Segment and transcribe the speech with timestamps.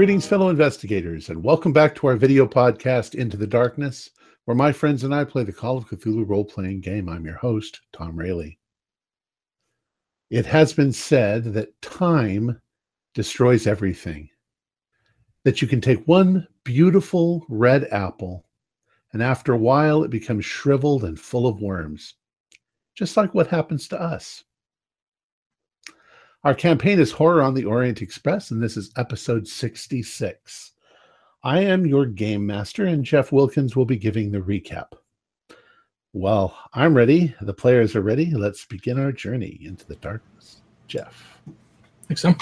[0.00, 4.08] Greetings, fellow investigators, and welcome back to our video podcast, Into the Darkness,
[4.46, 7.06] where my friends and I play the Call of Cthulhu role playing game.
[7.06, 8.56] I'm your host, Tom Rayleigh.
[10.30, 12.58] It has been said that time
[13.12, 14.30] destroys everything,
[15.44, 18.46] that you can take one beautiful red apple,
[19.12, 22.14] and after a while it becomes shriveled and full of worms,
[22.94, 24.44] just like what happens to us.
[26.42, 30.72] Our campaign is Horror on the Orient Express, and this is episode 66.
[31.44, 34.92] I am your game master, and Jeff Wilkins will be giving the recap.
[36.14, 37.34] Well, I'm ready.
[37.42, 38.30] The players are ready.
[38.30, 40.62] Let's begin our journey into the darkness.
[40.88, 41.42] Jeff.
[42.08, 42.36] Thanks, Sam.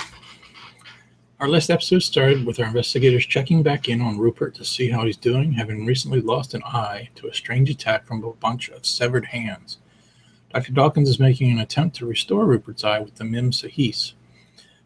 [1.40, 5.06] Our last episode started with our investigators checking back in on Rupert to see how
[5.06, 8.86] he's doing, having recently lost an eye to a strange attack from a bunch of
[8.86, 9.78] severed hands.
[10.52, 10.72] Dr.
[10.72, 14.14] Dawkins is making an attempt to restore Rupert's eye with the Mim Sahis,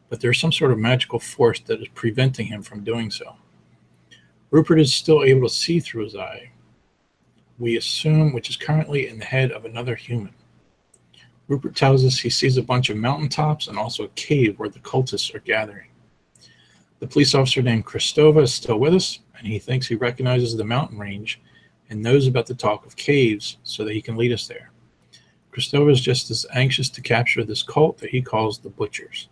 [0.09, 3.37] but there's some sort of magical force that is preventing him from doing so.
[4.51, 6.51] Rupert is still able to see through his eye,
[7.61, 10.35] we assume, which is currently in the head of another human.
[11.47, 14.81] Rupert tells us he sees a bunch of mountaintops and also a cave where the
[14.81, 15.89] cultists are gathering.
[16.99, 20.65] The police officer named Christova is still with us, and he thinks he recognizes the
[20.65, 21.41] mountain range
[21.89, 24.72] and knows about the talk of caves so that he can lead us there.
[25.53, 29.29] Christova is just as anxious to capture this cult that he calls the Butchers.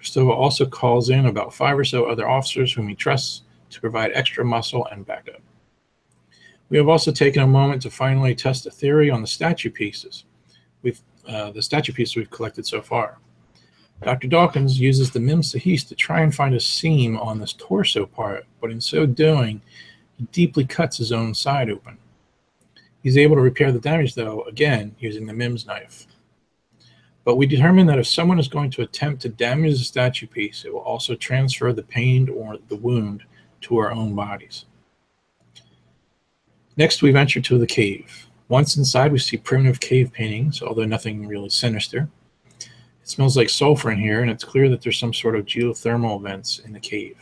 [0.00, 4.12] Christova also calls in about five or so other officers whom he trusts to provide
[4.14, 5.40] extra muscle and backup.
[6.68, 10.24] We have also taken a moment to finally test a theory on the statue pieces.
[10.82, 13.18] We've uh, the statue pieces we've collected so far.
[14.02, 14.26] Dr.
[14.26, 18.46] Dawkins uses the Mim Sahis to try and find a seam on this torso part,
[18.60, 19.60] but in so doing,
[20.18, 21.98] he deeply cuts his own side open.
[23.02, 26.06] He's able to repair the damage, though, again, using the MIMS knife.
[27.24, 30.64] But we determine that if someone is going to attempt to damage the statue piece,
[30.64, 33.22] it will also transfer the pain or the wound
[33.62, 34.64] to our own bodies.
[36.76, 38.26] Next, we venture to the cave.
[38.48, 42.08] Once inside, we see primitive cave paintings, although nothing really sinister.
[42.60, 46.20] It smells like sulfur in here, and it's clear that there's some sort of geothermal
[46.22, 47.16] vents in the cave.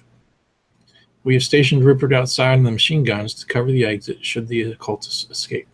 [1.23, 4.63] We have stationed Rupert outside and the machine guns to cover the exit should the
[4.63, 5.69] occultists escape.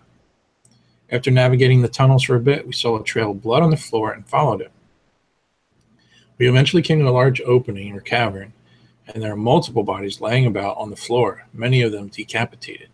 [1.10, 3.76] After navigating the tunnels for a bit, we saw a trail of blood on the
[3.76, 4.72] floor and followed it.
[6.38, 8.52] We eventually came to a large opening or cavern,
[9.06, 12.88] and there are multiple bodies laying about on the floor, many of them decapitated.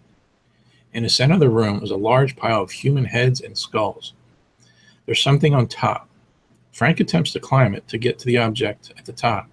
[0.92, 4.12] In the center of the room was a large pile of human heads and skulls.
[5.06, 6.08] There's something on top.
[6.72, 9.48] Frank attempts to climb it to get to the object at the top,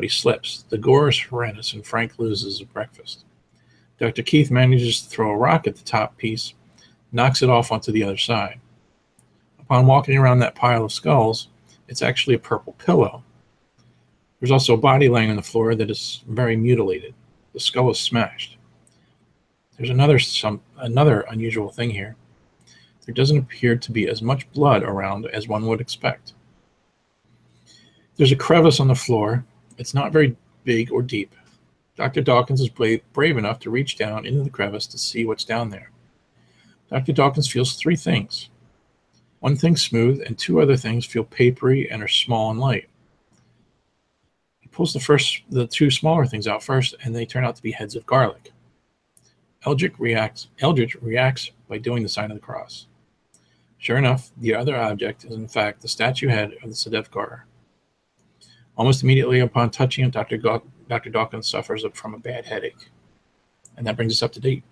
[0.00, 0.64] but he slips.
[0.70, 3.26] The gore is horrendous, and Frank loses his breakfast.
[3.98, 4.22] Dr.
[4.22, 6.54] Keith manages to throw a rock at the top piece,
[7.12, 8.58] knocks it off onto the other side.
[9.58, 11.48] Upon walking around that pile of skulls,
[11.86, 13.22] it's actually a purple pillow.
[14.40, 17.12] There's also a body laying on the floor that is very mutilated.
[17.52, 18.56] The skull is smashed.
[19.76, 22.16] There's another some another unusual thing here.
[23.04, 26.32] There doesn't appear to be as much blood around as one would expect.
[28.16, 29.44] There's a crevice on the floor
[29.80, 31.34] it's not very big or deep.
[31.96, 32.20] Dr.
[32.20, 35.70] Dawkins is brave, brave enough to reach down into the crevice to see what's down
[35.70, 35.90] there.
[36.90, 37.12] Dr.
[37.12, 38.50] Dawkins feels three things.
[39.40, 42.88] One thing smooth, and two other things feel papery and are small and light.
[44.60, 47.62] He pulls the first, the two smaller things out first, and they turn out to
[47.62, 48.52] be heads of garlic.
[49.64, 52.86] Eldridge reacts, Eldridge reacts by doing the sign of the cross.
[53.78, 57.42] Sure enough, the other object is in fact the statue head of the Sedefkar,
[58.76, 60.38] Almost immediately upon touching it, Dr.
[60.38, 61.10] Dr.
[61.10, 62.90] Dawkins suffers from a bad headache.
[63.76, 64.62] And that brings us up to date.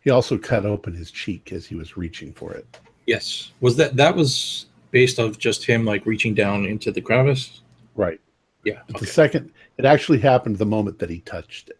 [0.00, 2.80] He also cut open his cheek as he was reaching for it.
[3.06, 3.52] Yes.
[3.60, 7.60] Was that that was based of just him like reaching down into the crevice?
[7.94, 8.20] Right.
[8.64, 8.80] Yeah.
[8.90, 9.00] Okay.
[9.00, 11.78] The second it actually happened the moment that he touched it.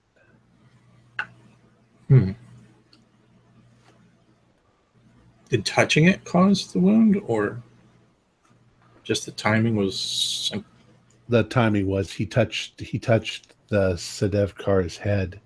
[2.08, 2.32] Hmm.
[5.48, 7.62] Did touching it cause the wound or
[9.02, 10.52] just the timing was
[11.30, 15.40] the timing was he touched he touched the Sedefkar's head,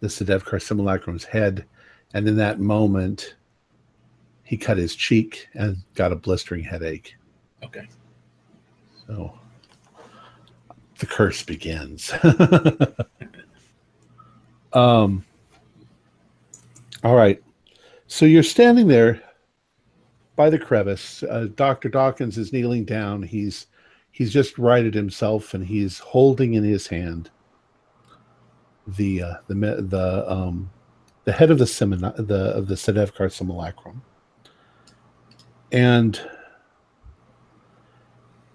[0.00, 1.64] the Sedefkar simulacrum's head,
[2.12, 3.36] and in that moment
[4.42, 7.14] he cut his cheek and got a blistering headache.
[7.62, 7.86] Okay.
[9.06, 9.38] So
[10.98, 12.12] the curse begins.
[14.72, 15.24] um
[17.04, 17.40] all right.
[18.08, 19.22] So you're standing there
[20.34, 21.22] by the crevice.
[21.22, 21.88] Uh, Dr.
[21.88, 23.22] Dawkins is kneeling down.
[23.22, 23.68] He's
[24.14, 27.30] he's just righted himself and he's holding in his hand
[28.86, 30.70] the uh, the the um
[31.24, 34.02] the head of the semina, the of the Sedefkar simulacrum.
[35.72, 36.20] And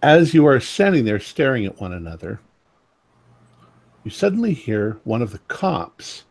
[0.01, 2.39] as you are standing there staring at one another,
[4.05, 6.23] you suddenly hear one of the cops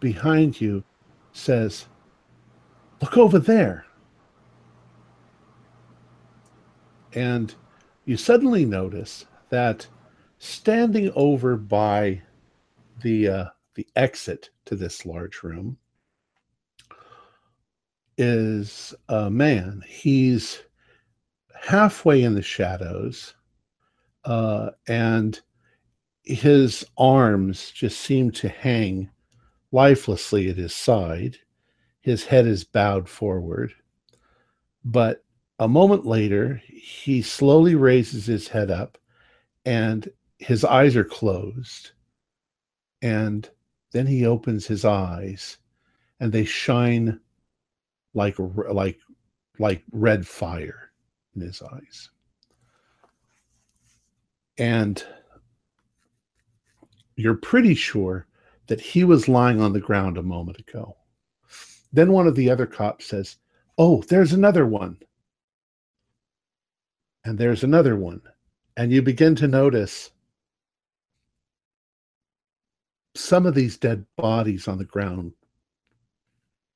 [0.00, 0.84] behind you
[1.32, 1.86] says,
[3.00, 3.86] Look over there.
[7.14, 7.54] And
[8.06, 9.86] you suddenly notice that
[10.38, 12.22] standing over by
[13.02, 13.44] the uh,
[13.74, 15.76] the exit to this large room
[18.16, 19.82] is a man.
[19.86, 20.62] He's
[21.60, 23.34] halfway in the shadows,
[24.24, 25.38] uh, and
[26.22, 29.10] his arms just seem to hang
[29.72, 31.36] lifelessly at his side.
[32.00, 33.74] His head is bowed forward.
[34.84, 35.24] But
[35.58, 38.98] a moment later, he slowly raises his head up
[39.64, 40.08] and
[40.38, 41.92] his eyes are closed.
[43.02, 43.48] And
[43.92, 45.58] then he opens his eyes
[46.20, 47.20] and they shine
[48.14, 48.98] like like
[49.58, 50.90] like red fire
[51.34, 52.10] in his eyes.
[54.58, 55.04] And
[57.16, 58.26] you're pretty sure
[58.66, 60.96] that he was lying on the ground a moment ago.
[61.92, 63.36] Then one of the other cops says,
[63.78, 64.98] Oh, there's another one.
[67.26, 68.22] And there's another one.
[68.76, 70.12] And you begin to notice
[73.16, 75.32] some of these dead bodies on the ground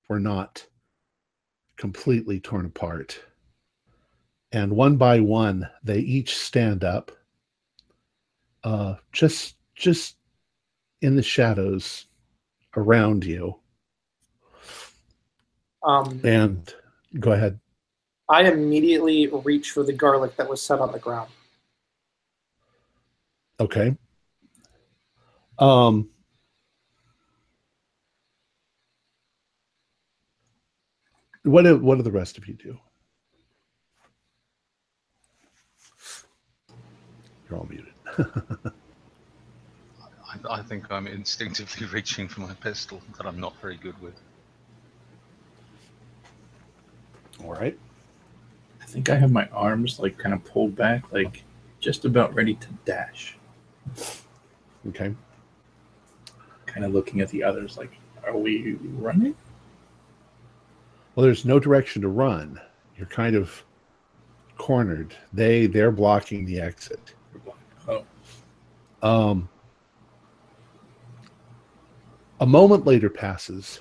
[0.09, 0.67] were not
[1.77, 3.21] completely torn apart.
[4.51, 7.13] And one by one, they each stand up,
[8.65, 10.17] uh, just just
[11.01, 12.07] in the shadows
[12.77, 13.55] around you.
[15.85, 16.75] Um, and
[17.21, 17.61] go ahead.
[18.31, 21.31] I immediately reach for the garlic that was set on the ground.
[23.59, 23.97] Okay.
[25.59, 26.09] Um,
[31.43, 32.79] what do, what do the rest of you do?
[37.49, 37.93] You're all muted.
[40.33, 44.15] I, I think I'm instinctively reaching for my pistol that I'm not very good with.
[47.43, 47.77] All right.
[48.91, 51.45] I think I have my arms like kind of pulled back, like
[51.79, 53.39] just about ready to dash.
[54.89, 55.15] Okay.
[56.67, 57.93] Kind of looking at the others, like,
[58.27, 59.37] are we running?
[61.15, 62.61] Well, there's no direction to run.
[62.97, 63.63] You're kind of
[64.59, 65.15] cornered.
[65.33, 67.15] They they're blocking the exit.
[67.87, 68.05] Oh,
[69.03, 69.49] Um,
[72.41, 73.79] a moment later passes,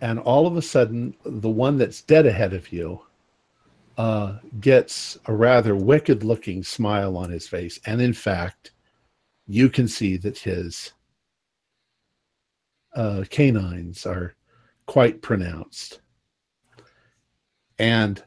[0.00, 3.00] and all of a sudden, the one that's dead ahead of you
[3.98, 7.78] uh, gets a rather wicked looking smile on his face.
[7.86, 8.72] And in fact,
[9.46, 10.92] you can see that his
[12.94, 14.34] uh, canines are
[14.86, 16.00] quite pronounced.
[17.78, 18.22] And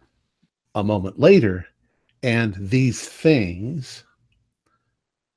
[0.75, 1.65] a moment later,
[2.23, 4.03] and these things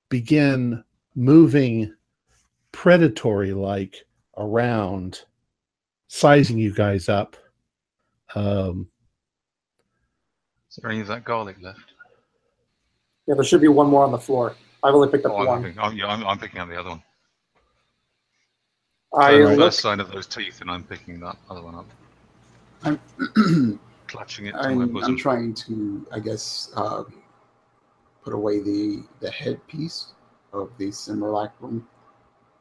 [0.08, 0.82] begin
[1.14, 1.92] moving
[2.72, 4.04] predatory like
[4.36, 5.22] around,
[6.08, 7.36] sizing you guys up.
[8.34, 8.88] Um,
[10.76, 11.80] Is there any of that garlic left?
[13.26, 14.54] Yeah, there should be one more on the floor.
[14.84, 15.62] I've only picked up Oh, I'm, one.
[15.62, 17.02] picking, oh, yeah, I'm, I'm picking up the other one.
[19.16, 19.58] I Turn the look.
[19.58, 21.86] first side of those teeth, and I'm picking that other one up,
[22.82, 25.12] I'm, clutching it to my I'm, bosom.
[25.12, 27.04] I'm trying to, I guess, uh,
[28.22, 30.12] put away the the headpiece
[30.52, 31.88] of the simulacrum,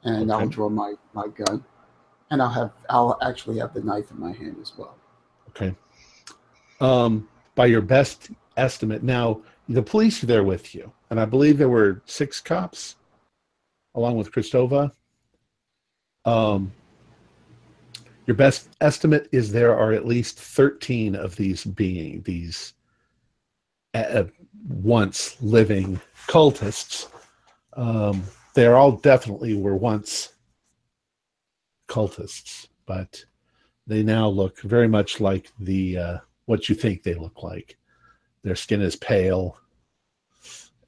[0.03, 1.65] and I'll draw my my gun,
[2.31, 4.95] and I'll have I'll actually have the knife in my hand as well.
[5.49, 5.75] Okay.
[6.79, 11.57] Um, by your best estimate, now the police are there with you, and I believe
[11.57, 12.95] there were six cops,
[13.95, 14.91] along with Christova.
[16.25, 16.71] Um,
[18.27, 22.73] your best estimate is there are at least thirteen of these being these
[23.93, 24.25] uh,
[24.67, 27.07] once living cultists.
[27.73, 30.33] Um, they all definitely were once
[31.87, 33.25] cultists, but
[33.85, 37.77] they now look very much like the uh, what you think they look like.
[38.43, 39.57] Their skin is pale,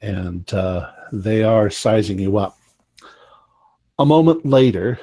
[0.02, 2.58] and uh, they are sizing you up.
[4.00, 5.00] A moment later,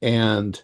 [0.00, 0.60] and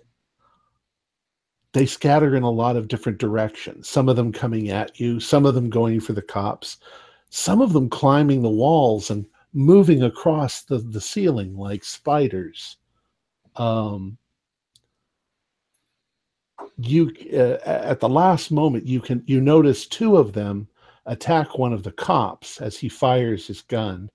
[1.77, 3.87] they scatter in a lot of different directions.
[3.87, 6.79] Some of them coming at you, some of them going for the cops,
[7.29, 12.79] some of them climbing the walls and moving across the, the ceiling like spiders.
[13.57, 14.17] Um,
[16.79, 20.67] you uh, at the last moment you can you notice two of them
[21.07, 24.11] attack one of the cops as he fires his gun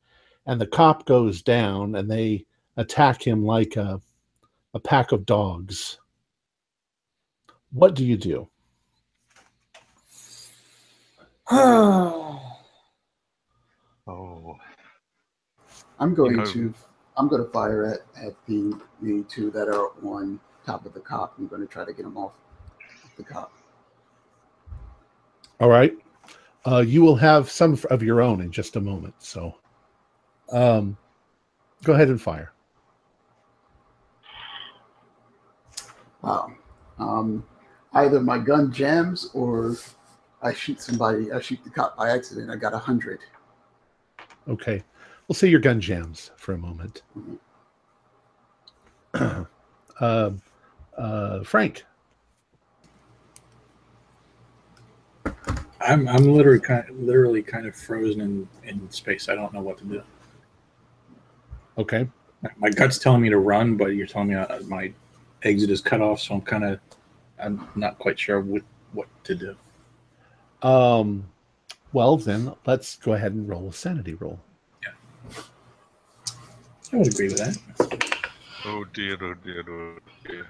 [0.45, 2.45] and the cop goes down and they
[2.77, 3.99] attack him like a
[4.73, 5.99] a pack of dogs.
[7.71, 8.47] What do you do?
[14.07, 14.57] Oh,
[15.99, 16.73] I'm going know- to
[17.15, 20.99] I'm going to fire at, at the the two that are on top of the
[20.99, 21.35] cop.
[21.37, 22.33] I'm going to try to get him off
[23.17, 23.51] the cop.
[25.59, 25.93] All right.
[26.65, 29.15] Uh, you will have some of your own in just a moment.
[29.19, 29.55] So
[30.51, 30.97] um,
[31.83, 32.53] go ahead and fire.
[36.21, 36.51] Wow.
[36.99, 37.43] Um,
[37.93, 39.75] either my gun jams or
[40.41, 41.31] I shoot somebody.
[41.31, 42.49] I shoot the cop by accident.
[42.49, 43.19] I got a hundred.
[44.47, 44.83] Okay.
[45.27, 47.03] We'll say your gun jams for a moment.
[49.99, 50.31] uh,
[50.97, 51.85] uh, Frank.
[55.81, 59.29] I'm I'm literally kind of, literally kind of frozen in, in space.
[59.29, 60.03] I don't know what to do.
[61.77, 62.07] Okay.
[62.57, 64.93] My gut's telling me to run, but you're telling me uh, my
[65.43, 66.79] exit is cut off, so I'm kind of
[67.41, 69.55] I'm not quite sure what what to do.
[70.67, 71.27] Um,
[71.93, 74.39] well then, let's go ahead and roll a sanity roll.
[74.83, 75.41] Yeah.
[76.93, 77.57] I would agree with that.
[78.65, 80.47] Oh dear, oh dear, oh dear.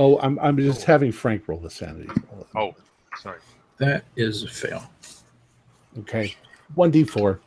[0.00, 2.08] Oh, I'm I'm just having Frank roll the sanity.
[2.56, 2.74] Oh,
[3.18, 3.40] sorry.
[3.76, 4.90] That is a fail.
[5.98, 6.34] Okay.
[6.74, 7.38] One D four.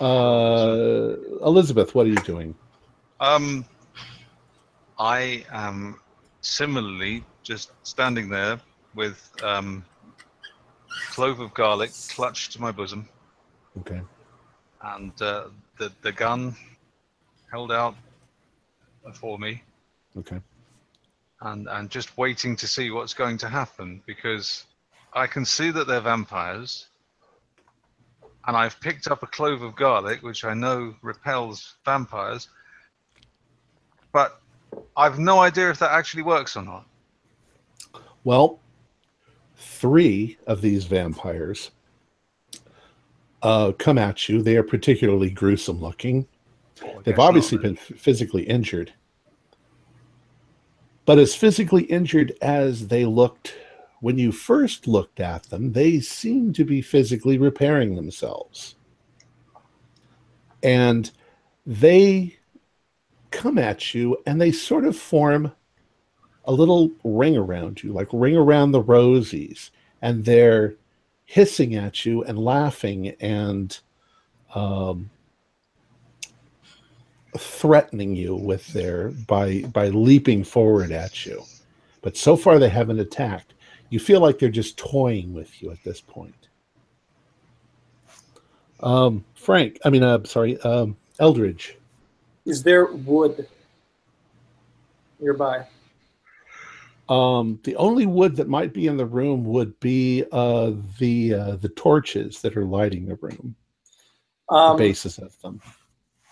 [0.00, 2.54] Uh, Elizabeth, what are you doing?
[3.20, 3.66] Um,
[4.98, 6.00] I am
[6.40, 8.58] similarly just standing there
[8.94, 9.84] with um,
[11.10, 13.06] clove of garlic clutched to my bosom
[13.80, 14.00] Okay.
[14.82, 16.56] and uh, the the gun
[17.52, 17.94] held out
[19.14, 19.62] for me,
[20.16, 20.38] Okay.
[21.42, 24.64] And and just waiting to see what's going to happen because
[25.12, 26.88] I can see that they're vampires,
[28.46, 32.48] and I've picked up a clove of garlic, which I know repels vampires,
[34.12, 34.40] but
[34.96, 36.86] I've no idea if that actually works or not.
[38.24, 38.60] Well,
[39.56, 41.70] three of these vampires
[43.42, 44.42] uh, come at you.
[44.42, 46.26] They are particularly gruesome looking.
[46.82, 48.92] Well, They've obviously not been physically injured.
[51.08, 53.54] But as physically injured as they looked
[54.00, 58.74] when you first looked at them, they seem to be physically repairing themselves.
[60.62, 61.10] And
[61.64, 62.36] they
[63.30, 65.52] come at you and they sort of form
[66.44, 69.70] a little ring around you, like ring around the rosies.
[70.02, 70.74] And they're
[71.24, 73.78] hissing at you and laughing and
[74.54, 75.08] um,
[77.36, 81.48] threatening you with their by by leaping forward at you.
[82.02, 83.54] But so far they haven't attacked.
[83.90, 86.48] You feel like they're just toying with you at this point.
[88.80, 91.76] Um frank i mean uh sorry um eldridge.
[92.46, 93.46] Is there wood
[95.20, 95.66] nearby?
[97.08, 101.56] um the only wood that might be in the room would be uh the uh
[101.56, 103.56] the torches that are lighting the room.
[104.66, 105.60] The Um, bases of them.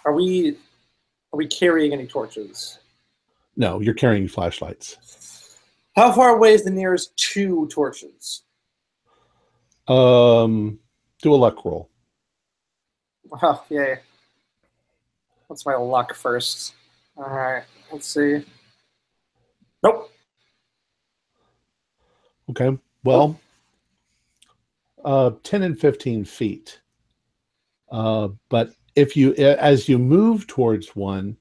[0.05, 0.57] are we
[1.33, 2.79] are we carrying any torches?
[3.57, 5.57] no you're carrying flashlights
[5.97, 8.43] How far away is the nearest two torches?
[9.89, 10.79] um
[11.23, 11.91] do a luck roll
[13.43, 13.99] Oh, yay.
[15.49, 16.75] What's my luck first?
[17.17, 18.45] All right, let's see.
[19.83, 20.13] Nope.
[22.51, 22.79] Okay.
[23.03, 23.41] Well,
[25.05, 26.81] uh, 10 and 15 feet.
[27.91, 31.37] Uh, but if you, as you move towards one,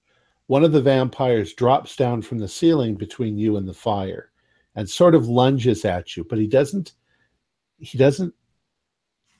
[0.47, 4.31] one of the vampires drops down from the ceiling between you and the fire
[4.75, 6.93] and sort of lunges at you, but he doesn't,
[7.79, 8.33] he doesn't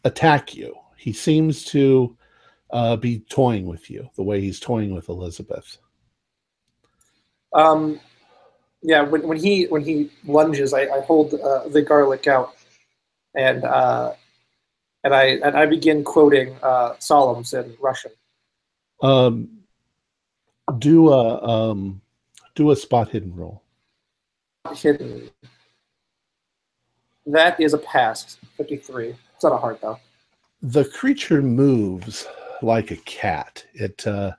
[0.05, 0.73] attack you.
[0.97, 2.17] He seems to
[2.71, 5.77] uh, be toying with you the way he's toying with Elizabeth.
[7.53, 7.99] Um,
[8.81, 12.55] yeah, when, when he when he lunges, I, I hold uh, the garlic out,
[13.33, 14.13] and uh,
[15.05, 18.11] and I and I begin quoting uh, Psalms in Russian.
[19.01, 19.49] Um,
[20.79, 22.01] do a um,
[22.55, 23.61] do a spot hidden roll.
[24.75, 25.29] Hidden.
[27.27, 28.37] That is a pass.
[28.57, 29.15] Fifty-three.
[29.35, 29.99] It's not a heart though.
[30.61, 32.27] the creature moves
[32.61, 33.63] like a cat.
[33.73, 34.31] It uh,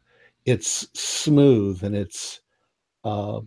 [0.44, 2.40] it's smooth and it's
[3.04, 3.40] uh,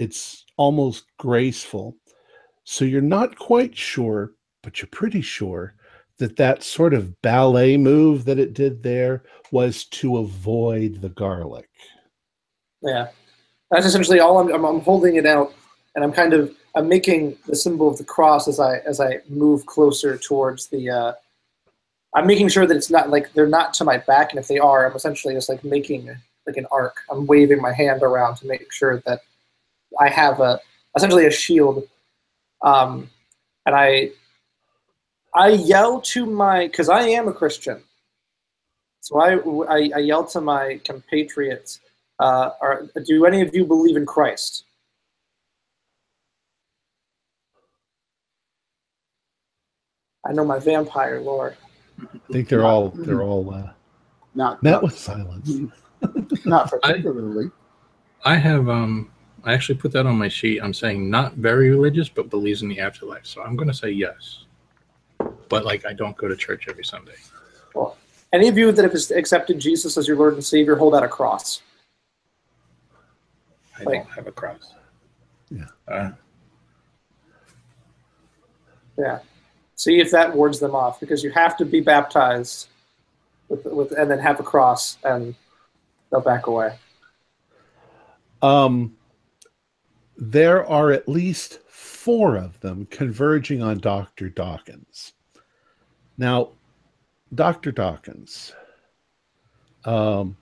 [0.00, 1.96] it's almost graceful.
[2.64, 5.74] So you're not quite sure, but you're pretty sure
[6.18, 11.68] that that sort of ballet move that it did there was to avoid the garlic.
[12.82, 13.08] Yeah,
[13.70, 14.38] that's essentially all.
[14.38, 15.54] I'm, I'm I'm holding it out,
[15.94, 19.20] and I'm kind of I'm making the symbol of the cross as I as I
[19.28, 20.90] move closer towards the.
[20.90, 21.12] Uh,
[22.14, 24.58] I'm making sure that it's not like they're not to my back, and if they
[24.58, 26.14] are, I'm essentially just like making
[26.46, 26.96] like an arc.
[27.10, 29.20] I'm waving my hand around to make sure that
[29.98, 30.60] I have a
[30.96, 31.88] essentially a shield,
[32.62, 33.10] um,
[33.66, 34.10] and I
[35.34, 37.82] I yell to my because I am a Christian.
[39.00, 39.34] So I,
[39.68, 41.80] I, I yell to my compatriots,
[42.20, 44.64] uh, are, do any of you believe in Christ?
[50.26, 51.54] I know my vampire lore.
[52.00, 53.72] I think they're all they're all uh,
[54.34, 55.60] Not met not, with silence.
[56.44, 57.50] not particularly.
[58.24, 59.10] I have um
[59.44, 60.60] I actually put that on my sheet.
[60.62, 63.26] I'm saying not very religious, but believes in the afterlife.
[63.26, 64.43] So I'm gonna say yes.
[65.48, 67.14] But like I don't go to church every Sunday.
[67.74, 67.96] Well,
[68.32, 71.08] Any of you that have accepted Jesus as your Lord and Savior, hold out a
[71.08, 71.62] cross.
[73.78, 74.72] I Like- don't have a cross.
[75.50, 75.66] Yeah.
[75.86, 76.10] Uh,
[78.98, 79.20] Yeah.
[79.76, 82.68] See if that wards them off because you have to be baptized
[83.48, 85.34] with, with and then have a cross and
[86.10, 86.78] they'll back away.
[88.42, 88.96] Um,
[90.16, 94.28] there are at least four of them converging on Dr.
[94.28, 95.12] Dawkins.
[96.16, 96.50] Now,
[97.34, 97.72] Dr.
[97.72, 98.54] Dawkins,
[99.84, 100.36] um,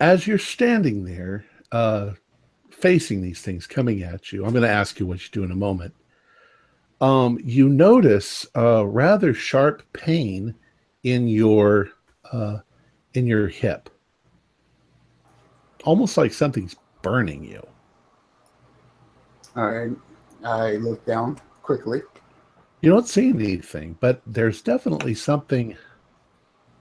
[0.00, 2.12] as you're standing there, uh,
[2.70, 5.50] facing these things coming at you, I'm going to ask you what you do in
[5.50, 5.94] a moment.
[7.00, 10.54] Um, you notice a rather sharp pain
[11.02, 11.90] in your
[12.32, 12.58] uh,
[13.14, 13.90] in your hip
[15.84, 17.66] almost like something's burning you.
[19.56, 19.90] All right.
[20.44, 22.02] I look down quickly.
[22.80, 25.76] You don't see anything, but there's definitely something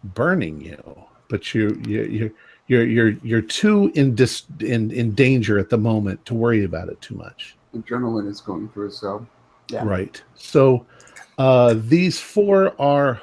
[0.03, 0.81] burning you.
[1.27, 5.77] But you you you you're you're you're too in dis, in in danger at the
[5.77, 7.55] moment to worry about it too much.
[7.75, 9.27] Adrenaline is going through, so
[9.69, 9.85] Yeah.
[9.85, 10.19] Right.
[10.33, 10.87] So
[11.37, 13.21] uh, these four are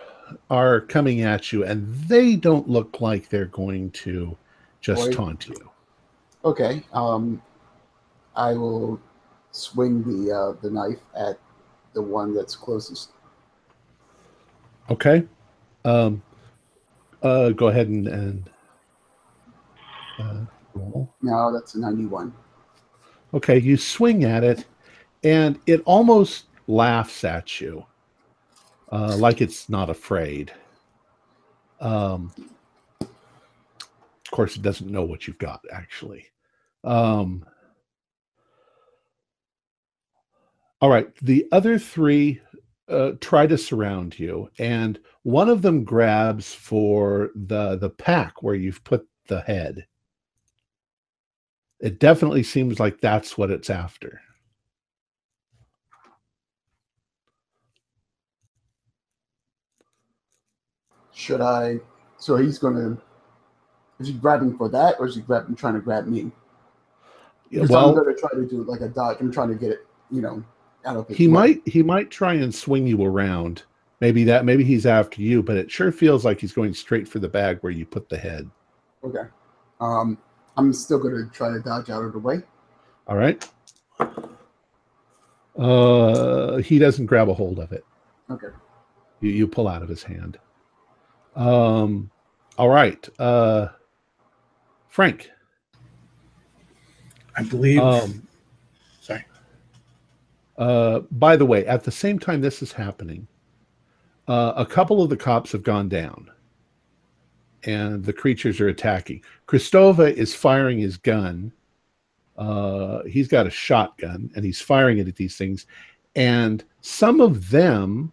[0.49, 4.37] are coming at you, and they don't look like they're going to
[4.81, 5.13] just Boy.
[5.13, 5.71] taunt you.
[6.45, 6.85] okay.
[6.93, 7.43] Um,
[8.37, 9.01] I will
[9.51, 11.41] swing the uh, the knife at
[11.97, 13.13] the one that's closest.
[14.91, 15.27] Okay.
[15.85, 16.23] Um,
[17.23, 18.51] uh, go ahead and, and
[20.19, 20.41] uh,
[20.75, 21.13] roll.
[21.23, 22.35] No, that's a ninety-one.
[23.33, 24.67] Okay, you swing at it,
[25.25, 27.85] and it almost laughs at you,
[28.93, 30.53] uh, like it's not afraid.
[31.81, 32.33] Um,
[33.01, 36.27] of course, it doesn't know what you've got, actually.
[36.85, 37.45] Um,
[40.81, 42.41] all right, the other three
[42.89, 48.55] uh, try to surround you, and one of them grabs for the the pack where
[48.55, 49.87] you've put the head.
[51.81, 54.21] It definitely seems like that's what it's after.
[61.13, 61.81] Should I?
[62.19, 62.99] So he's gonna.
[63.99, 66.31] Is he grabbing for that, or is he grabbing trying to grab me?
[67.51, 69.17] Yeah, well, I'm gonna try to do like a dodge.
[69.21, 70.56] I'm trying to get it, you know, out of his
[71.09, 71.33] he way.
[71.33, 73.63] might he might try and swing you around.
[74.01, 77.19] Maybe that maybe he's after you, but it sure feels like he's going straight for
[77.19, 78.51] the bag where you put the head.
[79.03, 79.29] Okay.
[79.81, 80.19] Um,
[80.57, 82.43] I'm still gonna try to dodge out of the way.
[83.07, 83.49] All right.
[85.59, 87.85] Uh, he doesn't grab a hold of it.
[88.31, 88.49] Okay.
[89.21, 90.39] You you pull out of his hand.
[91.35, 92.11] Um,
[92.59, 93.09] all right.
[93.19, 93.69] Uh,
[94.89, 95.31] Frank.
[97.37, 97.81] I believe.
[97.81, 98.21] Um, sorry.
[100.59, 103.27] Uh, by the way, at the same time this is happening,
[104.29, 106.31] uh, a couple of the cops have gone down,
[107.65, 109.23] and the creatures are attacking.
[109.47, 111.53] Christova is firing his gun.
[112.37, 115.67] Uh, he's got a shotgun, and he's firing it at these things,
[116.15, 118.13] and some of them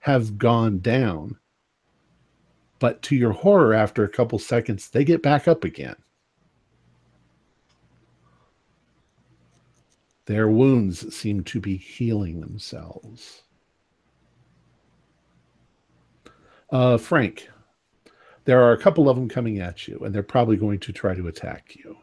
[0.00, 1.36] have gone down.
[2.78, 5.96] But to your horror, after a couple seconds, they get back up again.
[10.26, 13.42] Their wounds seem to be healing themselves.
[16.70, 17.48] Uh, Frank,
[18.44, 21.14] there are a couple of them coming at you, and they're probably going to try
[21.14, 21.96] to attack you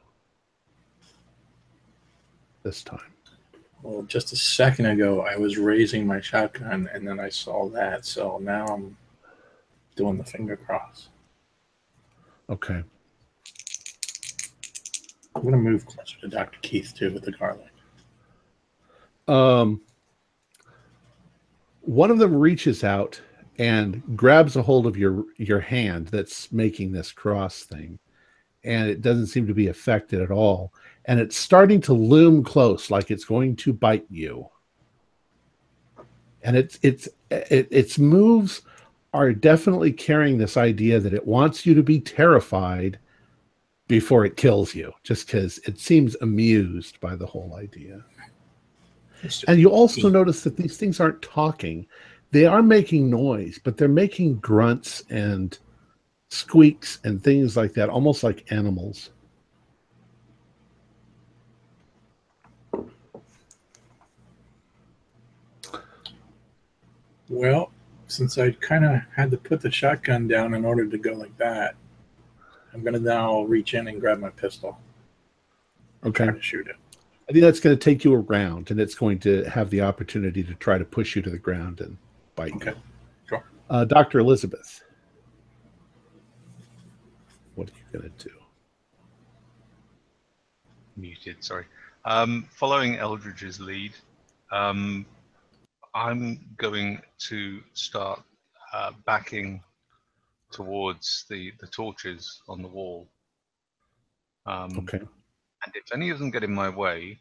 [2.63, 2.99] this time.
[3.83, 8.05] Well, just a second ago, I was raising my shotgun, and then I saw that.
[8.05, 8.95] So now I'm
[9.95, 11.09] doing the finger cross.
[12.49, 12.83] Okay.
[15.33, 16.59] I'm gonna move closer to Dr.
[16.61, 17.70] Keith too with the garlic.
[19.31, 19.81] Um,
[21.81, 23.21] one of them reaches out
[23.59, 27.97] and grabs a hold of your your hand that's making this cross thing,
[28.65, 30.73] and it doesn't seem to be affected at all.
[31.05, 34.49] And it's starting to loom close, like it's going to bite you.
[36.43, 38.63] And it's it's it, its moves
[39.13, 42.99] are definitely carrying this idea that it wants you to be terrified
[43.87, 48.03] before it kills you, just because it seems amused by the whole idea.
[49.47, 51.85] And you also notice that these things aren't talking.
[52.31, 55.57] they are making noise, but they're making grunts and
[56.29, 59.09] squeaks and things like that, almost like animals.
[67.27, 67.71] Well,
[68.07, 71.35] since I kind of had to put the shotgun down in order to go like
[71.37, 71.75] that,
[72.73, 74.77] I'm going to now reach in and grab my pistol.
[76.05, 76.25] Okay.
[76.25, 76.75] Try to shoot it.
[77.29, 80.43] I think that's going to take you around and it's going to have the opportunity
[80.43, 81.97] to try to push you to the ground and
[82.35, 82.71] bite Okay.
[82.71, 82.75] you.
[83.29, 83.43] Sure.
[83.69, 84.19] Uh, Dr.
[84.19, 84.83] Elizabeth,
[87.55, 88.33] what are you going to do?
[90.97, 91.43] muted.
[91.43, 91.65] Sorry.
[92.05, 93.93] Um, following Eldridge's lead,
[94.51, 95.05] um,
[95.95, 98.21] I'm going to start
[98.73, 99.63] uh, backing
[100.51, 103.07] towards the the torches on the wall.
[104.45, 105.01] Um, Okay.
[105.65, 107.19] And if any of them get in my way,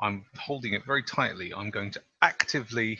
[0.00, 1.52] I'm holding it very tightly.
[1.54, 2.98] I'm going to actively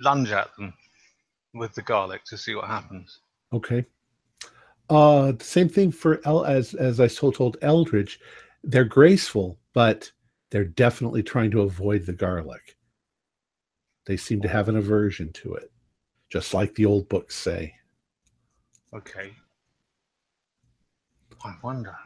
[0.00, 0.72] lunge at them
[1.54, 3.20] with the garlic to see what happens.
[3.52, 3.84] Okay.
[4.88, 8.20] Uh, same thing for El as as I so told Eldridge.
[8.64, 10.10] They're graceful, but
[10.50, 12.76] they're definitely trying to avoid the garlic.
[14.06, 15.70] They seem to have an aversion to it,
[16.28, 17.74] just like the old books say.
[18.92, 19.32] Okay.
[21.44, 21.96] I wonder.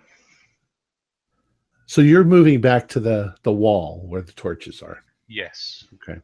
[1.94, 5.04] So you're moving back to the the wall where the torches are.
[5.28, 5.84] Yes.
[5.94, 6.20] Okay.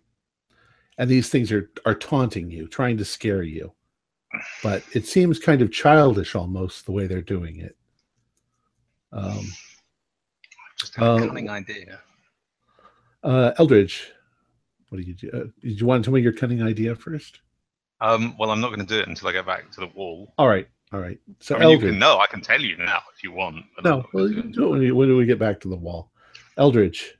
[0.99, 3.73] And these things are are taunting you, trying to scare you.
[4.65, 7.77] But it seems kind of childish almost the way they're doing it.
[9.13, 9.47] Um,
[10.77, 12.01] Just had a Uh, cunning idea.
[13.23, 14.11] uh, Eldridge,
[14.89, 15.31] what do you do?
[15.33, 17.43] Uh, did you want to tell me your cunning idea first?
[18.01, 20.35] Um, well, I'm not going to do it until I get back to the wall.
[20.37, 21.19] All right, all right.
[21.41, 22.19] So I mean, you can know.
[22.19, 23.65] I can tell you now if you want.
[23.85, 24.55] no, not well, you do can it.
[24.55, 26.11] do it when, you, when we get back to the wall.
[26.57, 27.15] Eldridge,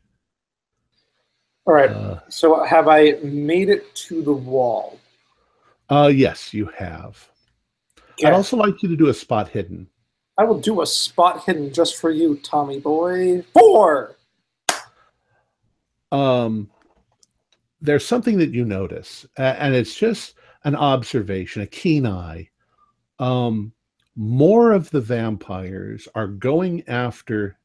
[1.67, 1.89] All right.
[1.91, 4.99] uh, So have I made it to the wall?
[5.89, 7.27] uh, yes, you have.
[8.25, 9.89] I'd also like you to do a spot hidden.
[10.37, 13.43] I will do a spot hidden just for you, Tommy boy.
[13.55, 14.17] Four.
[16.13, 16.69] um,
[17.81, 22.51] there's something that you notice, a- and it's just an observation, a keen eye.
[23.21, 23.75] Um,
[24.17, 27.59] more of the vampires are going after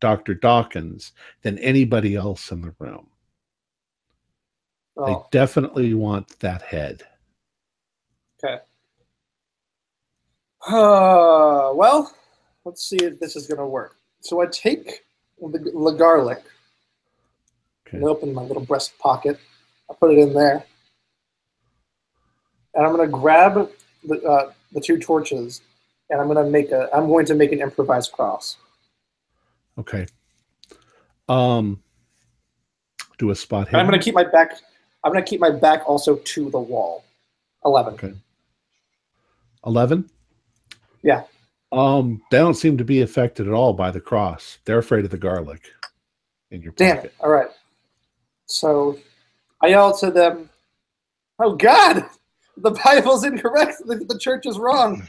[0.00, 0.34] Dr.
[0.34, 3.08] Dawkins than anybody else in the room.
[5.04, 7.04] They Oh, definitely want that head.
[8.44, 8.62] okay.
[10.68, 12.12] Uh, well,
[12.64, 13.96] let's see if this is going to work.
[14.20, 15.04] So I take
[15.40, 16.42] the, the garlic
[17.86, 17.98] Okay.
[17.98, 19.38] and open my little breast pocket.
[19.90, 20.64] I put it in there.
[22.74, 23.70] And I'm going to grab
[24.06, 25.60] the, uh, the two torches
[26.10, 28.56] and I'm going to make a I'm going to make an improvised cross.
[29.78, 30.06] Okay.
[31.28, 31.82] Um,
[33.18, 34.58] do a spot And I'm going to keep my back
[35.04, 37.04] I'm going to keep my back also to the wall.
[37.64, 37.94] 11.
[37.94, 38.12] Okay.
[39.66, 40.08] 11?
[41.02, 41.24] Yeah.
[41.72, 44.58] Um, they don't seem to be affected at all by the cross.
[44.64, 45.70] They're afraid of the garlic
[46.50, 47.12] in your Damn pocket.
[47.12, 47.24] it.
[47.24, 47.48] All right.
[48.46, 48.98] So
[49.62, 50.48] I yell to them,
[51.38, 52.04] Oh God,
[52.56, 53.82] the Bible's incorrect.
[53.86, 55.06] The, the church is wrong.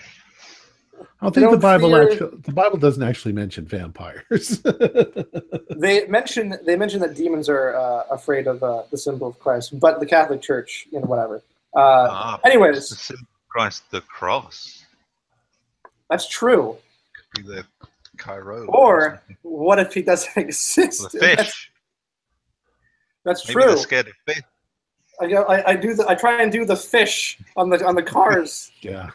[1.22, 4.62] I don't think the don't Bible fear- actually the Bible doesn't actually mention vampires.
[5.80, 9.80] They mention they mention that demons are uh, afraid of uh, the symbol of Christ,
[9.80, 11.44] but the Catholic Church, you know, whatever.
[11.76, 12.90] Uh, Ah, anyways.
[12.90, 14.84] the symbol of Christ, the cross,
[16.10, 16.78] that's true.
[17.36, 17.64] could be the
[18.18, 18.66] Chi-Rho.
[18.70, 21.12] Or what if he doesn't exist?
[21.12, 21.72] the That's, fish.
[23.24, 23.68] that's Maybe true.
[23.68, 24.42] they're scared of fish.
[25.20, 28.04] I, I, I do the I try and do the fish on the on the
[28.04, 28.72] cars.
[28.82, 29.10] yeah.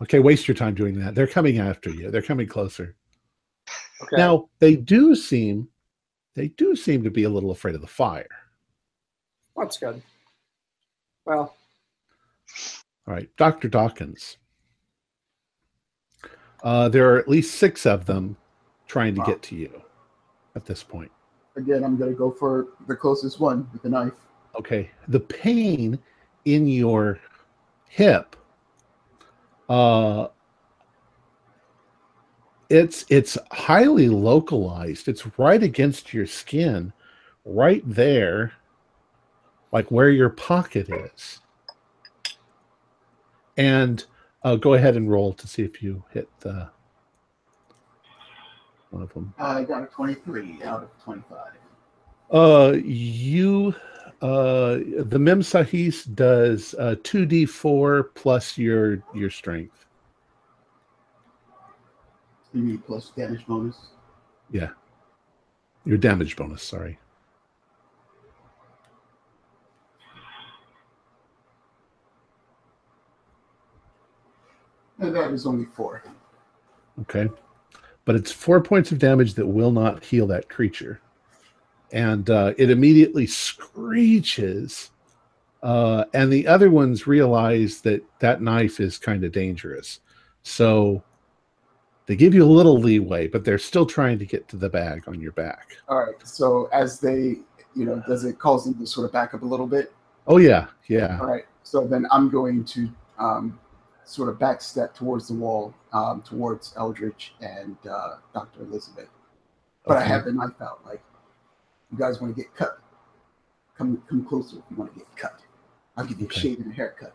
[0.00, 1.14] Okay, waste your time doing that.
[1.16, 2.10] They're coming after you.
[2.10, 2.94] They're coming closer.
[4.00, 4.16] Okay.
[4.16, 5.68] Now, they do seem
[6.34, 8.28] they do seem to be a little afraid of the fire.
[9.56, 10.00] that's good.
[11.24, 11.56] Well,
[13.06, 13.68] All right, Dr.
[13.68, 14.36] Dawkins.
[16.62, 18.36] Uh, there are at least six of them
[18.86, 19.26] trying to Wow.
[19.26, 19.82] get to you
[20.54, 21.10] at this point.
[21.56, 24.12] Again, I'm gonna go for the closest one with the knife.
[24.58, 25.98] Okay, the pain
[26.44, 27.20] in your
[27.88, 28.34] hip,
[29.68, 30.28] uh,
[32.68, 35.08] it's it's highly localized.
[35.08, 36.92] It's right against your skin,
[37.44, 38.52] right there,
[39.72, 41.40] like where your pocket is.
[43.56, 44.04] And
[44.42, 46.68] uh, go ahead and roll to see if you hit the
[48.90, 49.34] one of them.
[49.38, 51.38] I got a 23 out of 25.
[52.30, 53.74] Uh, you,
[54.20, 59.86] uh, the Mem Sahis does uh, two D four plus your your strength.
[62.52, 63.76] You mean plus damage bonus?
[64.50, 64.70] Yeah.
[65.84, 66.98] Your damage bonus, sorry.
[74.98, 76.02] And that is only four.
[77.02, 77.28] Okay.
[78.04, 81.00] But it's four points of damage that will not heal that creature.
[81.92, 84.90] And uh, it immediately screeches.
[85.62, 90.00] Uh, and the other ones realize that that knife is kind of dangerous.
[90.42, 91.02] So
[92.06, 95.04] they give you a little leeway, but they're still trying to get to the bag
[95.06, 95.76] on your back.
[95.88, 96.14] All right.
[96.26, 97.36] So as they,
[97.76, 99.92] you know, does it cause them to sort of back up a little bit?
[100.26, 100.68] Oh, yeah.
[100.86, 101.18] Yeah.
[101.20, 101.44] All right.
[101.64, 103.58] So then I'm going to um,
[104.04, 108.62] sort of back step towards the wall, um, towards Eldridge and uh, Dr.
[108.62, 109.08] Elizabeth.
[109.84, 110.80] But I have the knife out.
[110.86, 111.02] Like,
[111.92, 112.78] you guys want to get cut?
[113.76, 115.40] Come, come closer if you want to get cut.
[115.96, 116.36] I'll give you Okay.
[116.36, 117.14] a shave and a haircut.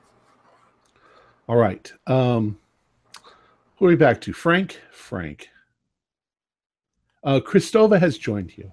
[1.48, 1.92] All right.
[2.08, 2.58] Um,
[3.78, 4.34] who are we back to?
[4.34, 4.80] Frank?
[4.92, 5.50] Frank.
[7.24, 8.72] Uh, Christova has joined you.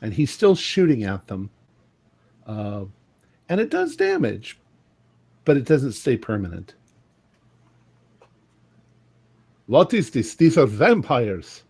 [0.00, 1.50] And he's still shooting at them.
[2.46, 2.84] Uh,
[3.48, 4.58] and it does damage,
[5.44, 6.74] but it doesn't stay permanent.
[9.66, 10.34] What is this?
[10.34, 11.62] These are vampires.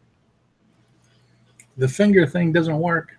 [1.76, 3.18] The finger thing doesn't work.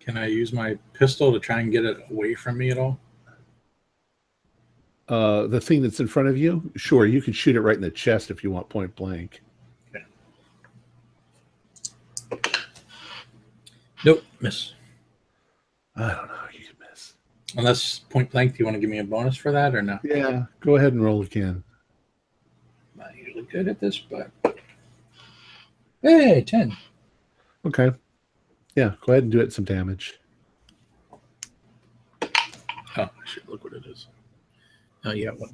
[0.00, 2.98] Can I use my pistol to try and get it away from me at all?
[5.06, 7.82] Uh, the thing that's in front of you, sure, you can shoot it right in
[7.82, 9.42] the chest if you want point blank.
[14.04, 14.74] Nope, miss.
[15.96, 16.34] I don't know.
[16.52, 17.14] You can miss.
[17.56, 19.98] Unless point blank, do you want to give me a bonus for that or no?
[20.02, 21.64] Yeah, go ahead and roll again.
[23.38, 24.30] Usually good at this, but
[26.02, 26.76] hey, ten.
[27.64, 27.92] Okay.
[28.74, 30.18] Yeah, go ahead and do it some damage.
[32.22, 32.28] Oh,
[32.96, 34.08] I should look what it is.
[35.04, 35.50] Oh, yeah, one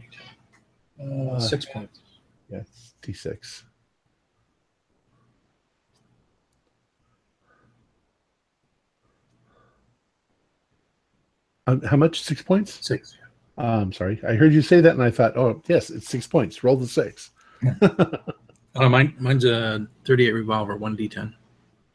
[0.98, 1.34] d10.
[1.36, 2.00] Uh, six points.
[2.48, 3.64] Yeah, it's D6.
[11.66, 12.22] Um, how much?
[12.22, 12.86] Six points?
[12.86, 13.18] Six.
[13.58, 14.20] Uh, I'm sorry.
[14.26, 16.64] I heard you say that and I thought, oh, yes, it's six points.
[16.64, 17.30] Roll the six.
[18.76, 21.34] Oh, mine, mine's a 38 revolver, one d10.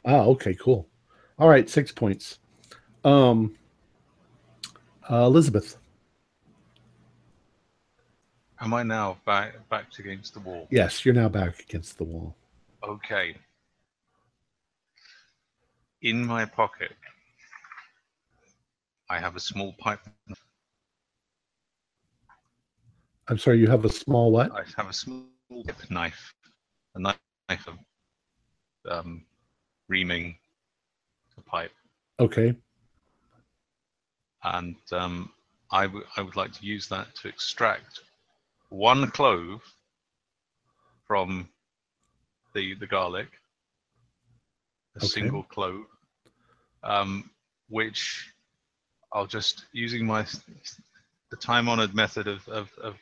[0.04, 0.88] Ah, okay, cool.
[1.38, 2.38] All right, six points.
[3.04, 3.56] Um,
[5.10, 5.76] uh, Elizabeth.
[8.60, 10.68] Am I now back backed against the wall?
[10.70, 12.36] Yes, you're now back against the wall.
[12.86, 13.34] Okay.
[16.02, 16.92] In my pocket,
[19.08, 20.00] I have a small pipe.
[23.28, 24.52] I'm sorry, you have a small what?
[24.52, 25.24] I have a small
[25.90, 26.34] knife,
[26.94, 27.18] a knife
[27.66, 27.78] of
[28.90, 29.24] um,
[29.88, 30.36] reaming
[31.36, 31.72] the pipe,
[32.18, 32.54] Okay.
[34.44, 35.30] and um,
[35.70, 38.00] I would I would like to use that to extract
[38.70, 39.62] one clove
[41.06, 41.48] from
[42.54, 43.28] the the garlic,
[44.96, 45.08] a Okay.
[45.08, 45.86] single clove,
[46.82, 47.30] um,
[47.68, 48.32] which
[49.12, 50.24] I'll just using my
[51.30, 52.96] the time honored method of, of, of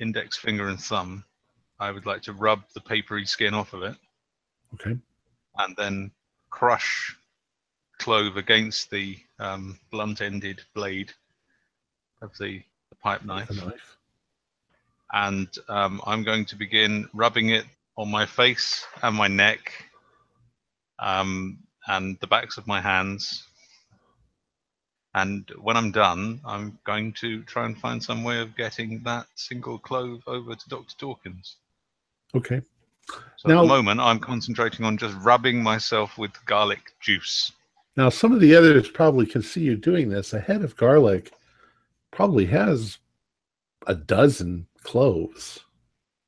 [0.00, 1.24] index finger and thumb.
[1.80, 3.96] I would like to rub the papery skin off of it
[4.74, 4.96] Okay.
[5.58, 6.10] and then
[6.50, 7.16] crush
[7.98, 11.12] clove against the um, blunt-ended blade
[12.22, 13.96] of the, the pipe knife, knife.
[15.12, 17.64] and um, I'm going to begin rubbing it
[17.96, 19.72] on my face and my neck,
[20.98, 23.44] um, and the backs of my hands.
[25.14, 29.26] And when I'm done, I'm going to try and find some way of getting that
[29.34, 30.94] single clove over to Dr.
[30.98, 31.56] Dawkins.
[32.34, 32.62] Okay.
[33.36, 37.52] So Now- at the moment, I'm concentrating on just rubbing myself with garlic juice.
[37.96, 40.32] Now, some of the others probably can see you doing this.
[40.32, 41.32] A head of garlic
[42.10, 42.98] probably has
[43.86, 45.60] a dozen cloves.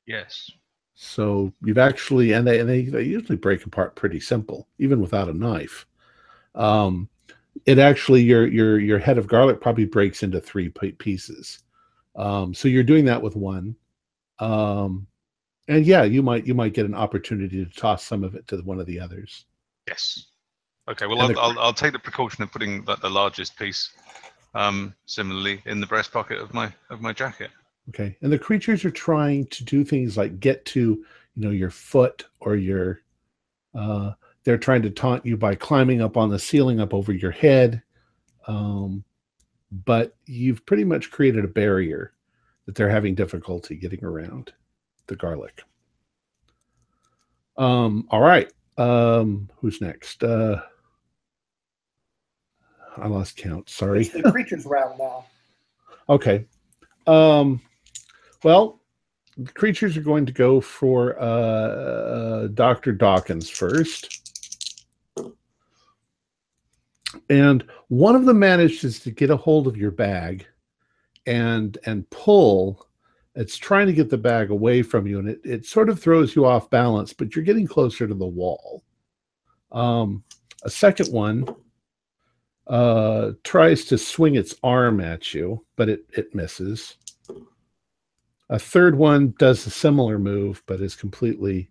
[0.05, 0.51] Yes.
[0.95, 5.29] So you've actually, and they, and they, they usually break apart pretty simple, even without
[5.29, 5.85] a knife.
[6.55, 7.07] Um,
[7.65, 11.59] it actually, your your your head of garlic probably breaks into three pieces.
[12.15, 13.75] Um, so you're doing that with one,
[14.39, 15.07] um,
[15.67, 18.57] and yeah, you might you might get an opportunity to toss some of it to
[18.57, 19.45] one of the others.
[19.87, 20.27] Yes.
[20.89, 21.05] Okay.
[21.05, 23.91] Well, I'll, the- I'll, I'll take the precaution of putting the, the largest piece,
[24.55, 27.51] um, similarly in the breast pocket of my of my jacket.
[27.89, 28.17] Okay.
[28.21, 32.25] And the creatures are trying to do things like get to, you know, your foot
[32.39, 33.01] or your
[33.75, 34.11] uh
[34.43, 37.81] they're trying to taunt you by climbing up on the ceiling up over your head.
[38.47, 39.03] Um
[39.71, 42.13] but you've pretty much created a barrier
[42.65, 44.51] that they're having difficulty getting around
[45.11, 45.63] the garlic.
[47.57, 48.51] Um all right.
[48.77, 50.23] Um who's next?
[50.23, 50.61] Uh
[52.97, 53.69] I lost count.
[53.69, 54.01] Sorry.
[54.01, 55.25] It's the creature's round now.
[56.09, 56.45] Okay.
[57.07, 57.61] Um,
[58.43, 58.81] well,
[59.37, 62.91] the creatures are going to go for uh, uh, Dr.
[62.91, 64.17] Dawkins first.
[67.29, 70.45] and one of them manages to get a hold of your bag
[71.27, 72.87] and and pull
[73.35, 76.35] it's trying to get the bag away from you and it, it sort of throws
[76.35, 78.83] you off balance but you're getting closer to the wall.
[79.71, 80.23] Um,
[80.63, 81.45] a second one
[82.67, 86.97] uh, tries to swing its arm at you but it, it misses.
[88.49, 91.69] A third one does a similar move but is completely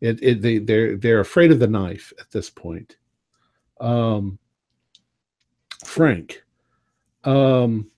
[0.00, 2.96] it, it they, they're they're afraid of the knife at this point.
[3.80, 4.38] Um,
[5.84, 6.42] frank
[7.24, 7.90] um,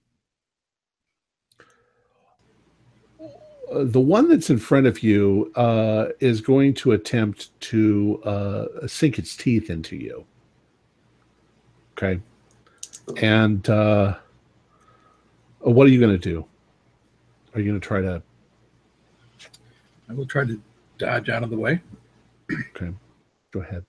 [3.73, 9.19] the one that's in front of you uh, is going to attempt to uh, sink
[9.19, 10.25] its teeth into you.
[11.93, 12.21] Okay.
[13.17, 14.17] And uh,
[15.61, 16.45] what are you going to do?
[17.55, 18.23] Are you going to try to?
[20.09, 20.61] I will try to
[20.99, 21.81] dodge out of the way.
[22.51, 22.93] Okay.
[23.51, 23.85] Go ahead.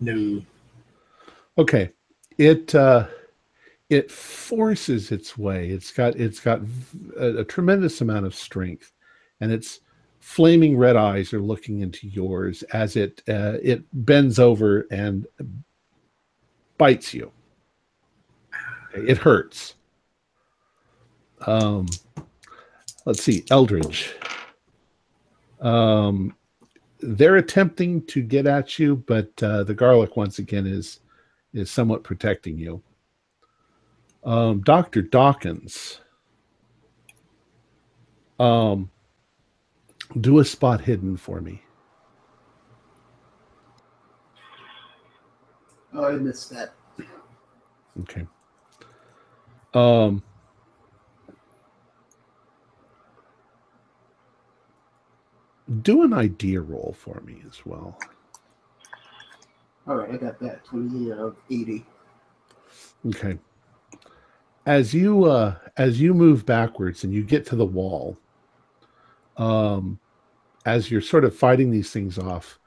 [0.00, 0.42] No.
[1.58, 1.90] Okay.
[2.38, 2.74] It.
[2.74, 3.06] Uh,
[3.90, 5.68] it forces its way.
[5.68, 6.60] It's got it's got
[7.18, 8.92] a, a, tremendous amount of strength,
[9.40, 9.80] and its
[10.20, 15.26] flaming red eyes are looking into yours as it uh, it bends over and
[16.78, 17.32] bites you.
[18.94, 19.74] It hurts.
[21.46, 21.86] Um,
[23.06, 24.14] let's see, Eldridge.
[25.60, 26.36] Um,
[27.00, 31.00] they're attempting to get at you, but uh, the garlic once again is
[31.52, 32.80] is somewhat protecting you.
[34.22, 35.00] Um, Dr.
[35.02, 36.00] Dawkins,
[38.38, 38.90] um,
[40.20, 41.62] do a spot hidden for me.
[45.94, 46.74] Oh, I missed that.
[48.00, 48.26] Okay.
[49.72, 50.22] Um,
[55.82, 57.98] do an idea roll for me as well.
[59.86, 60.64] All right, I got that.
[60.64, 61.86] 20 of 80.
[63.06, 63.38] Okay
[64.66, 68.16] as you uh as you move backwards and you get to the wall
[69.36, 69.98] um
[70.66, 72.58] as you're sort of fighting these things off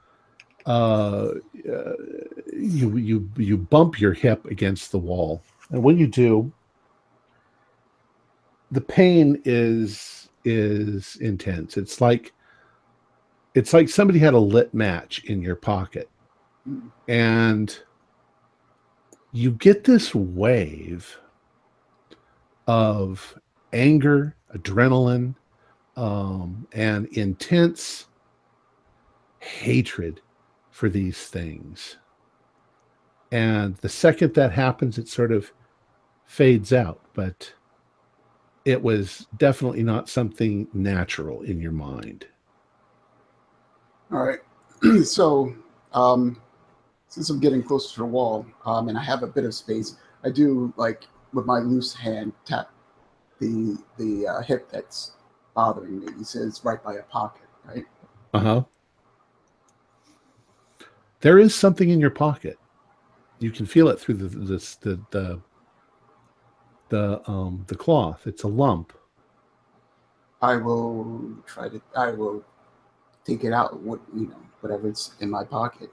[0.66, 1.28] uh,
[1.70, 1.92] uh
[2.56, 5.42] you you you bump your hip against the wall.
[5.70, 6.52] And when you do
[8.70, 11.76] the pain is is intense.
[11.76, 12.32] It's like
[13.54, 16.08] it's like somebody had a lit match in your pocket.
[16.66, 16.90] Mm.
[17.08, 17.78] and
[19.32, 21.18] you get this wave
[22.66, 23.38] of
[23.72, 25.34] anger, adrenaline,
[25.96, 28.06] um, and intense
[29.38, 30.20] hatred
[30.70, 31.96] for these things.
[33.30, 35.52] And the second that happens, it sort of
[36.24, 37.52] fades out, but
[38.64, 42.26] it was definitely not something natural in your mind.
[44.12, 44.40] All right.
[45.04, 45.54] so,
[45.92, 46.40] um,
[47.08, 49.96] since I'm getting closer to the wall um, and I have a bit of space,
[50.24, 52.70] I do like with my loose hand tap
[53.40, 55.12] the the uh, hip that's
[55.54, 56.06] bothering me.
[56.16, 57.84] He says right by a pocket, right?
[58.32, 58.64] Uh huh.
[61.20, 62.58] There is something in your pocket.
[63.38, 65.40] You can feel it through the the the the,
[66.88, 68.26] the um the cloth.
[68.26, 68.92] It's a lump.
[70.42, 71.80] I will try to.
[71.96, 72.44] I will
[73.24, 73.80] take it out.
[73.80, 75.90] What you know, whatever's in my pocket.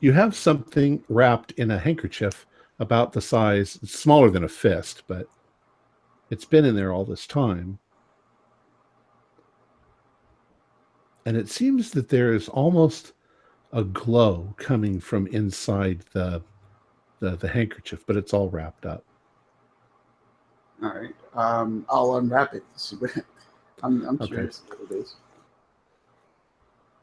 [0.00, 2.46] You have something wrapped in a handkerchief
[2.80, 5.28] about the size, it's smaller than a fist, but
[6.30, 7.78] it's been in there all this time.
[11.26, 13.12] And it seems that there is almost
[13.72, 16.42] a glow coming from inside the
[17.20, 19.04] the, the handkerchief, but it's all wrapped up.
[20.82, 21.14] All right.
[21.34, 22.64] Um, I'll unwrap it.
[23.82, 25.16] I'm, I'm curious what it is.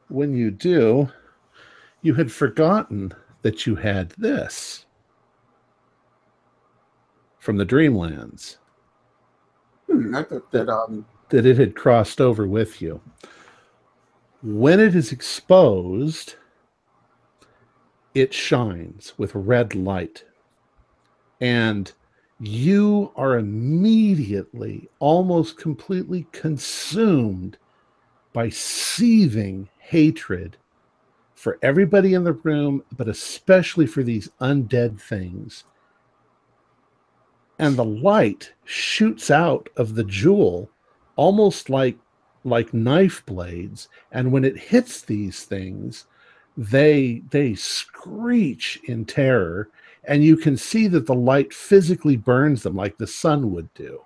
[0.08, 1.08] When you do,
[2.02, 4.86] you had forgotten that you had this
[7.38, 8.56] from the Dreamlands.
[9.86, 13.00] Hmm, I thought that um that it had crossed over with you.
[14.42, 16.36] When it is exposed,
[18.14, 20.24] it shines with red light.
[21.40, 21.92] And
[22.40, 27.58] you are immediately, almost completely consumed
[28.32, 30.56] by seething hatred
[31.34, 35.64] for everybody in the room, but especially for these undead things
[37.58, 40.70] and the light shoots out of the jewel
[41.16, 41.98] almost like
[42.44, 43.88] like knife blades.
[44.12, 46.06] And when it hits these things
[46.58, 49.70] they they screech in terror.
[50.04, 54.02] And you can see that the light physically burns them like the sun would do.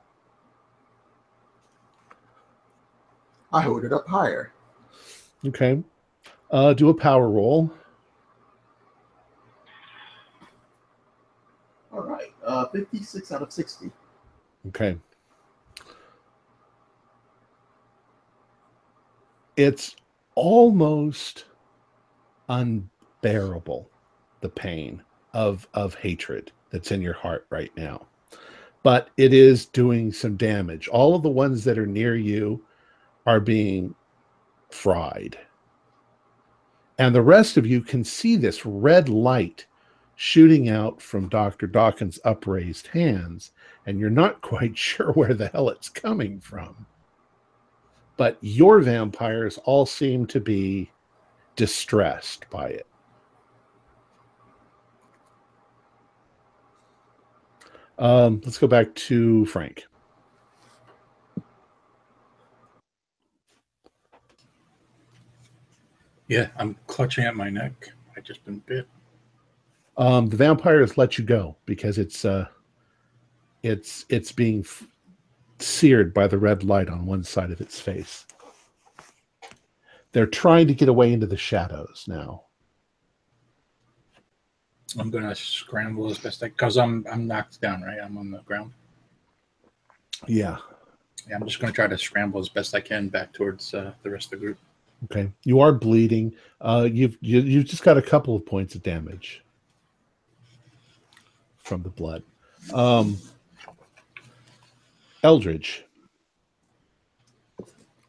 [3.52, 4.52] I hold it up higher.
[5.46, 5.82] Okay.
[6.50, 7.72] Uh, do a power roll
[11.92, 12.32] All right.
[12.44, 13.90] Uh, 56 out of 60.
[14.68, 14.96] Okay.
[19.56, 19.96] It's
[20.34, 21.44] almost
[22.48, 23.88] unbearable
[24.40, 25.02] the pain
[25.34, 28.06] of of hatred that's in your heart right now.
[28.82, 30.88] But it is doing some damage.
[30.88, 32.64] All of the ones that are near you
[33.26, 33.94] are being
[34.70, 35.38] fried.
[36.98, 39.66] And the rest of you can see this red light
[40.22, 41.66] shooting out from Dr.
[41.66, 43.50] Dawkins' upraised hands,
[43.86, 46.86] and you're not quite sure where the hell it's coming from.
[48.16, 50.92] But your vampires all seem to be
[51.56, 52.86] distressed by it.
[57.98, 59.86] Um, let's go back to Frank.
[66.28, 67.72] Yeah, I'm clutching at my neck.
[68.16, 68.86] I just been bit.
[69.96, 72.46] Um, the vampires let you go because it's uh,
[73.62, 74.86] it's it's being f-
[75.58, 78.26] seared by the red light on one side of its face.
[80.12, 82.44] They're trying to get away into the shadows now.
[84.98, 87.98] I'm gonna scramble as best I can because I'm I'm knocked down, right?
[88.02, 88.72] I'm on the ground.
[90.26, 90.58] Yeah.
[91.28, 94.10] Yeah, I'm just gonna try to scramble as best I can back towards uh, the
[94.10, 94.58] rest of the group.
[95.04, 95.30] Okay.
[95.44, 96.34] You are bleeding.
[96.60, 99.42] Uh, you've you, you've just got a couple of points of damage
[101.72, 102.22] from the blood.
[102.74, 103.16] Um,
[105.22, 105.86] Eldridge.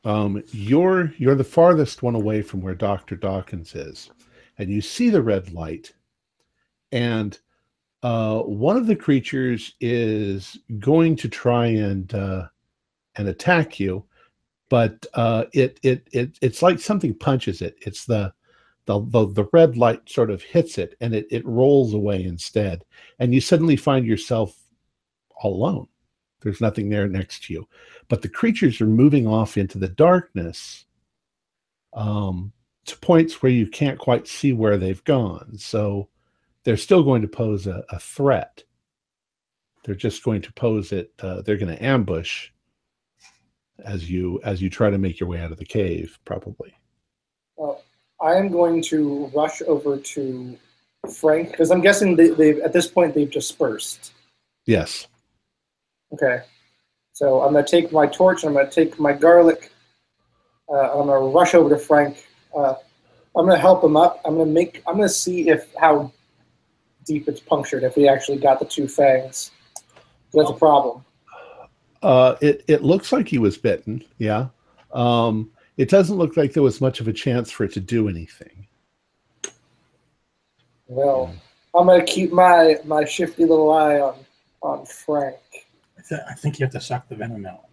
[0.04, 4.12] Um, you're you're the farthest one away from where Doctor Dawkins is,
[4.58, 5.94] and you see the red light,
[6.92, 7.40] and
[8.02, 12.48] uh, one of the creatures is going to try and uh,
[13.16, 14.04] and attack you,
[14.68, 17.78] but uh, it, it it it's like something punches it.
[17.80, 18.34] It's the
[18.86, 22.84] the, the the red light sort of hits it, and it it rolls away instead,
[23.20, 24.58] and you suddenly find yourself
[25.44, 25.88] alone.
[26.42, 27.68] There's nothing there next to you,
[28.10, 30.86] but the creatures are moving off into the darkness
[31.94, 32.52] um,
[32.86, 35.58] to points where you can't quite see where they've gone.
[35.58, 36.10] So
[36.64, 38.64] they're still going to pose a, a threat.
[39.86, 41.14] They're just going to pose it.
[41.20, 42.50] Uh, they're going to ambush
[43.86, 46.74] as you as you try to make your way out of the cave, probably.
[48.24, 50.58] I am going to rush over to
[51.20, 54.14] Frank because I'm guessing they, they've at this point they've dispersed.
[54.66, 55.08] Yes.
[56.14, 56.44] Okay.
[57.12, 58.46] So I'm going to take my torch.
[58.46, 59.72] I'm going to take my garlic.
[60.70, 62.26] Uh, I'm going to rush over to Frank.
[62.56, 62.76] Uh,
[63.36, 64.22] I'm going to help him up.
[64.24, 64.82] I'm going to make.
[64.88, 66.12] I'm going to see if how
[67.06, 67.84] deep it's punctured.
[67.84, 69.52] If we actually got the two fangs,
[70.34, 71.04] that's a problem.
[72.02, 74.04] Uh, it it looks like he was bitten.
[74.18, 74.48] Yeah.
[74.94, 78.08] Um, it doesn't look like there was much of a chance for it to do
[78.08, 78.68] anything.
[80.88, 81.34] Well,
[81.76, 84.16] I'm going to keep my my shifty little eye on
[84.62, 85.38] on Frank.
[85.98, 87.66] I, th- I think you have to suck the venom out.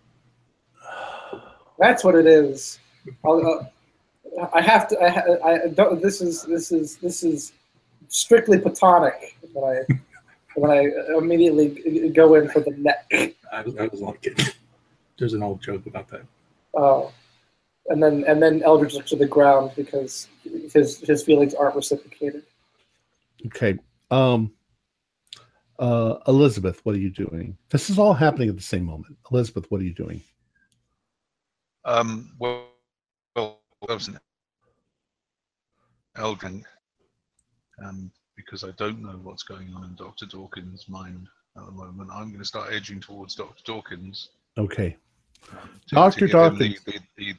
[1.79, 2.79] That's what it is.
[3.25, 5.03] I'll, uh, I have to.
[5.03, 6.01] I, ha- I don't.
[6.01, 7.53] This is this is this is
[8.09, 9.37] strictly platonic.
[9.53, 9.95] When I
[10.55, 13.13] when I immediately go in for the neck.
[13.53, 14.47] I was, I was only kidding.
[15.19, 16.23] There's an old joke about that.
[16.75, 17.13] Oh,
[17.91, 20.29] and then and then Eldridge looks to the ground because
[20.73, 22.45] his his feelings aren't reciprocated.
[23.47, 23.79] Okay.
[24.11, 24.53] Um,
[25.79, 27.57] uh, Elizabeth, what are you doing?
[27.71, 29.17] This is all happening at the same moment.
[29.31, 30.23] Elizabeth, what are you doing?
[31.85, 32.69] Um, well,
[33.35, 34.19] well, wasn't
[36.17, 36.65] Elgin,
[37.85, 40.27] um, because I don't know what's going on in Dr.
[40.27, 41.27] Dawkins' mind
[41.57, 42.11] at the moment.
[42.13, 43.63] I'm going to start edging towards Dr.
[43.65, 44.31] Dawkins.
[44.59, 44.97] Okay.
[45.89, 46.27] to- Dr.
[46.27, 46.85] to Dawkins.
[46.85, 47.35] The, the, the,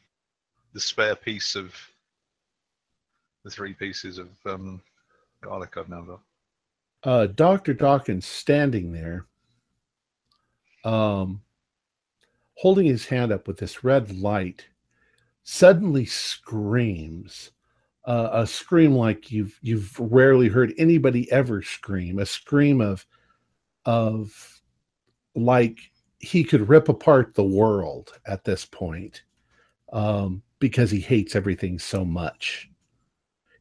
[0.74, 1.74] the spare piece of
[3.43, 4.82] the three pieces of um,
[5.41, 6.19] garlic I've now got.
[7.03, 7.74] Uh, Dr.
[7.74, 9.26] Dawkins standing there,
[10.84, 11.41] um,
[12.55, 14.65] holding his hand up with this red light,
[15.43, 17.51] suddenly screams.
[18.05, 22.19] Uh, a scream like you've you've rarely heard anybody ever scream.
[22.19, 23.05] A scream of
[23.86, 24.61] of
[25.36, 25.80] like
[26.19, 29.24] he could rip apart the world at this point
[29.91, 32.70] um, because he hates everything so much.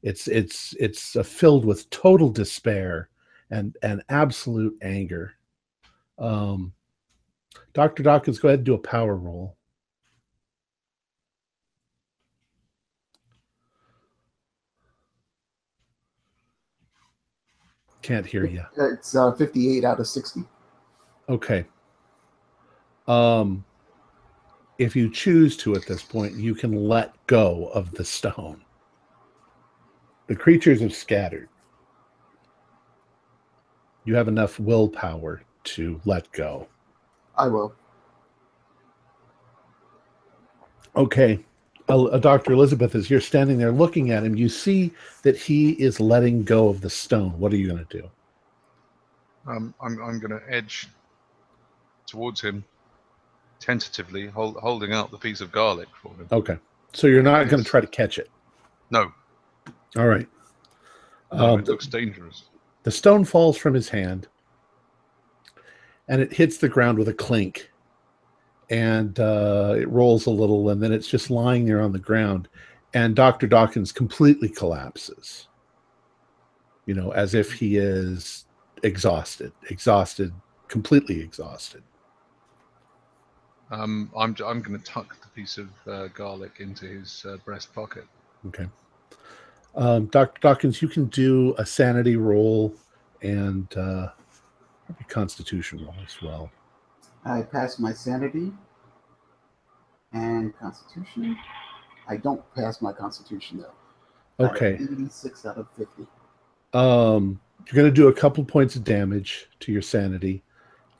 [0.02, 3.08] It's it's it's uh, filled with total despair
[3.50, 5.32] and and absolute anger.
[6.18, 6.72] Um,
[7.72, 8.04] Dr.
[8.04, 9.56] Dawkins, go ahead and do a power roll.
[18.02, 18.64] Can't hear you.
[18.76, 20.42] It's uh, 58 out of 60.
[21.28, 21.66] Okay.
[23.06, 23.64] Um,
[24.80, 28.64] if you choose to at this point, you can let go of the stone.
[30.26, 31.48] The creatures have scattered.
[34.04, 36.66] you have enough willpower to let go.
[37.36, 37.74] I will.
[40.96, 41.44] Okay.
[41.88, 42.52] Uh, uh, Dr.
[42.52, 46.68] Elizabeth, as you're standing there looking at him, you see that he is letting go
[46.68, 47.38] of the stone.
[47.38, 48.10] What are you going to do?
[49.46, 50.88] Um, I'm I'm going to edge
[52.06, 52.64] towards him,
[53.60, 56.26] tentatively, hold, holding out the piece of garlic for him.
[56.32, 56.58] Okay.
[56.92, 58.28] So you're not going to try to catch it.
[58.90, 59.12] No,
[59.96, 60.26] All right.
[61.32, 62.44] no, Um, it looks dangerous.
[62.82, 64.26] The stone falls from his hand
[66.08, 67.70] and it hits the ground with a clink
[68.70, 72.48] and uh, it rolls a little and then it's just lying there on the ground
[72.94, 75.46] and dr dawkins completely collapses
[76.86, 78.46] you know as if he is
[78.82, 80.32] exhausted exhausted
[80.68, 81.82] completely exhausted
[83.70, 87.72] Um, I'm I'm going to tuck the piece of uh, garlic into his uh, breast
[87.74, 88.04] pocket.
[88.48, 88.66] okay
[89.76, 92.74] um, dr dawkins you can do a sanity roll
[93.22, 94.08] and uh,
[94.86, 96.50] probably constitution roll as well
[97.24, 98.50] I pass my sanity
[100.12, 101.36] and constitution.
[102.08, 103.62] I don't pass my constitution
[104.38, 104.46] though.
[104.46, 106.06] Okay 86 out of 50.
[106.72, 110.42] um you're going to do a couple points of damage to your sanity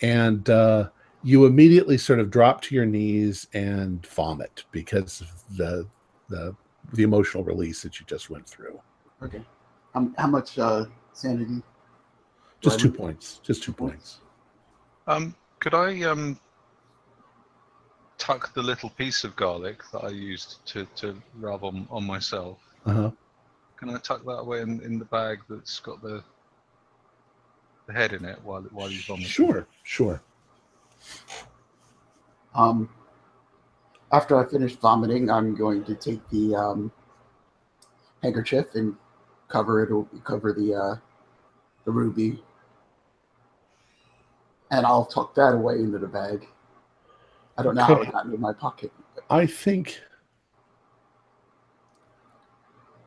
[0.02, 0.88] and uh
[1.22, 5.86] you immediately sort of drop to your knees and vomit because of the
[6.28, 6.54] the
[6.94, 8.80] the emotional release that you just went through
[9.22, 9.42] Okay.
[9.94, 11.62] Um, how much uh, sanity?
[12.60, 14.18] just two points just two points
[15.06, 16.38] Um, could I um
[18.18, 22.58] tuck the little piece of garlic that I used to to rub on, on myself?
[22.86, 23.10] uh-huh
[23.76, 26.22] Can I tuck that away in, in the bag that's got the
[27.86, 29.26] the head in it while while he's vomiting?
[29.28, 30.20] sure sure
[32.54, 32.88] Um,
[34.12, 36.92] after I finish vomiting, I'm going to take the um,
[38.22, 38.96] handkerchief and
[39.48, 40.96] cover it, cover the uh,
[41.84, 42.42] the ruby,
[44.70, 46.46] and I'll tuck that away into the bag.
[47.56, 48.90] I don't know how it got into my pocket.
[49.28, 50.00] i think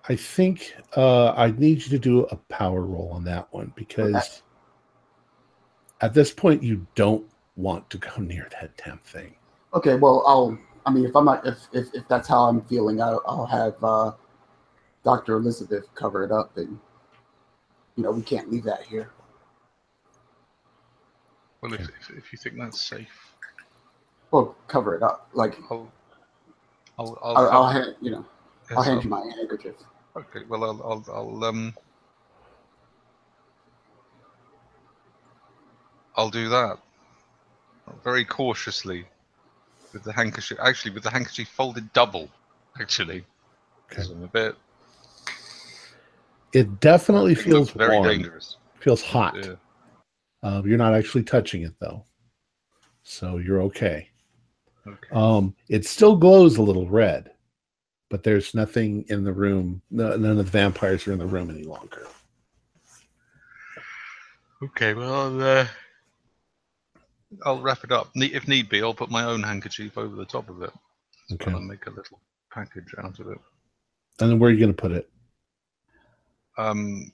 [0.10, 4.14] i think uh i need you to do a power roll on that one because
[4.16, 4.28] Okay.
[6.02, 7.26] at this point you don't
[7.56, 9.36] want to go near that damn thing
[9.74, 10.58] Okay, well, I'll.
[10.86, 13.76] I mean, if I'm not, if if, if that's how I'm feeling, I'll, I'll have
[13.84, 14.12] uh,
[15.04, 16.80] Doctor Elizabeth cover it up, and
[17.96, 19.10] you know, we can't leave that here.
[21.62, 23.36] Well, if, if, if you think that's safe,
[24.32, 25.30] Well, cover it up.
[25.34, 25.92] Like I'll
[27.00, 28.26] I'll I'll, I'll, I'll hand, you know,
[28.70, 29.76] yes, I'll hand you my handkerchief.
[30.16, 31.74] Okay, well I'll I'll, I'll um
[36.16, 36.78] I'll do that
[38.04, 39.06] very cautiously
[39.92, 40.58] with the handkerchief.
[40.62, 42.30] Actually, with the handkerchief folded double.
[42.80, 43.24] Actually,
[43.88, 44.56] because I'm a bit
[46.54, 48.58] it definitely feels very warm dangerous.
[48.80, 49.56] feels hot Yeah.
[50.44, 52.04] Uh, you're not actually touching it though,
[53.04, 54.10] so you're okay.
[54.86, 55.08] Okay.
[55.14, 57.32] Um, it still glows a little red,
[58.10, 59.82] but there's nothing in the room.
[59.90, 62.06] No, none of the vampires are in the room any longer.
[64.62, 65.66] Okay, well, uh,
[67.46, 68.10] I'll wrap it up.
[68.16, 70.72] If need be, I'll put my own handkerchief over the top of it.
[71.32, 71.52] Okay.
[71.52, 72.20] And make a little
[72.52, 73.38] package out of it.
[74.20, 75.10] And then where are you going to put it?
[76.58, 77.12] Um,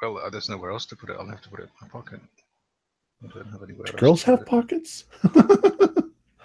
[0.00, 1.16] well, uh, there's nowhere else to put it.
[1.18, 2.20] I'll have to put it in my pocket.
[3.22, 4.00] I don't have anywhere else.
[4.00, 5.04] Girls have pockets.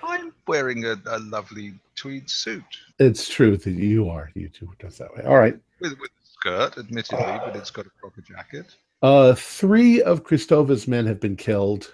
[0.03, 2.63] I'm wearing a, a lovely tweed suit
[2.99, 4.31] it's true that you are.
[4.33, 5.23] You do does that way.
[5.23, 5.57] All right.
[5.79, 8.75] with, with a skirt, admittedly, but it's got a proper jacket.
[9.01, 11.93] Uh, three of Christova's men have been killed.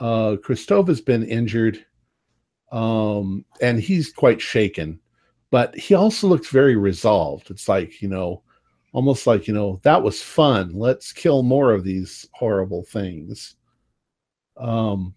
[0.00, 1.84] Uh, Christova's been injured,
[2.72, 5.00] um, and he's quite shaken.
[5.50, 7.50] But he also looks very resolved.
[7.50, 8.42] It's like you know,
[8.92, 10.72] almost like you know that was fun.
[10.74, 13.56] Let's kill more of these horrible things.
[14.56, 15.14] Um.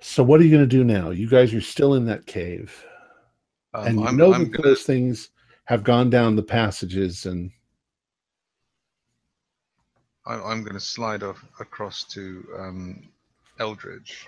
[0.00, 1.10] So what are you going to do now?
[1.10, 2.84] You guys are still in that cave,
[3.72, 5.30] Um, and you I'm, know I'm that gonna, those things
[5.66, 7.52] have gone down the passages and
[10.26, 13.08] I- I'm going to slide off across to um,
[13.58, 14.26] Eldridge.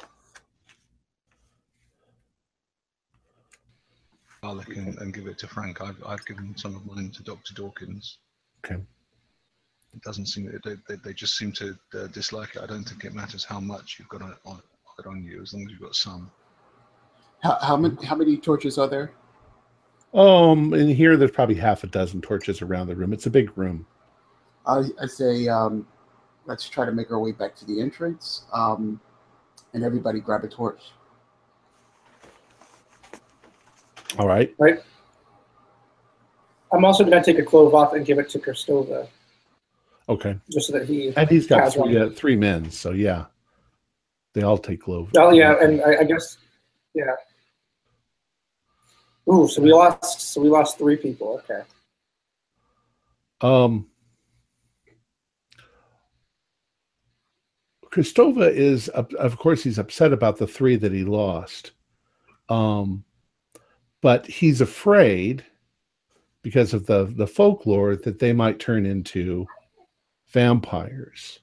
[4.42, 5.80] Garlic and, and give it to Frank.
[5.80, 7.54] I've, I've given some of mine to Dr.
[7.54, 8.18] Dawkins.
[8.64, 8.82] Okay.
[9.94, 12.62] It doesn't seem they, they, they just seem to uh, dislike it.
[12.62, 14.60] I don't think it matters how much you've got on, on,
[14.98, 16.30] it on you, as long as you've got some.
[17.42, 19.12] How, how many how many torches are there?
[20.12, 23.12] Um, in here, there's probably half a dozen torches around the room.
[23.12, 23.86] It's a big room.
[24.66, 25.86] I, I say um,
[26.46, 29.00] let's try to make our way back to the entrance, um,
[29.72, 30.82] and everybody grab a torch.
[34.18, 34.54] All right.
[34.58, 34.78] right.
[36.72, 39.08] I'm also going to take a clove off and give it to Christova.
[40.08, 40.38] Okay.
[40.50, 41.12] just so that he.
[41.16, 41.96] And he's got three, one.
[41.96, 43.26] uh, three men, so yeah.
[44.34, 45.10] They all take clove.
[45.16, 46.38] Oh yeah, and I, I guess
[46.92, 47.14] yeah.
[49.32, 50.20] Ooh, so we lost.
[50.20, 51.40] So we lost three people.
[51.44, 51.62] Okay.
[53.40, 53.86] Um,
[57.94, 61.70] Christova is, of course, he's upset about the three that he lost.
[62.48, 63.04] Um,
[64.00, 65.44] but he's afraid
[66.42, 69.46] because of the the folklore that they might turn into
[70.32, 71.38] vampires,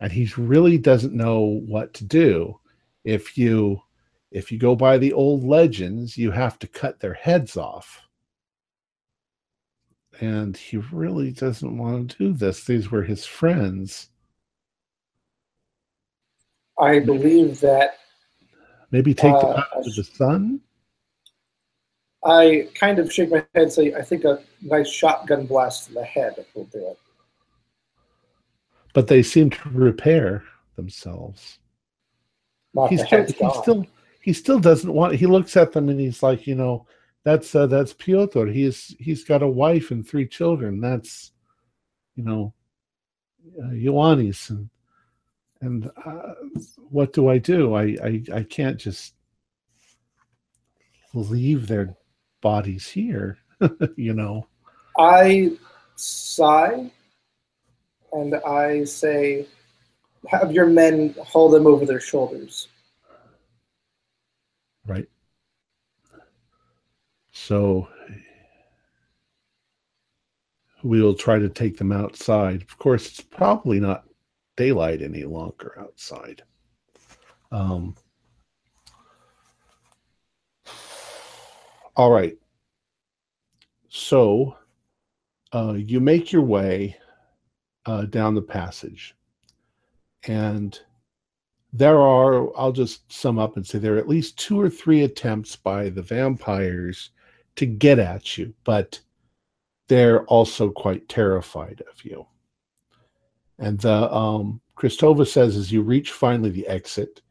[0.00, 2.58] and he really doesn't know what to do.
[3.04, 3.80] If you
[4.32, 8.04] if you go by the old legends, you have to cut their heads off
[10.20, 12.64] and he really doesn't want to do this.
[12.64, 14.10] These were his friends.
[16.78, 17.98] I believe that
[18.90, 20.60] Maybe take Uh, to the sun.
[22.24, 25.94] I kind of shake my head and say I think a nice shotgun blast in
[25.94, 26.98] the head will do it.
[28.92, 30.44] But they seem to repair
[30.76, 31.58] themselves.
[32.72, 33.86] Not He's the still, he still
[34.20, 35.16] he still doesn't want.
[35.16, 36.86] He looks at them and he's like, you know,
[37.24, 38.46] that's uh, that's Piotr.
[38.46, 40.80] He's he's got a wife and three children.
[40.80, 41.32] That's
[42.14, 42.54] you know,
[43.60, 44.70] uh, Ioannis and
[45.64, 46.34] and uh,
[46.90, 47.74] what do I do?
[47.74, 49.14] I, I I can't just
[51.14, 51.96] leave their
[52.42, 53.38] bodies here.
[53.96, 54.46] you know.
[54.98, 55.52] I
[55.96, 56.90] sigh
[58.12, 59.46] and I say,
[60.28, 62.68] have your men haul them over their shoulders.
[64.86, 65.08] Right.
[67.32, 67.88] So
[70.82, 72.62] we'll try to take them outside.
[72.62, 74.03] Of course, it's probably not
[74.56, 76.42] daylight any longer outside.
[77.50, 77.94] Um,
[81.96, 82.36] all right.
[83.88, 84.56] So
[85.52, 86.96] uh, you make your way
[87.86, 89.14] uh, down the passage,
[90.26, 90.78] and
[91.72, 95.02] there are, I'll just sum up and say there are at least two or three
[95.02, 97.10] attempts by the vampires
[97.56, 99.00] to get at you, but
[99.88, 102.26] they're also quite terrified of you.
[103.58, 107.22] And the um, Christova says as you reach finally the exit,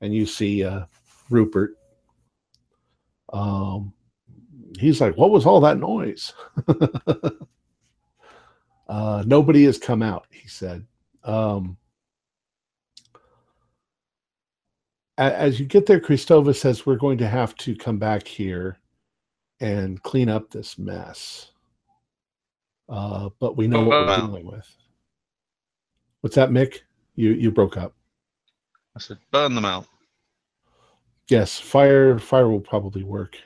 [0.00, 0.84] and you see uh,
[1.28, 1.76] Rupert,
[3.32, 3.92] um,
[4.78, 6.32] he's like, "What was all that noise?"
[8.88, 10.84] uh, nobody has come out, he said.
[11.22, 11.76] Um,
[15.20, 18.78] as you get there, Christova says, We're going to have to come back here
[19.60, 21.50] and clean up this mess.
[22.88, 24.66] Uh, but we know what we're dealing with.
[26.20, 26.80] What's that, Mick?
[27.16, 27.94] You you broke up.
[28.96, 29.86] I said, burn them out.
[31.28, 33.36] Yes, fire fire will probably work.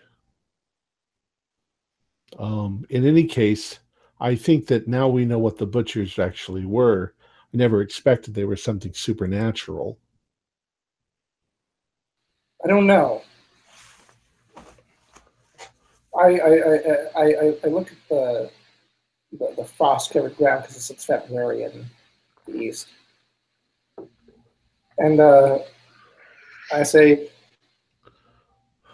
[2.38, 3.78] Um, in any case,
[4.20, 7.14] I think that now we know what the butchers actually were.
[7.52, 9.98] I never expected they were something supernatural.
[12.64, 13.22] I don't know.
[16.18, 16.74] I I, I,
[17.16, 18.50] I, I- I look at the
[19.32, 21.84] the, the frost covered ground because it's February in
[22.48, 22.88] east,
[24.98, 25.58] and uh,
[26.72, 27.28] I say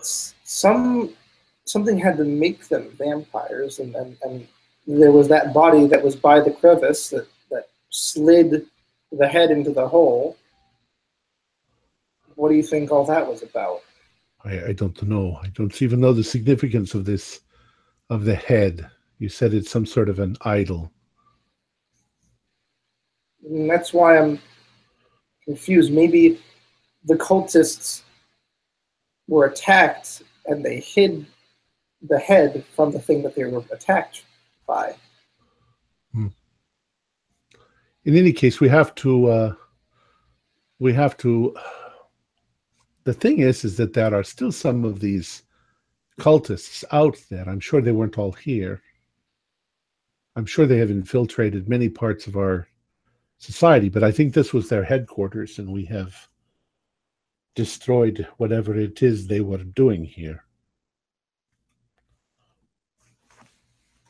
[0.02, 1.10] some
[1.64, 4.46] something had to make them vampires, and, and, and
[4.86, 8.66] there was that body that was by the crevice that, that slid
[9.12, 10.36] the head into the hole.
[12.34, 13.82] What do you think all that was about?
[14.44, 15.38] I, I don't know.
[15.42, 17.40] I don't even know the significance of this,
[18.08, 18.90] of the head.
[19.18, 20.90] You said it's some sort of an idol.
[23.44, 24.38] And that's why I'm
[25.44, 25.92] confused.
[25.92, 26.40] Maybe
[27.04, 28.02] the cultists
[29.28, 31.26] were attacked and they hid
[32.02, 34.24] the head from the thing that they were attacked
[34.66, 34.94] by.
[38.04, 39.26] In any case, we have to.
[39.26, 39.54] Uh,
[40.78, 41.56] we have to.
[43.04, 45.42] The thing is, is that there are still some of these
[46.18, 47.48] cultists out there.
[47.48, 48.82] I'm sure they weren't all here.
[50.36, 52.68] I'm sure they have infiltrated many parts of our
[53.40, 56.28] society, but I think this was their headquarters, and we have
[57.56, 60.44] destroyed whatever it is they were doing here.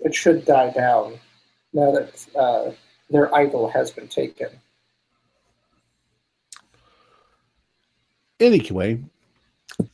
[0.00, 1.18] It should die down
[1.72, 2.72] now that uh,
[3.08, 4.50] their idol has been taken.
[8.40, 8.98] anyway,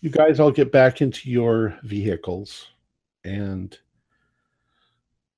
[0.01, 2.68] you guys all get back into your vehicles
[3.24, 3.76] and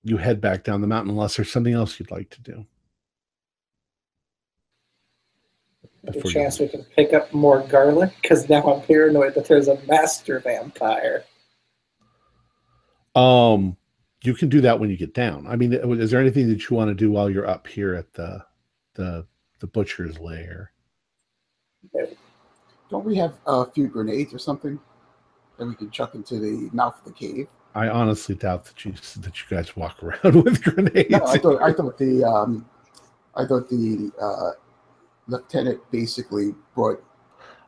[0.04, 2.66] you head back down the mountain unless there's something else you'd like to do.
[6.12, 9.34] There's Before a you- chance we can pick up more garlic because now I'm paranoid
[9.34, 11.24] that there's a master vampire.
[13.14, 13.76] Um,
[14.22, 15.46] you can do that when you get down.
[15.46, 18.12] I mean, is there anything that you want to do while you're up here at
[18.14, 18.44] the
[18.94, 19.26] the
[19.60, 20.72] the butcher's lair?
[22.90, 24.78] Don't we have a few grenades or something
[25.58, 27.48] that we can chuck into the mouth of the cave?
[27.74, 31.10] I honestly doubt that you that you guys walk around with grenades.
[31.10, 32.66] No, I thought I thought the um,
[33.34, 34.52] I thought the uh,
[35.28, 37.02] lieutenant basically brought.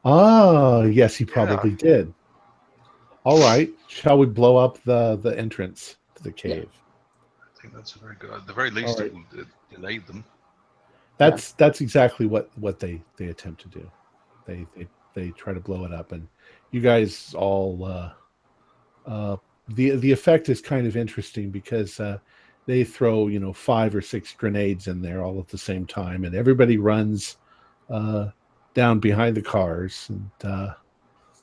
[0.05, 2.13] Ah, yes, he probably did.
[3.25, 6.69] All right, shall we blow up the the entrance to the cave?
[7.43, 8.31] I think that's a very good.
[8.31, 10.25] At the very least, All it will delay them.
[11.19, 13.91] That's that's exactly what what they they attempt to do.
[14.47, 16.27] They they they try to blow it up, and
[16.71, 17.85] you guys all.
[17.85, 18.13] Uh,
[19.07, 19.37] uh,
[19.69, 22.19] the the effect is kind of interesting because uh,
[22.67, 26.25] they throw you know five or six grenades in there all at the same time,
[26.25, 27.37] and everybody runs
[27.91, 28.31] uh,
[28.75, 30.75] down behind the cars, and uh,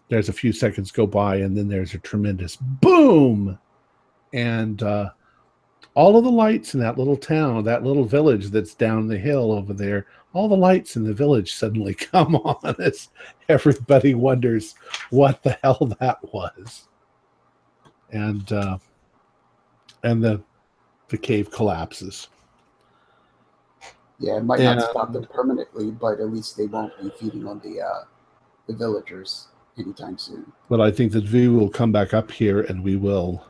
[0.09, 3.57] there's a few seconds go by, and then there's a tremendous boom,
[4.33, 5.09] and uh,
[5.93, 9.51] all of the lights in that little town, that little village that's down the hill
[9.51, 13.09] over there, all the lights in the village suddenly come on as
[13.49, 14.75] everybody wonders
[15.09, 16.87] what the hell that was.
[18.11, 18.77] And uh,
[20.03, 20.41] and the
[21.09, 22.29] the cave collapses.
[24.19, 24.75] Yeah, it might Yeah.
[24.75, 28.03] not stop them permanently, but at least they won't be feeding on the uh,
[28.67, 29.47] the villagers
[29.77, 30.51] anytime soon.
[30.69, 33.43] But I think that we will come back up here and we will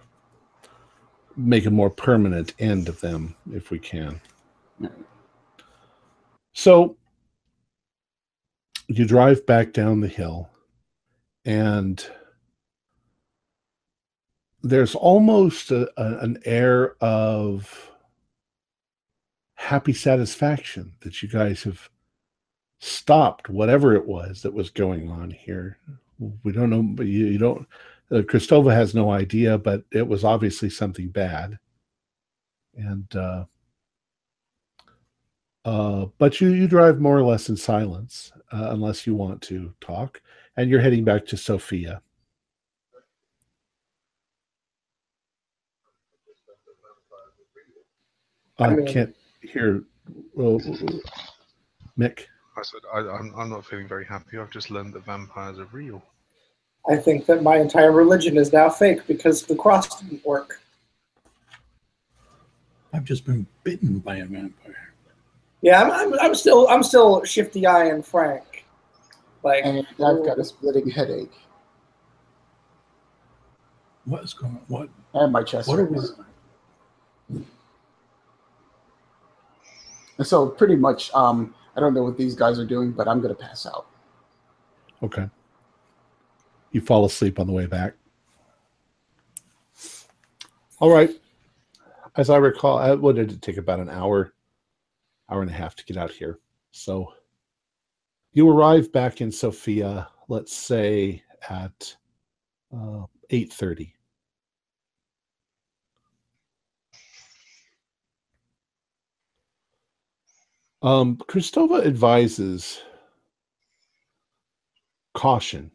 [1.36, 4.20] make a more permanent end of them if we can.
[4.80, 4.92] Right.
[6.54, 6.98] So
[8.88, 10.50] you drive back down the hill,
[11.46, 12.06] and
[14.64, 17.92] there's almost a, a- an air of
[19.58, 21.90] happy satisfaction that you guys have
[22.80, 25.78] stopped whatever it was that was going on here.
[26.44, 27.68] We don't know, but you, you don't.
[28.10, 31.60] Uh, Christova has no idea, but it was obviously something bad,
[32.76, 33.14] and.
[33.16, 33.46] Uh,
[35.66, 39.74] uh, but you you drive more or less in silence, uh, unless you want to
[39.82, 40.22] talk,
[40.56, 42.02] and you're heading back to Sofia.
[48.60, 49.84] I, I mean- can't hear.
[50.34, 50.60] Well,
[51.98, 52.26] Mick.
[52.58, 54.38] I said I, I'm, I'm not feeling very happy.
[54.38, 56.02] I've just learned that vampires are real.
[56.90, 60.62] I think that my entire religion is now fake because the cross didn't work.
[62.94, 64.94] I've just been bitten by a vampire.
[65.62, 68.66] Yeah, I'm, I'm, I'm still I'm still shifty eye and frank.
[69.44, 71.32] Like And I've got a splitting headache,
[74.06, 74.62] What is going on?
[74.68, 74.90] What?
[75.14, 76.14] and my chest What are hurts.
[80.18, 83.22] And so pretty much, um, I don't know what these guys are doing, but I'm
[83.22, 83.88] going to pass out.
[85.04, 85.30] Okay.
[86.72, 87.94] You fall asleep on the way back.
[90.80, 91.12] All right.
[92.16, 94.34] As I recall, uh, I wanted to take about an hour,
[95.30, 96.40] hour and a half to get out here.
[96.72, 97.14] So
[98.34, 101.96] you arrive back in Sofia, let's say at
[102.74, 103.94] uh, 8.30.
[110.82, 112.82] Um, Christova advises
[115.16, 115.72] caution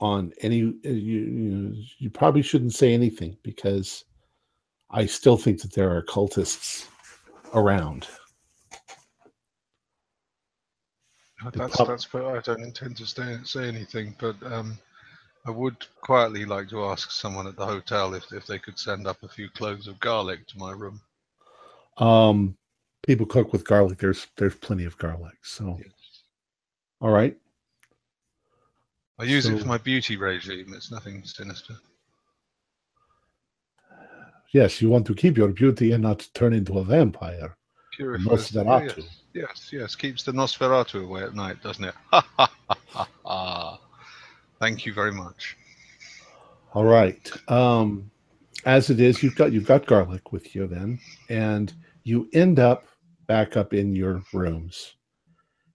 [0.00, 4.04] on any you, you you probably shouldn't say anything because
[4.90, 6.88] I still think that there are cultists
[7.54, 8.08] around.
[11.52, 12.04] That's pub- that's.
[12.06, 14.78] But I don't intend to stay, say anything, but um,
[15.46, 19.06] I would quietly like to ask someone at the hotel if if they could send
[19.06, 21.00] up a few cloves of garlic to my room.
[21.98, 22.56] Um,
[23.06, 23.98] people cook with garlic.
[23.98, 25.36] There's there's plenty of garlic.
[25.42, 25.78] So
[27.00, 27.36] all right.
[29.18, 30.72] I use it for my beauty regime.
[30.74, 31.74] It's nothing sinister.
[34.52, 37.56] Yes, you want to keep your beauty and not turn into a vampire.
[37.92, 38.98] Purifies Nosferatu.
[38.98, 39.96] Yes, yes, yes.
[39.96, 41.94] Keeps the Nosferatu away at night, doesn't it?
[42.10, 43.80] Ha ha ha ha ha.
[44.60, 45.56] Thank you very much.
[46.72, 47.30] All right.
[47.50, 48.10] Um,
[48.64, 50.98] as it is, you've got you've got garlic with you then,
[51.28, 52.86] and you end up
[53.26, 54.94] back up in your rooms,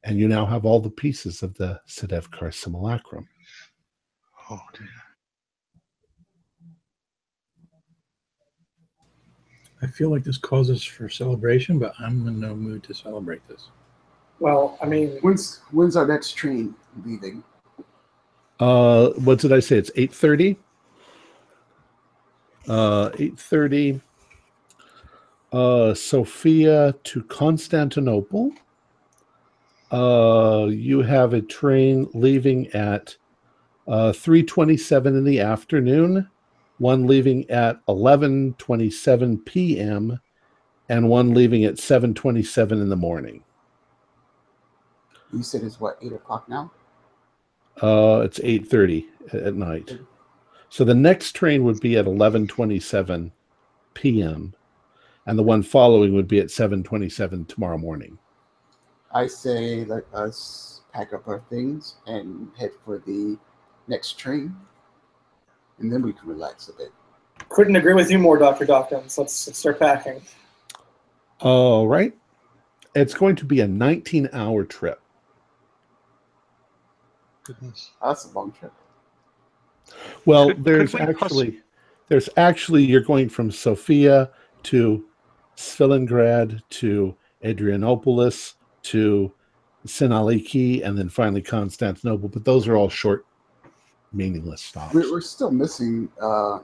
[0.04, 3.28] and you now have all the pieces of the Sedefkar simulacrum.
[4.50, 4.88] Oh dear.
[9.82, 13.70] I feel like this causes for celebration, but I'm in no mood to celebrate this.
[14.40, 16.76] well, I mean When's when's our next train
[17.06, 17.44] leaving?
[18.60, 19.78] Uh, what did I say?
[19.78, 20.58] It's eight thirty.
[22.68, 24.02] Uh, eight thirty.
[25.52, 28.52] Uh, Sofia to Constantinople.
[29.92, 33.16] Uh, you have a train leaving at
[33.88, 36.30] uh, three twenty-seven in the afternoon,
[36.78, 40.20] one leaving at 11:27 p.m.
[40.90, 43.44] and one leaving at 7:27 in the morning.
[45.34, 46.72] You said it's what eight o'clock now.
[47.82, 49.98] Uh, it's 8:30 at night.
[50.70, 53.32] So the next train would be at 11:27
[53.96, 54.56] p.m.
[55.30, 58.18] and the one following would be at 7:27 tomorrow morning.
[59.12, 63.38] I say let us pack up our things and head for the
[63.88, 64.56] next train,
[65.78, 66.92] and then we can relax a bit.
[67.48, 68.66] Couldn't agree with you more, Dr.
[68.66, 69.20] Dawkins.
[69.20, 70.22] Let's, let's start packing.
[71.42, 72.14] All right.
[72.96, 75.00] It's going to be a 19-hour trip.
[77.44, 77.92] Goodness.
[78.04, 78.74] That's a long trip.
[80.26, 81.60] Well, Could- could there's we actually
[82.08, 84.32] there's actually you're going from Sofia
[84.64, 85.06] to
[85.60, 88.54] Svilengrad to Adrianopolis
[88.84, 89.34] to
[89.86, 93.26] Sinaliki and then finally Constantinople, but those are all short,
[94.14, 94.94] meaningless stops.
[94.94, 96.10] We're, we're still missing.
[96.22, 96.60] Uh,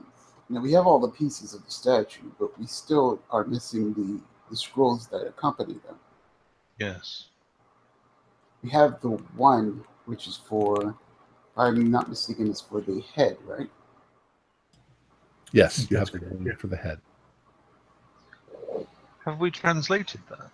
[0.48, 3.92] you know, we have all the pieces of the statue, but we still are missing
[3.92, 5.96] the the scrolls that accompany them.
[6.78, 7.26] Yes.
[8.62, 10.94] We have the one which is for,
[11.56, 13.68] I'm not mistaken, is for the head, right?
[15.52, 17.00] Yes, you have to go for the head.
[19.26, 20.50] Have we translated that?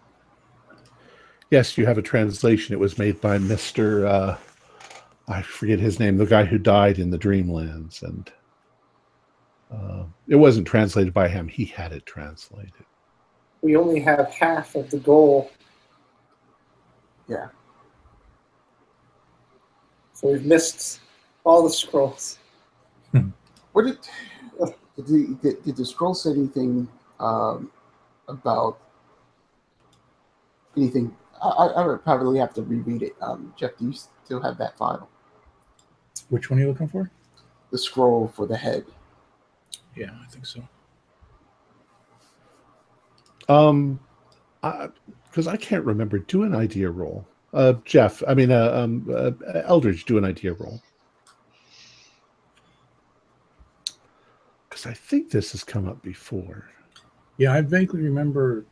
[1.50, 2.72] Yes, you have a translation.
[2.72, 4.06] It was made by Mister.
[4.06, 4.38] Uh,
[5.28, 6.16] I forget his name.
[6.16, 8.32] The guy who died in the Dreamlands, and
[9.70, 11.48] uh, it wasn't translated by him.
[11.48, 12.72] He had it translated.
[13.60, 15.50] We only have half of the goal.
[17.28, 17.48] Yeah.
[20.14, 21.00] So we've missed
[21.44, 22.38] all the scrolls.
[23.72, 23.98] What did
[24.96, 26.88] did the, did, did the scroll say anything
[27.20, 27.70] um,
[28.32, 28.78] about
[30.76, 31.14] anything?
[31.42, 33.14] I, I I would probably have to reread it.
[33.20, 35.08] Um, Jeff, do you still have that file?
[36.28, 37.10] Which one are you looking for?
[37.70, 38.84] The scroll for the head.
[39.94, 40.62] Yeah, I think so.
[43.48, 44.00] Um,
[44.62, 46.18] because I, can't remember.
[46.18, 48.22] Do an idea roll, uh, Jeff.
[48.26, 49.32] I mean, uh, um, uh,
[49.64, 50.04] Eldridge.
[50.04, 50.80] Do an idea roll.
[54.68, 56.70] Because I think this has come up before.
[57.38, 58.64] Yeah, I vaguely remember.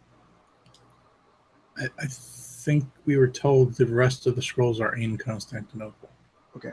[1.79, 6.11] I, I think we were told the rest of the scrolls are in Constantinople.
[6.57, 6.73] Okay.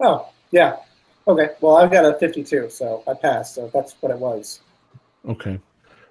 [0.00, 0.76] Oh, yeah.
[1.26, 1.50] Okay.
[1.60, 3.54] Well, I've got a 52, so I passed.
[3.54, 4.60] So that's what it was.
[5.28, 5.58] Okay,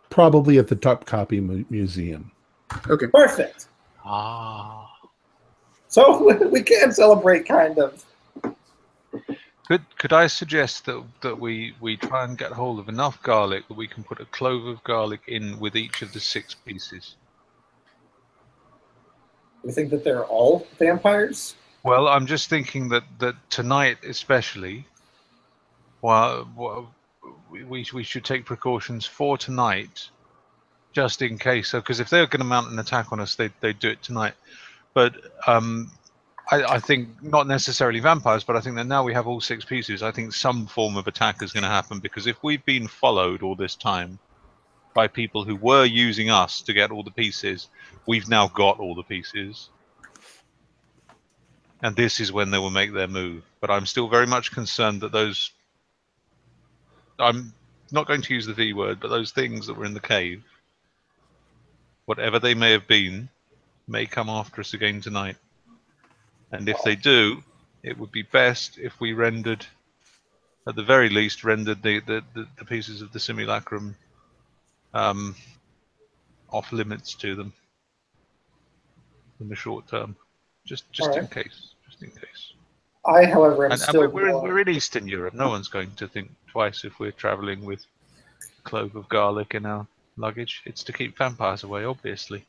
[0.09, 2.31] probably at the Topkapi mu- Museum.
[2.89, 3.07] Okay.
[3.07, 3.67] Perfect.
[4.03, 4.91] Ah.
[5.87, 8.03] So we can celebrate, kind of.
[9.67, 13.67] Could could I suggest that that we we try and get hold of enough garlic
[13.67, 17.17] that we can put a clove of garlic in with each of the six pieces?
[19.65, 21.55] You think that they're all vampires?
[21.83, 24.85] Well, I'm just thinking that that tonight, especially,
[25.99, 26.93] while, while
[27.51, 30.09] we we we should take precautions for tonight,
[30.93, 31.69] just in case.
[31.69, 34.01] So, because if they're going to mount an attack on us, they they do it
[34.01, 34.35] tonight.
[34.93, 35.15] But
[35.45, 35.91] um,
[36.49, 39.65] I, I think not necessarily vampires, but I think that now we have all six
[39.65, 40.03] pieces.
[40.03, 43.43] I think some form of attack is going to happen because if we've been followed
[43.43, 44.19] all this time
[44.93, 47.69] by people who were using us to get all the pieces,
[48.05, 49.69] we've now got all the pieces
[51.81, 53.43] and this is when they will make their move.
[53.61, 55.51] But I'm still very much concerned that those.
[57.19, 57.53] I'm
[57.91, 60.43] not going to use the V word, but those things that were in the cave,
[62.05, 63.29] whatever they may have been,
[63.87, 65.37] may come after us again tonight.
[66.51, 67.43] And if they do,
[67.83, 69.65] it would be best if we rendered,
[70.67, 72.23] at the very least, rendered the, the,
[72.57, 73.95] the, pieces of the simulacrum
[74.93, 75.35] um,
[76.49, 77.53] off limits to them
[79.39, 80.15] in the short term.
[80.65, 81.73] Just just in case.
[81.85, 82.53] Just in case.
[83.05, 84.01] I, however, am And, and still.
[84.01, 85.33] we're, we're, in, we're in Eastern Europe.
[85.33, 87.85] No one's going to think twice if we're traveling with
[88.59, 89.87] a clove of garlic in our
[90.17, 90.61] luggage.
[90.65, 92.45] It's to keep vampires away, obviously.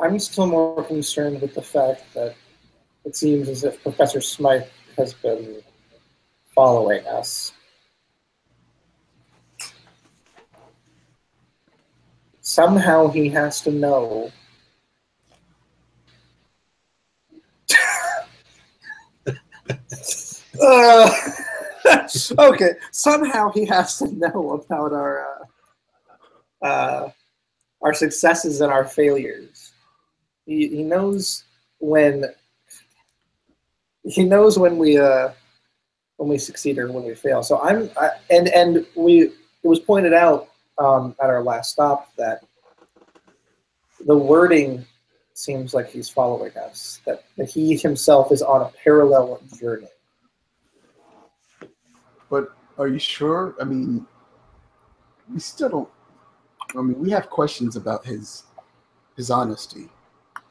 [0.00, 2.36] I'm still more concerned with the fact that
[3.08, 4.64] it seems as if Professor Smythe
[4.98, 5.62] has been
[6.54, 7.52] following us.
[12.42, 14.30] Somehow he has to know.
[20.60, 21.10] Uh,
[22.38, 25.46] okay, somehow he has to know about our
[26.62, 27.10] uh, uh,
[27.80, 29.72] our successes and our failures.
[30.44, 31.44] He, he knows
[31.78, 32.24] when
[34.04, 35.30] he knows when we uh
[36.16, 37.42] when we succeed or when we fail.
[37.42, 42.14] So I'm I, and and we it was pointed out um, at our last stop
[42.16, 42.44] that
[44.06, 44.84] the wording
[45.34, 47.00] seems like he's following us.
[47.06, 49.88] That, that he himself is on a parallel journey.
[52.30, 53.54] But Are you sure?
[53.60, 54.06] I mean,
[55.32, 55.88] we still don't.
[56.76, 58.44] I mean, we have questions about his
[59.16, 59.88] his honesty.
[60.36, 60.42] Are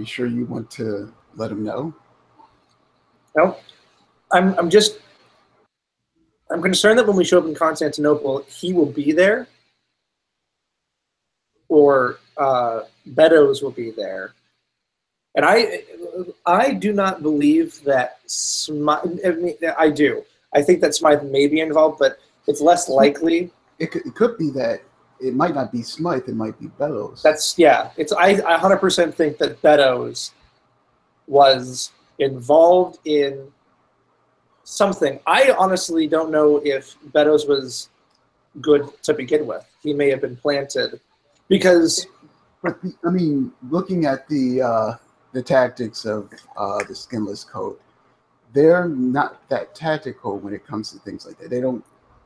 [0.00, 1.94] you sure you want to let him know?
[3.36, 3.56] No,
[4.30, 4.58] I'm.
[4.58, 4.98] I'm just.
[6.50, 9.48] I'm concerned that when we show up in Constantinople, he will be there,
[11.68, 14.34] or uh, Beddoes will be there,
[15.34, 15.84] and I.
[16.44, 19.20] I do not believe that Smythe.
[19.24, 20.24] I, mean, I do.
[20.54, 23.50] I think that Smythe may be involved, but it's less likely.
[23.78, 24.82] It could, it could be that
[25.22, 27.22] it might not be Smythe, it might be Bellows.
[27.22, 27.90] That's yeah.
[27.96, 28.30] It's I.
[28.46, 30.32] I 100% think that Beddoes
[31.26, 33.46] was involved in
[34.64, 35.18] something.
[35.26, 37.88] I honestly don't know if Beddoes was
[38.60, 39.64] good to begin with.
[39.82, 41.00] He may have been planted
[41.48, 42.06] because
[42.62, 44.96] But the, I mean, looking at the uh,
[45.32, 47.80] the tactics of uh, the skinless coat,
[48.52, 51.50] they're not that tactical when it comes to things like that.
[51.50, 51.84] They don't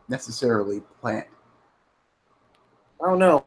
[0.08, 1.26] necessarily plant.
[3.02, 3.42] I don't know.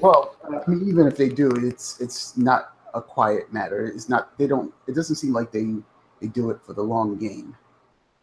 [0.00, 3.86] Well, I mean, even if they do, it's it's not a quiet matter.
[3.86, 4.36] It's not.
[4.38, 4.72] They don't.
[4.86, 5.74] It doesn't seem like they
[6.20, 7.56] they do it for the long game.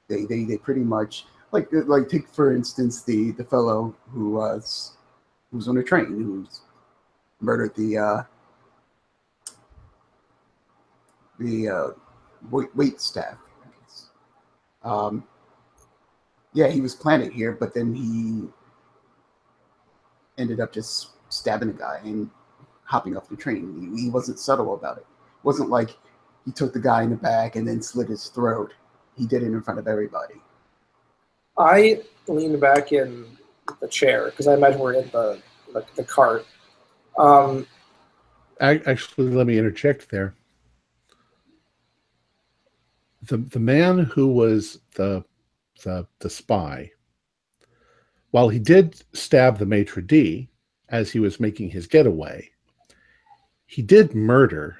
[0.07, 4.93] They they they pretty much like like take for instance the the fellow who was
[5.51, 6.61] who was on a train who's
[7.41, 8.23] murdered the uh,
[11.39, 11.87] the uh,
[12.49, 13.37] wait, wait staff.
[14.83, 15.23] Um,
[16.53, 18.47] yeah, he was planted here, but then he
[20.37, 22.29] ended up just stabbing a guy and
[22.91, 23.93] hopping off the train.
[23.95, 25.05] He, he wasn't subtle about it.
[25.39, 25.97] It wasn't like
[26.45, 28.73] he took the guy in the back and then slit his throat.
[29.17, 30.35] He did it in front of everybody.
[31.57, 33.25] I leaned back in
[33.79, 35.41] the chair because I imagine we're in the
[35.73, 36.45] the, the cart.
[37.17, 37.65] Um,
[38.59, 40.35] Ac- Actually, let me interject there.
[43.23, 45.23] The the man who was the
[45.83, 46.91] the the spy,
[48.31, 50.49] while he did stab the maitre d
[50.89, 52.50] as he was making his getaway,
[53.71, 54.75] he did murder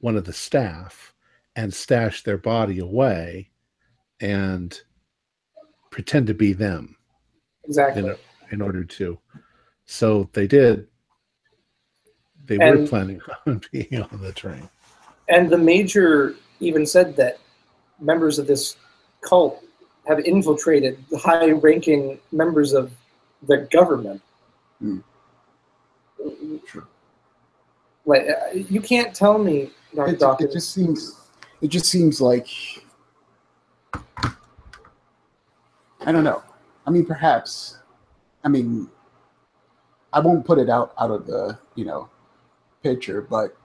[0.00, 1.14] one of the staff
[1.54, 3.48] and stash their body away
[4.20, 4.80] and
[5.92, 6.96] pretend to be them
[7.62, 8.02] exactly.
[8.02, 8.16] in,
[8.50, 9.16] in order to.
[9.84, 10.88] So they did.
[12.44, 14.68] They were planning on being on the train.
[15.28, 17.38] And the major even said that
[18.00, 18.78] members of this
[19.20, 19.62] cult
[20.08, 22.90] have infiltrated the high-ranking members of
[23.46, 24.20] the government.
[24.80, 24.98] Hmm.
[26.66, 26.88] Sure.
[28.06, 30.12] Like uh, you can't tell me, Dr.
[30.12, 30.50] It, Dawkins.
[30.50, 31.20] it just seems.
[31.60, 32.48] It just seems like.
[36.06, 36.42] I don't know.
[36.86, 37.78] I mean, perhaps.
[38.42, 38.90] I mean,
[40.12, 42.10] I won't put it out out of the you know
[42.82, 43.56] picture, but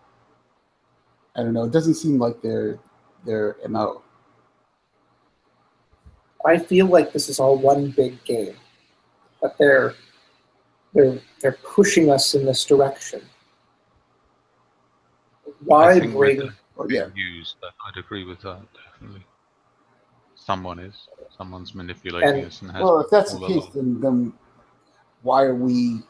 [1.36, 1.66] I don't know.
[1.66, 2.80] It doesn't seem like their
[3.26, 4.02] their mo.
[6.46, 8.56] I feel like this is all one big game.
[9.42, 9.94] That they're
[10.94, 13.22] they're they're pushing us in this direction.
[15.64, 19.26] Why I bring with yeah, the that I'd agree with that definitely.
[20.36, 21.08] Someone is.
[21.38, 22.82] Someone's manipulating And- us and has.
[22.82, 24.34] well, if that's the all case, then then
[25.22, 26.02] why are we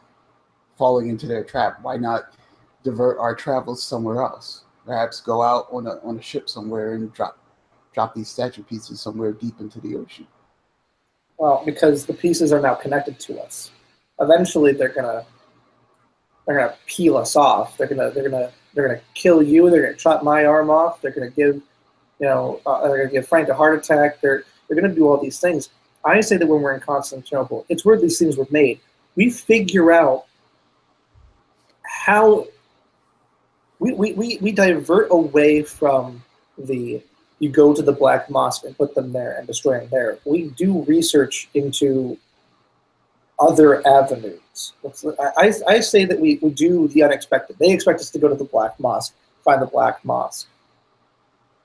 [0.77, 1.79] falling into their trap?
[1.81, 2.35] Why not
[2.83, 4.63] divert our travels somewhere else?
[4.85, 7.37] Perhaps go out on a on a ship somewhere and drop
[7.93, 10.27] drop these statue pieces somewhere deep into the ocean.
[11.37, 13.71] Well, because the pieces are now connected to us.
[14.19, 15.25] Eventually, they're gonna
[16.45, 17.77] they're gonna peel us off.
[17.77, 19.69] They're gonna they're gonna they're gonna kill you.
[19.69, 21.01] They're gonna chop my arm off.
[21.01, 24.21] They're gonna give you know uh, they're gonna give Frank a heart attack.
[24.21, 25.69] They're they're gonna do all these things.
[26.05, 28.79] I say that when we're in Constantinople, it's where these things were made.
[29.15, 30.25] We figure out
[31.83, 32.47] how
[33.79, 36.23] we, we, we, we divert away from
[36.57, 37.01] the
[37.39, 40.19] you go to the black mosque and put them there and destroy them there.
[40.25, 42.17] We do research into
[43.39, 44.41] other avenues.
[44.83, 47.57] It's- I, I I say that we, we do the unexpected.
[47.59, 50.47] They expect us to go to the black mosque, find the black mosque.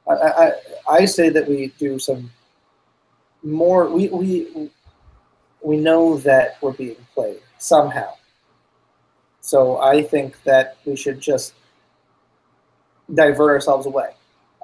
[0.09, 0.53] I, I,
[1.01, 2.31] I say that we do some
[3.43, 3.89] more.
[3.89, 4.71] We, we,
[5.63, 8.13] we know that we're being played somehow.
[9.41, 11.55] So I think that we should just
[13.13, 14.11] divert ourselves away.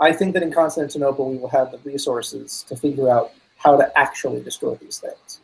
[0.01, 3.99] I think that in Constantinople we will have the resources to figure out how to
[3.99, 5.41] actually destroy these things.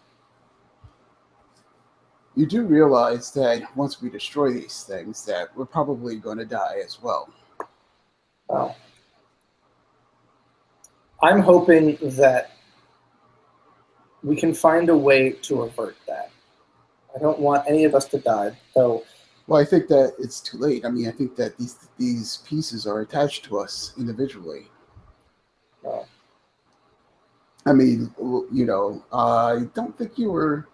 [2.36, 6.80] You do realize that once we destroy these things, that we're probably going to die
[6.84, 7.32] as well.
[11.22, 12.52] I'm hoping that
[14.22, 16.30] we can find a way to avert that.
[17.14, 19.02] I don't want any of us to die, though.
[19.46, 20.84] Well, I think that it's too late.
[20.84, 24.66] I mean, I think that these these pieces are attached to us individually.
[27.64, 28.12] I mean,
[28.52, 30.68] you know, I don't think you were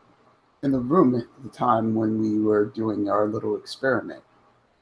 [0.63, 4.23] in the room at the time when we were doing our little experiment.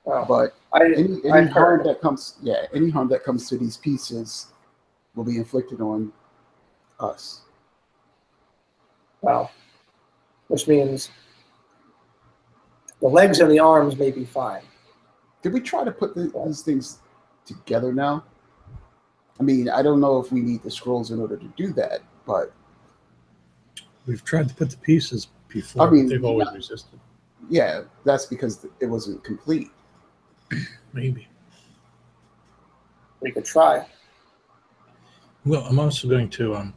[0.04, 3.58] Well, But I, any, I any harm that comes, yeah, any harm that comes to
[3.58, 4.48] these pieces
[5.14, 6.12] will be inflicted on
[6.98, 7.42] us.
[9.22, 9.50] Wow.
[10.48, 11.10] which means
[13.02, 14.62] the legs and the arms may be fine.
[15.42, 17.00] Did we try to put the, these things
[17.44, 18.24] together now?
[19.38, 22.00] I mean, I don't know if we need the scrolls in order to do that,
[22.26, 22.52] but
[24.06, 26.56] We've tried to put the pieces before, I mean, they've always yeah.
[26.56, 27.00] resisted.
[27.48, 29.68] yeah, that's because it wasn't complete.
[30.92, 31.28] Maybe.
[33.20, 33.86] We could try.
[35.44, 36.74] Well, I'm also going to, um,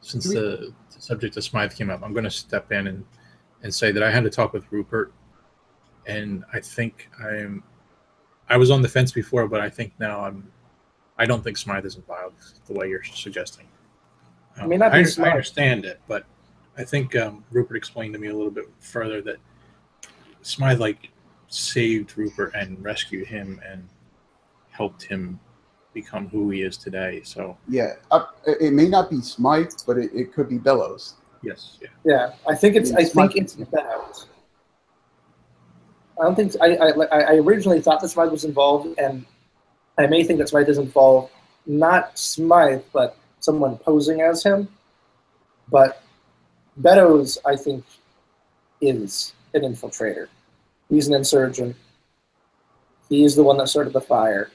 [0.00, 3.04] since we- the, the subject of Smythe came up, I'm going to step in and,
[3.62, 5.12] and say that I had to talk with Rupert,
[6.06, 7.62] and I think I'm,
[8.48, 10.50] I was on the fence before, but I think now I'm,
[11.18, 13.66] I don't think Smythe isn't involved the way you're suggesting.
[14.56, 15.30] Um, I mean, I, I smart.
[15.30, 16.24] understand it, but
[16.78, 19.36] I think um, Rupert explained to me a little bit further that
[20.42, 21.10] Smythe like
[21.48, 23.86] saved Rupert and rescued him and
[24.70, 25.40] helped him
[25.92, 27.20] become who he is today.
[27.24, 31.14] So Yeah, uh, it it may not be Smythe, but it, it could be Bellows.
[31.42, 31.88] yes, yeah.
[32.04, 32.92] Yeah, I think it's.
[32.92, 34.26] I It's think it's Bellows.
[36.20, 37.20] I don't think I, I.
[37.32, 39.26] I originally thought that Smythe was involved, and
[39.98, 41.32] I may think that Smythe is involved.
[41.66, 44.68] Not Smythe, but someone posing as him.
[45.70, 46.02] But
[46.78, 47.84] Beddoes, I think,
[48.80, 50.28] is an infiltrator.
[50.88, 51.76] He's an insurgent.
[53.08, 54.50] He's the one that started the fire,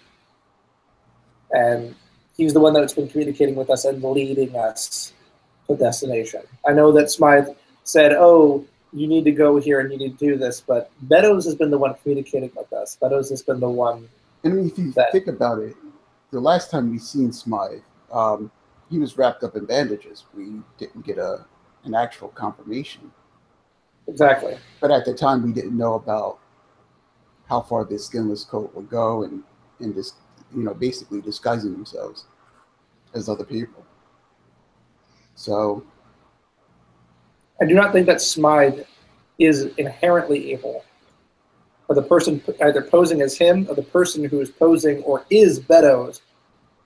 [1.52, 1.96] and
[2.38, 5.12] he's the one that's been communicating with us and leading us
[5.68, 6.42] to destination.
[6.68, 7.50] I know that Smythe
[7.84, 11.46] said, "Oh, you need to go here and you need to do this," but Beddoes
[11.46, 12.96] has been the one communicating with us.
[12.96, 14.08] Beddoes has been the one.
[14.44, 15.76] And if you That- think about it,
[16.32, 18.52] the last time we seen Smythe, um,
[18.90, 20.26] he was wrapped up in bandages.
[20.36, 21.46] We didn't get a
[21.84, 23.12] an actual confirmation.
[24.08, 24.58] Exactly.
[24.80, 26.40] But at the time, we didn't know about
[27.48, 29.44] how far this skinless coat would go and
[29.80, 30.14] and this,
[30.56, 32.26] you know, basically disguising themselves
[33.14, 33.86] as other people.
[35.36, 35.84] So
[37.62, 38.82] I do not think that Smythe
[39.40, 40.84] is inherently evil.
[41.90, 45.60] Or the person either posing as him or the person who is posing or is
[45.60, 46.22] Beddoes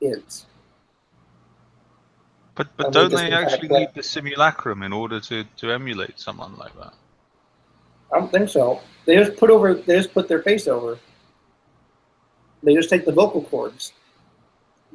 [0.01, 0.45] is.
[2.57, 6.75] But but don't they actually need the simulacrum in order to, to emulate someone like
[6.77, 6.93] that?
[8.11, 8.81] I don't think so.
[9.05, 9.75] They just put over.
[9.75, 10.97] They just put their face over.
[12.63, 13.93] They just take the vocal cords.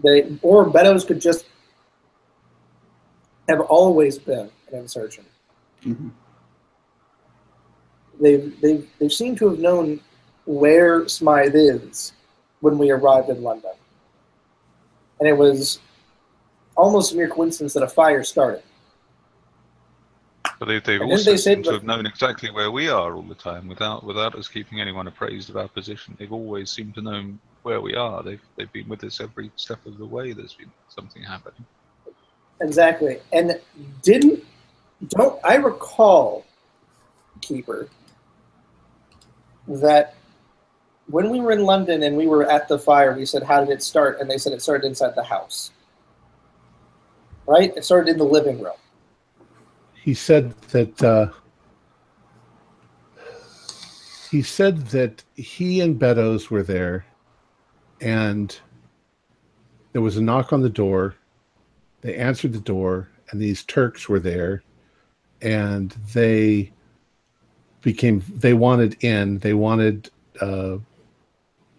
[0.02, 1.44] They or Beddoes could just
[3.48, 5.28] have always been an insurgent.
[5.84, 6.10] mhm.
[8.20, 10.00] They they they seem to have known
[10.46, 12.12] where Smythe is
[12.60, 13.72] when we arrived in London,
[15.20, 15.78] and it was
[16.76, 18.62] almost a mere coincidence that a fire started.
[20.58, 23.22] But they, they've And also they said to have known exactly where we are all
[23.22, 26.14] the time without without us keeping anyone appraised of our position.
[26.18, 27.32] They've always seemed to know
[27.62, 28.22] where we are.
[28.22, 30.32] They've they've been with us every step of the way.
[30.32, 31.64] There's been something happening.
[32.60, 33.18] Exactly.
[33.32, 33.60] And
[34.02, 34.44] didn't
[35.08, 36.44] don't I recall,
[37.40, 37.88] Keeper,
[39.66, 40.14] that
[41.08, 43.70] when we were in London and we were at the fire, we said, How did
[43.70, 44.20] it start?
[44.20, 45.72] And they said it started inside the house.
[47.46, 47.76] Right?
[47.76, 48.74] It started in the living room.
[49.94, 51.28] he said that uh,
[54.30, 57.04] he said that he and Beddoes were there,
[58.00, 58.56] and
[59.92, 61.14] there was a knock on the door.
[62.00, 64.62] They answered the door, and these Turks were there,
[65.40, 66.72] and they
[67.82, 69.38] became they wanted in.
[69.38, 70.10] They wanted.
[70.40, 70.78] Uh,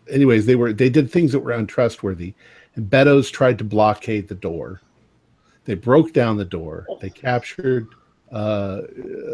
[0.10, 2.34] anyways, they were they did things that were untrustworthy,
[2.76, 4.82] and Beddoes tried to blockade the door.
[5.66, 6.86] They broke down the door.
[7.02, 7.88] They captured
[8.32, 8.82] uh,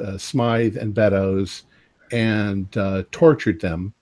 [0.03, 1.63] uh, Smythe and Beddoes
[2.11, 3.93] and uh, tortured them.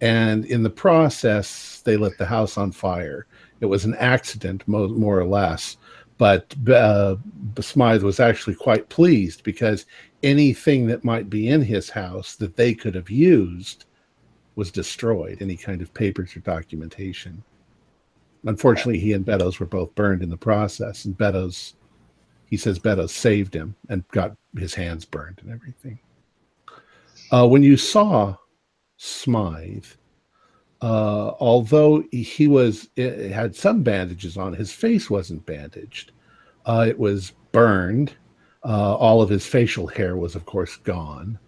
[0.00, 3.26] And in the process, they lit the house on fire.
[3.60, 5.76] It was an accident, mo- more or less.
[6.16, 7.16] But uh,
[7.60, 9.86] Smythe was actually quite pleased because
[10.22, 13.86] anything that might be in his house that they could have used
[14.54, 17.42] was destroyed, any kind of papers or documentation.
[18.44, 21.74] Unfortunately, he and Beddoes were both burned in the process, and Beddoes
[22.50, 25.98] he says Beddoes saved him and got his hands burned and everything.
[27.30, 28.34] Uh, when you saw
[28.96, 29.86] Smythe,
[30.82, 36.12] uh, although he was it had some bandages on, his face wasn't bandaged.
[36.66, 38.14] Uh, it was burned.
[38.64, 41.38] Uh, all of his facial hair was, of course, gone,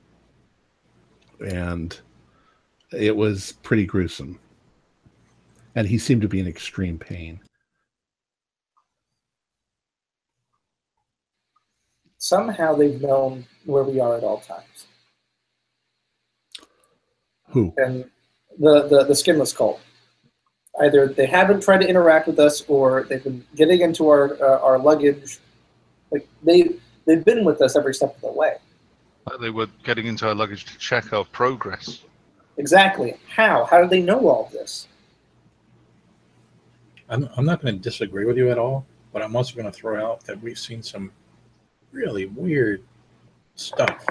[1.47, 2.01] and
[2.93, 4.39] it was pretty gruesome.
[5.75, 7.41] And he seemed to be in extreme pain.
[12.23, 14.87] somehow they've known where we are at all times.
[17.49, 17.75] Who?
[17.77, 18.05] And
[18.59, 19.81] the, the, the skinless cult.
[20.81, 24.61] Either they haven't tried to interact with us or they've been getting into our, uh,
[24.61, 25.39] our luggage.
[26.11, 26.71] Like they,
[27.07, 28.55] they've been with us every step of the way.
[29.29, 32.03] Like they were getting into our luggage to check our progress.
[32.57, 33.17] Exactly.
[33.29, 33.65] How?
[33.65, 34.87] How do they know all this?
[37.13, 39.73] I'm, I'm not going to disagree with you at all, but I'm also going to
[39.73, 41.13] throw out that we've seen some
[41.93, 42.83] really weird
[43.55, 44.07] stuff.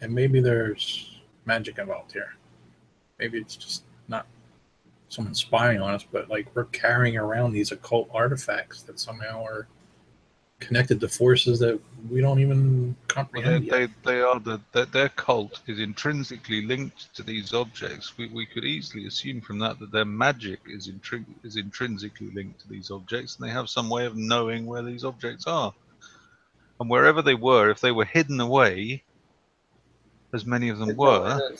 [0.00, 2.34] And maybe there's magic involved here.
[3.18, 4.26] Maybe it's just not
[5.10, 9.68] someone spying on us, but like we're carrying around these occult artifacts that somehow are
[10.60, 11.80] connected to forces that
[12.10, 12.94] we don't even
[13.34, 13.90] Well, they, comprehend yet.
[14.04, 18.16] they, they are the, their, their cult is intrinsically linked to these objects.
[18.16, 22.60] We, we could easily assume from that that their magic is intri- is intrinsically linked
[22.60, 25.72] to these objects, and they have some way of knowing where these objects are.
[26.78, 29.02] And wherever they were, if they were hidden away,
[30.32, 31.56] as many of them They know where were,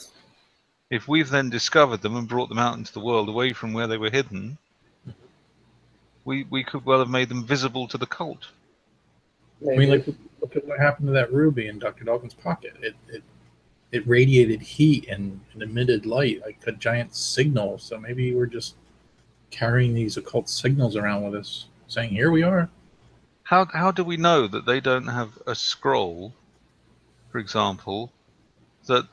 [0.89, 3.87] if we've then discovered them and brought them out into the world away from where
[3.87, 4.57] they were hidden,
[6.25, 8.47] we we could well have made them visible to the cult.
[9.69, 10.07] I mean, like,
[10.41, 12.03] look at what happened to that ruby in Dr.
[12.03, 12.73] Dawkins' pocket.
[12.81, 13.23] It it,
[13.91, 17.77] it radiated heat and, and emitted light, like a giant signal.
[17.77, 18.75] So maybe we're just
[19.51, 22.69] carrying these occult signals around with us, saying, "Here we are."
[23.43, 26.33] How how do we know that they don't have a scroll,
[27.31, 28.11] for example,
[28.87, 29.07] that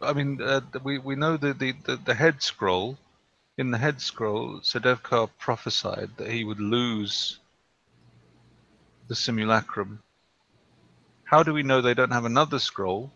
[0.00, 2.96] I mean uh, we we know that the, the the head scroll,
[3.58, 7.40] in the head scroll, Sedefkar prophesied that he would lose
[9.08, 10.02] the simulacrum.
[11.24, 13.10] How do we know they don't have another scroll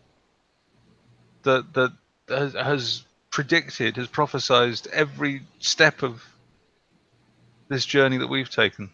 [1.43, 1.91] that that
[2.27, 6.23] has, has predicted, has prophesized every step of
[7.69, 8.89] this journey that we've taken?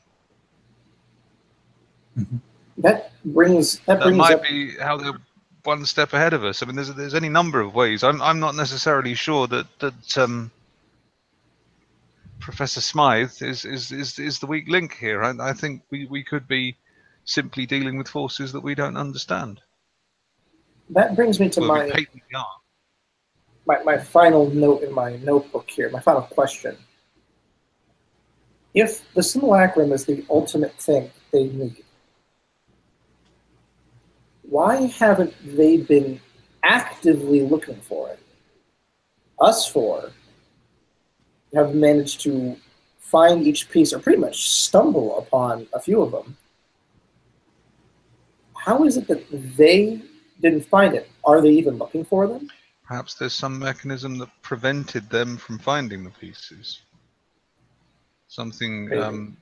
[2.78, 5.18] that brings that that brings might up be how they're
[5.64, 6.62] one step ahead of us.
[6.62, 8.04] I mean, there's there's any number of ways.
[8.04, 10.52] I'm I'm not necessarily sure that that um,
[12.40, 15.24] Professor Smythe is is, is is the weak link here.
[15.24, 16.76] I, I think we, we could be
[17.26, 19.62] simply dealing with forces that we don't understand.
[20.90, 22.06] that brings me to Well, my,
[23.66, 25.90] my my final note in my notebook here.
[25.90, 26.78] My final question:
[28.74, 31.84] If the simulacrum is the ultimate thing they need,
[34.44, 36.22] why haven't they been
[36.64, 38.20] actively looking for it?
[39.40, 40.12] Us four
[41.54, 42.56] have managed to
[43.00, 46.38] find each piece, or pretty much stumble upon a few of them.
[48.66, 49.24] How is it that
[49.58, 50.02] they
[50.42, 51.10] didn't find it?
[51.24, 52.50] Are they even looking for them?
[52.88, 56.82] Perhaps there's some mechanism that prevented them from finding the pieces.
[58.28, 59.38] Something um,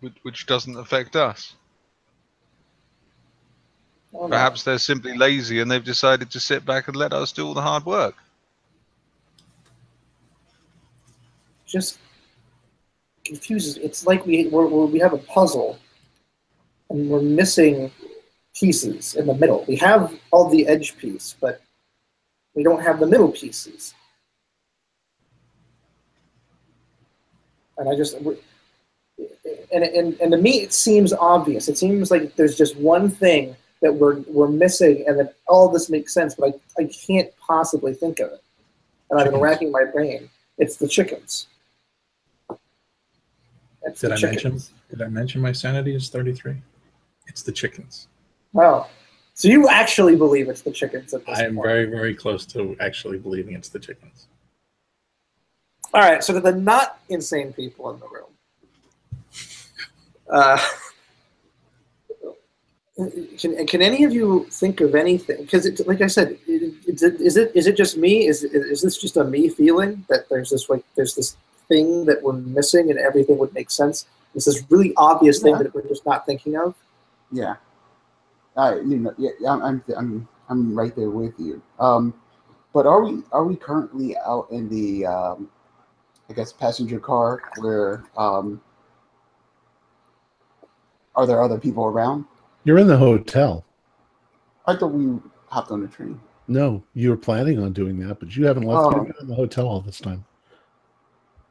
[0.00, 1.54] which, which doesn't affect us.
[4.14, 4.30] I don't.
[4.30, 7.54] Perhaps they're simply lazy and they've decided to sit back and let us do all
[7.54, 8.14] the hard work.
[11.70, 11.98] just
[13.24, 13.76] confuses.
[13.76, 15.78] It's like we we have a puzzle,
[16.90, 17.90] and we're missing
[18.54, 19.64] pieces in the middle.
[19.66, 21.62] We have all the edge piece, but
[22.54, 23.94] we don't have the middle pieces.
[27.78, 31.68] And I just, and and and to me, it seems obvious.
[31.68, 35.88] It seems like there's just one thing that we're we're missing, and that all this
[35.88, 38.42] makes sense, but I I can't possibly think of it.
[39.10, 40.28] And I've been racking my brain.
[40.58, 41.46] It's the chickens.
[43.82, 44.44] It's Did the I chickens.
[44.44, 44.60] mention?
[44.90, 46.56] Did I mention my sanity is 33?
[47.30, 48.08] It's the chickens.
[48.52, 48.88] Wow.
[49.34, 51.66] So you actually believe it's the chickens at this I am point.
[51.66, 54.26] very, very close to actually believing it's the chickens.
[55.94, 56.22] All right.
[56.22, 58.32] So to the not insane people in the room,
[60.30, 60.58] uh,
[63.38, 65.38] can can any of you think of anything?
[65.42, 68.26] Because like I said, it, is it is it is it just me?
[68.26, 71.36] Is is this just a me feeling that there's this like there's this
[71.68, 74.06] thing that we're missing and everything would make sense?
[74.34, 75.62] It's this really obvious thing Yeah.
[75.62, 76.74] that we're just not thinking of.
[77.32, 77.56] Yeah.
[78.56, 81.62] I you know yeah I'm I'm I'm, I'm right there with you.
[81.78, 82.14] Um,
[82.72, 85.50] but are we are we currently out in the um,
[86.28, 88.60] I guess passenger car where um,
[91.14, 92.24] are there other people around?
[92.64, 93.64] You're in the hotel.
[94.66, 96.20] I thought we hopped on the train.
[96.46, 98.86] No, you were planning on doing that, but you haven't left.
[98.86, 98.96] Oh.
[98.96, 100.24] You've been in the hotel all this time.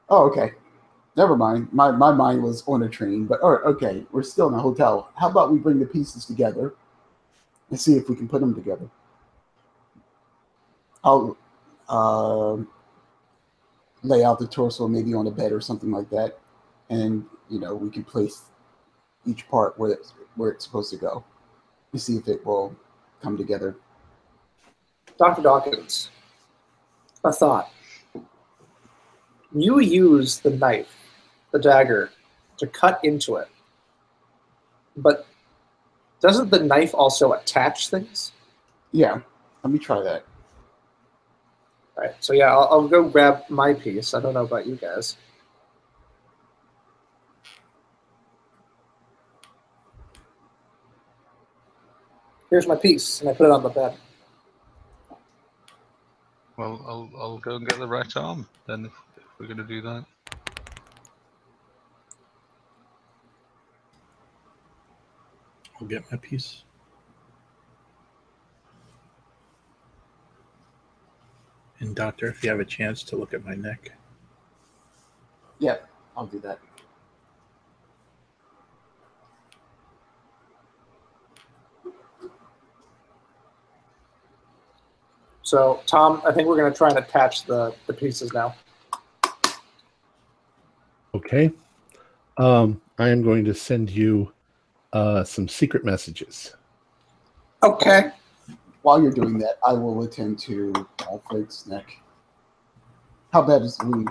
[0.09, 0.53] Oh, okay.
[1.19, 1.67] Never mind.
[1.73, 4.61] My my mind was on a train, but all right, okay, we're still in a
[4.61, 5.11] hotel.
[5.17, 6.75] How about we bring the pieces together
[7.69, 8.89] and see if we can put them together?
[11.03, 11.35] I'll
[11.89, 12.69] um
[14.01, 16.39] lay out the torso maybe on a bed or something like that,
[16.89, 18.43] and you know we can place
[19.25, 21.25] each part where it's, where it's supposed to go.
[21.91, 22.73] To see if it will
[23.21, 23.75] come together.
[25.17, 25.41] Dr.
[25.41, 26.11] Dawkins,
[27.25, 27.73] a thought.
[29.51, 30.98] You use the knife,
[31.51, 32.11] the dagger,
[32.57, 33.47] to cut into it.
[34.95, 35.25] But
[36.19, 38.31] doesn't the knife also attach things?
[38.91, 39.21] Yeah,
[39.63, 40.25] let me try that.
[41.97, 42.15] All right.
[42.19, 44.13] So yeah, I'll, I'll go grab my piece.
[44.13, 45.17] I don't know about you guys.
[52.49, 53.95] Here's my piece, and I put it on the bed.
[56.57, 59.63] Well, I'll, I'll go and get the right arm then if, if we're going to
[59.63, 60.05] do that.
[65.79, 66.63] I'll get my piece.
[71.79, 73.93] And doctor, if you have a chance to look at my neck,
[75.59, 75.77] Yeah,
[76.15, 76.59] I'll do that.
[85.41, 88.55] So Tom, I think we're going to try and attach the the pieces now.
[91.13, 91.51] Okay.
[92.37, 94.31] Um, I am going to send you
[94.93, 96.55] uh, some secret messages.
[97.63, 98.11] Okay.
[98.81, 100.73] While you're doing that, I will attend to
[101.09, 101.97] Alfred's neck.
[103.33, 104.09] How bad is the wound?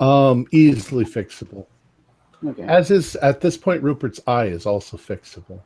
[0.00, 1.66] Um, easily fixable.
[2.44, 2.62] Okay.
[2.62, 5.60] As is at this point, Rupert's eye is also fixable.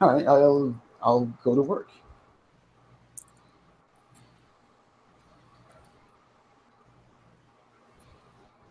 [0.00, 1.88] All right, I'll I'll go to work.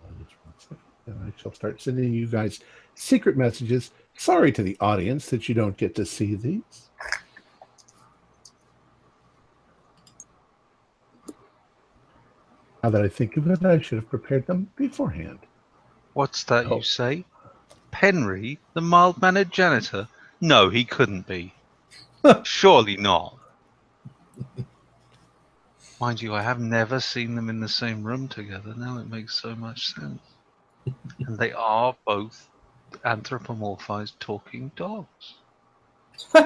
[0.08, 0.26] And
[1.26, 2.60] I shall start sending you guys
[2.96, 3.92] secret messages.
[4.18, 6.90] Sorry to the audience that you don't get to see these.
[12.84, 15.40] Now that I think of it, I should have prepared them beforehand.
[16.14, 16.78] What's that Oh.
[16.78, 17.26] you say?
[17.92, 20.08] Penry, the mild mannered janitor?
[20.40, 21.54] No, he couldn't be.
[22.44, 23.38] Surely not.
[26.00, 28.74] Mind you, I have never seen them in the same room together.
[28.76, 30.20] Now it makes so much sense.
[30.86, 32.50] And they are both
[33.06, 35.36] anthropomorphized talking dogs.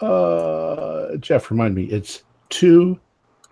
[0.00, 2.98] Uh, Jeff, remind me, it's two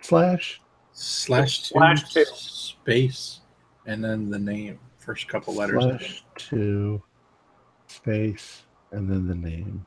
[0.01, 0.61] slash
[0.93, 2.25] slash two, Slash two.
[2.25, 3.41] space,
[3.87, 5.85] and then the name, first couple letters.
[5.85, 7.01] slash two
[7.87, 9.87] space and then the name.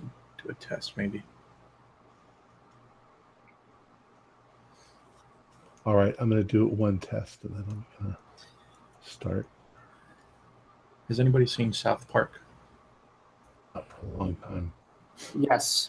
[0.00, 1.22] Do a test, maybe.
[5.88, 9.46] All right, I'm going to do one test and then I'm going to start
[11.08, 12.42] Has anybody seen South Park?
[13.74, 14.70] up for a long time.
[15.34, 15.88] Yes.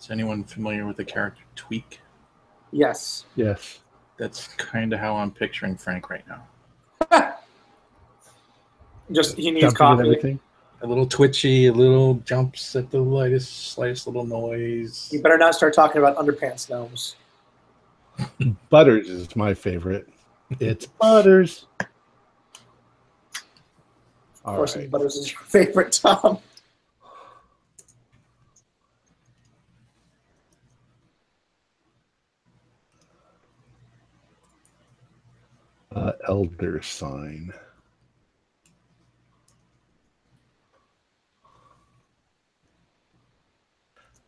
[0.00, 1.98] Is anyone familiar with the character Tweek?
[2.72, 3.26] Yes.
[3.36, 3.78] Yes.
[4.16, 7.36] That's kind of how I'm picturing Frank right now.
[9.12, 10.02] Just he needs coffee.
[10.02, 10.40] everything.
[10.80, 15.08] A little twitchy, a little jumps at the lightest, slightest little noise.
[15.12, 17.14] You better not start talking about underpants gnomes.
[18.70, 20.08] Butters is my favorite.
[20.60, 21.66] It's Butters.
[24.44, 24.90] Of course, right.
[24.90, 26.38] Butters is your favorite, Tom.
[35.94, 37.52] Uh, elder sign.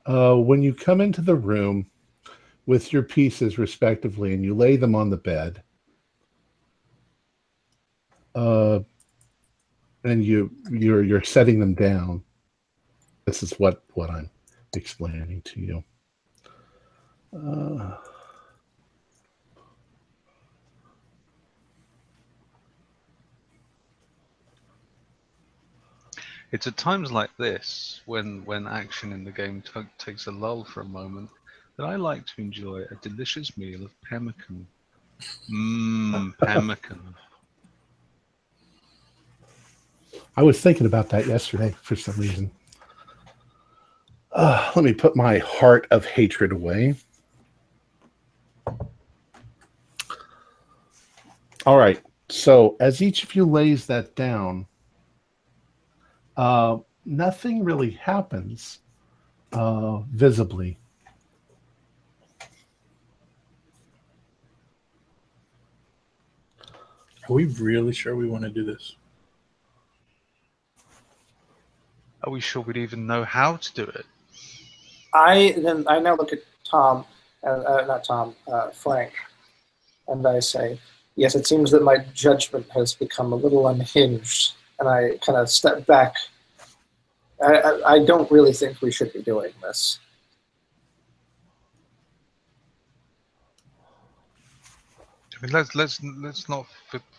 [0.06, 1.86] Uh, when you come into the room
[2.66, 5.62] with your pieces respectively and you lay them on the bed,
[8.34, 8.80] uh,
[10.04, 12.22] and you you're you're setting them down.
[13.26, 14.30] This is what what I'm
[14.74, 15.84] explaining to you.
[17.36, 17.96] Uh,
[26.54, 30.64] It's at times like this, when when action in the game t- takes a lull
[30.64, 31.28] for a moment,
[31.76, 34.66] that I like to enjoy a delicious meal of pemmican.
[35.50, 37.14] Mmm, pemmican.
[40.36, 42.50] I was thinking about that yesterday for some reason.
[44.32, 46.96] Uh, let me put my heart of hatred away.
[51.66, 52.02] All right.
[52.28, 54.66] So, as each of you lays that down,
[56.36, 58.80] uh, nothing really happens
[59.52, 60.78] uh, visibly.
[67.28, 68.96] Are we really sure we want to do this?
[72.24, 74.06] Are we sure we'd even know how to do it?
[75.12, 77.04] I then I now look at Tom,
[77.42, 79.12] uh, uh, not Tom, uh, Frank,
[80.08, 80.80] and I say,
[81.16, 85.48] yes, it seems that my judgment has become a little unhinged, and I kind of
[85.48, 86.14] step back.
[87.42, 89.98] I, I, I don't really think we should be doing this.
[95.44, 96.66] Mean, let's let's let's not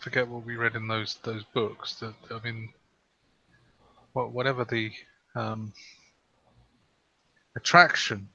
[0.00, 1.96] forget what we read in those those books.
[1.96, 2.70] That I mean,
[4.14, 4.92] what whatever the
[5.36, 5.72] um,
[7.56, 8.28] attraction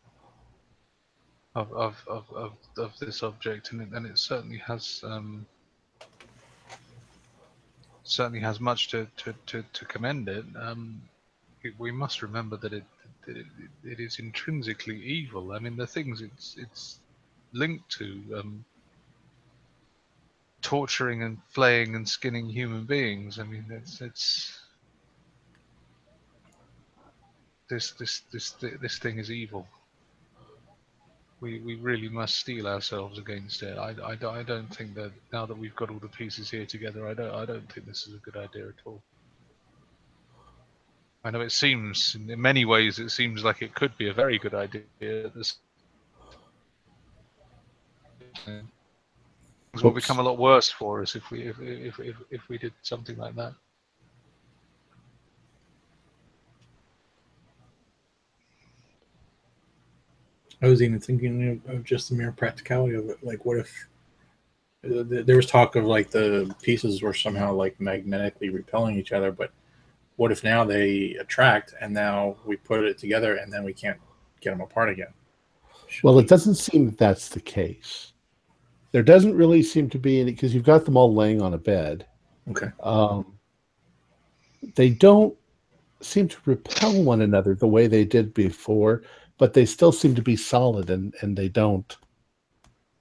[1.56, 5.46] of of, of, of of this object, and it, and it certainly has um,
[8.04, 10.46] certainly has much to to, to, to commend it.
[10.60, 11.02] Um,
[11.64, 12.86] it- we must remember that it,
[13.28, 13.46] it
[13.84, 15.54] it is intrinsically evil.
[15.54, 17.00] I mean, the things it's it's
[17.54, 18.22] linked to.
[18.40, 18.66] Um,
[20.62, 23.40] torturing and flaying and skinning human beings.
[23.40, 24.60] I mean, it's it's
[27.70, 28.52] this this this
[28.82, 29.68] this thing is evil.
[31.40, 33.78] We we really must steel ourselves against it.
[33.78, 37.08] I, I, I don't think that now that we've got all the pieces here together,
[37.08, 39.02] I don't I don't think this is a good idea at all.
[41.24, 44.40] I know it seems in many ways it seems like it could be a very
[44.40, 44.84] good idea.
[45.00, 45.58] This
[49.72, 52.58] things will become a lot worse for us if we if if if, if we
[52.58, 53.54] did something like that.
[60.62, 63.24] I was even thinking of, of just the mere practicality of it.
[63.24, 63.88] Like, what if
[64.86, 69.12] uh, th- there was talk of like the pieces were somehow like magnetically repelling each
[69.12, 69.52] other, but
[70.18, 73.98] what if now they attract and now we put it together and then we can't
[74.40, 75.14] get them apart again?
[75.88, 78.11] Should Well, we- it doesn't seem that that's the case.
[78.92, 81.58] There doesn't really seem to be any because you've got them all laying on a
[81.58, 82.06] bed.
[82.50, 82.72] okay.
[82.82, 83.38] Um,
[84.76, 85.36] they don't
[86.02, 89.04] seem to repel one another the way they did before,
[89.38, 91.98] but they still seem to be solid and and they don't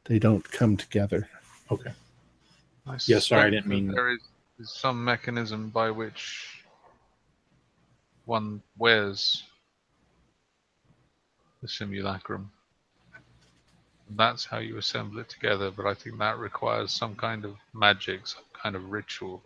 [0.05, 1.29] they don't come together.
[1.71, 1.91] Okay.
[2.87, 4.21] I Yeah, sorry, I didn't mean- There is,
[4.59, 6.65] is some mechanism by which
[8.25, 9.45] one wears
[11.63, 12.51] the simulacrum.
[14.17, 18.27] That's how you assemble it together, but I think that requires some kind of magic,
[18.27, 19.43] some kind of ritual,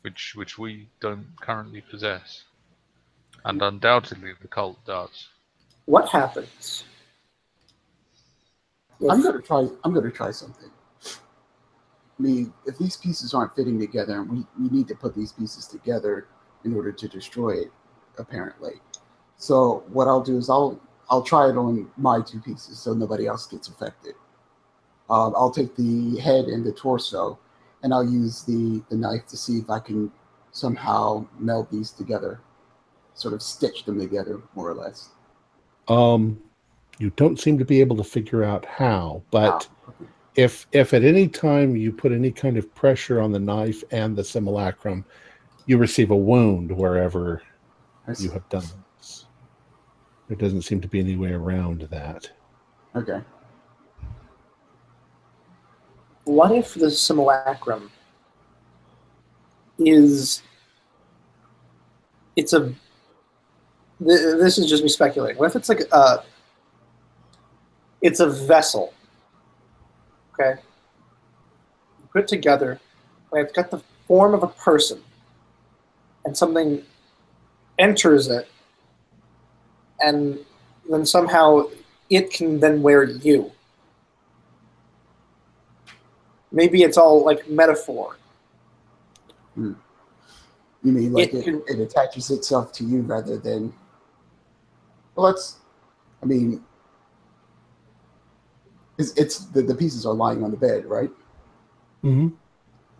[0.00, 2.44] which which we don't currently possess,
[3.44, 5.28] and undoubtedly the cult does.
[5.84, 6.84] What happens?
[9.10, 9.68] I'm gonna try.
[9.84, 10.70] I'm gonna try something.
[11.04, 15.32] I mean, if these pieces aren't fitting together, and we, we need to put these
[15.32, 16.28] pieces together
[16.64, 17.72] in order to destroy it.
[18.18, 18.80] Apparently,
[19.36, 20.80] so what I'll do is I'll
[21.10, 24.14] I'll try it on my two pieces so nobody else gets affected.
[25.08, 27.38] Um, I'll take the head and the torso,
[27.82, 30.10] and I'll use the the knife to see if I can
[30.50, 32.40] somehow meld these together,
[33.14, 35.10] sort of stitch them together more or less.
[35.86, 36.40] Um,
[36.98, 40.10] you don't seem to be able to figure out how, but Ah, okay.
[40.34, 44.16] if if at any time you put any kind of pressure on the knife and
[44.16, 45.04] the simulacrum,
[45.66, 47.42] you receive a wound wherever
[48.18, 48.64] you have done.
[50.28, 52.30] There doesn't seem to be any way around that.
[52.94, 53.20] Okay.
[56.26, 57.88] what if the simulacrum
[59.78, 60.42] is
[62.34, 62.74] it's a th-
[64.00, 66.24] this is just me speculating what if it's like a
[68.02, 68.92] it's a vessel
[70.34, 70.60] okay
[72.12, 72.80] put together
[73.32, 75.00] and it's got the form of a person
[76.24, 76.82] and something
[77.78, 78.48] enters it
[80.02, 80.38] and
[80.90, 81.62] then somehow
[82.10, 83.50] it can then wear you
[86.52, 88.16] maybe it's all like metaphor
[90.86, 93.72] You mean like It it, can- it, attaches itself to you rather than?
[95.16, 95.56] Well, that's.
[96.22, 96.62] I mean,
[98.96, 101.10] it's, it's the, the pieces are lying on the bed, right?
[102.04, 102.28] Mm-hmm.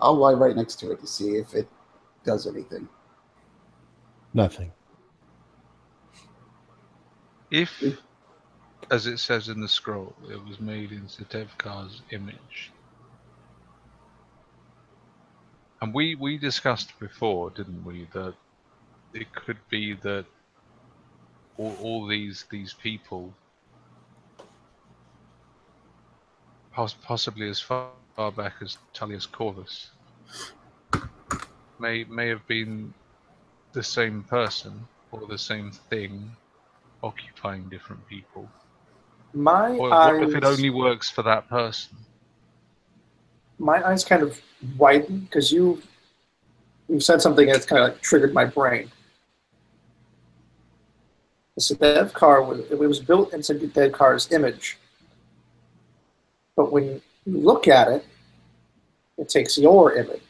[0.01, 1.69] I'll lie right next to it to see if it
[2.25, 2.89] does anything.
[4.35, 4.73] Nothing.
[7.51, 7.83] If,
[8.91, 12.73] as it says in the scroll, it was made in Sedefkar's image.
[15.81, 18.35] And we, we discussed before, didn't we, that
[19.15, 20.25] it could be that
[21.57, 23.33] all, all these these people,
[26.73, 29.91] poss- possibly as far, far back as Tullius Corvus,
[31.79, 32.93] may may have been
[33.73, 36.35] the same person or the same thing
[37.03, 38.49] occupying different people.
[39.35, 41.97] my Or eyes what if it only works for that person?
[43.59, 44.39] my eyes kind of
[44.77, 45.83] widen because you
[46.89, 48.91] you said something that's kind of like triggered my brain.
[51.57, 54.79] The Sedefkar was it was built in Sedefkar's image,
[56.55, 58.05] But when you look at it,
[59.19, 60.21] it takes your image.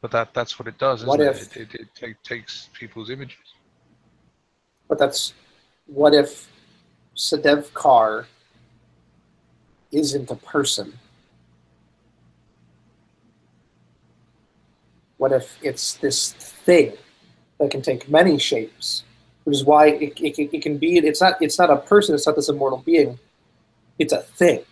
[0.00, 1.26] But that that's what it does, isn't What it?
[1.36, 3.36] if- It, it, it ta- takes people's images.
[4.90, 5.32] But that's
[5.86, 6.48] what if
[7.16, 8.26] Sedefkar
[9.92, 10.98] isn't a person?
[15.16, 16.94] What if it's this thing
[17.60, 19.04] that can take many shapes?
[19.44, 20.98] Which is why it, it, can- it can be.
[20.98, 21.40] It's not.
[21.40, 22.16] It's not a person.
[22.16, 23.16] It's not this immortal being.
[23.96, 24.64] It's a thing.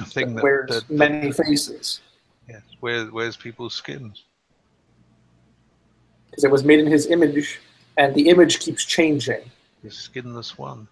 [0.00, 2.00] A thing that that, wears that- many faces
[2.48, 4.24] yes, wears, where's people's skins.
[6.32, 7.60] because it was made in his image,
[7.98, 9.42] and the image keeps changing.
[9.84, 10.88] The skinless one.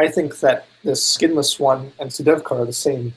[0.00, 3.14] I think that the skinless one and Sedefkar are the same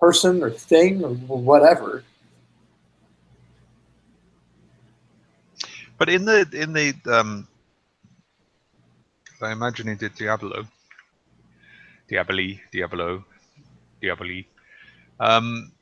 [0.00, 2.04] person or thing or whatever.
[5.98, 7.48] But in the in the um,
[9.42, 10.66] I imagine he did Diablo,
[12.10, 13.24] Diaboli, Diablo,
[14.02, 14.46] Diaboli.
[15.20, 15.72] Um,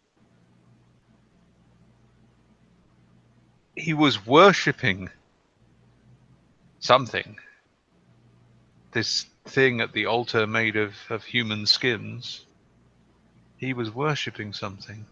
[3.75, 5.09] he was worshipping
[6.81, 7.39] something.
[8.93, 12.45] This thing at the altar made of, of human skins.
[13.57, 15.07] He was worshipping something.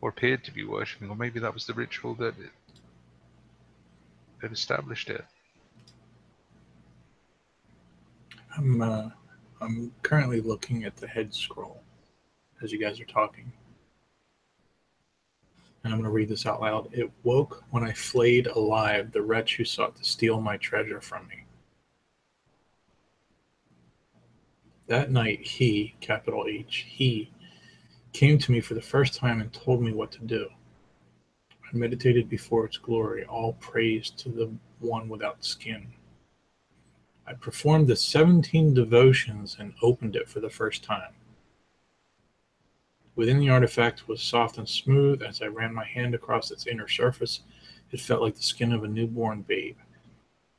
[0.00, 2.34] Or appeared to be worshipping, or maybe that was the ritual that
[4.40, 5.24] that established it.
[8.58, 9.10] I'm uh,
[9.60, 11.80] I'm currently looking at the head scroll
[12.62, 13.52] as you guys are talking.
[15.84, 16.88] And I'm going to read this out loud.
[16.92, 21.28] It woke when I flayed alive the wretch who sought to steal my treasure from
[21.28, 21.44] me.
[24.88, 27.30] That night, he, capital H, he,
[28.12, 30.48] came to me for the first time and told me what to do.
[31.52, 35.92] I meditated before its glory, all praise to the one without skin.
[37.28, 41.12] I performed the 17 devotions and opened it for the first time.
[43.16, 45.22] Within the artifact was soft and smooth.
[45.22, 47.40] As I ran my hand across its inner surface,
[47.92, 49.76] it felt like the skin of a newborn babe.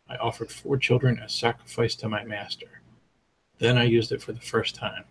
[0.07, 2.81] I offered four children as sacrifice to my master.
[3.57, 5.05] Then I used it for the first time.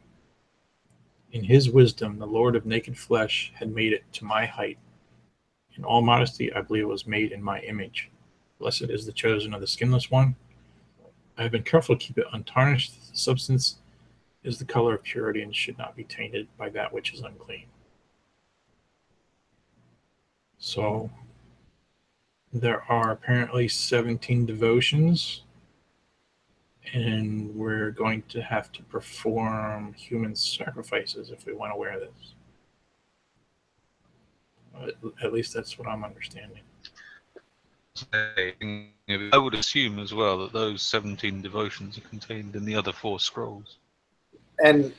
[1.32, 4.78] In his wisdom, the Lord of naked flesh had made it to my height.
[5.76, 8.10] In all modesty, I believe it was made in my image.
[8.60, 10.36] Blessed is the chosen of the skinless one.
[11.38, 13.12] I have been careful to keep it untarnished.
[13.12, 13.76] The substance
[14.42, 17.66] is the color of purity and should not be tainted by that which is unclean.
[20.58, 21.10] So,
[22.52, 25.42] there are apparently 17 devotions,
[26.92, 32.34] and we're going to have to perform human sacrifices if we want to wear this.
[34.82, 36.62] At, at least that's what I'm understanding.
[38.12, 43.20] I would assume as well that those 17 devotions are contained in the other four
[43.20, 43.76] scrolls.
[44.64, 44.92] And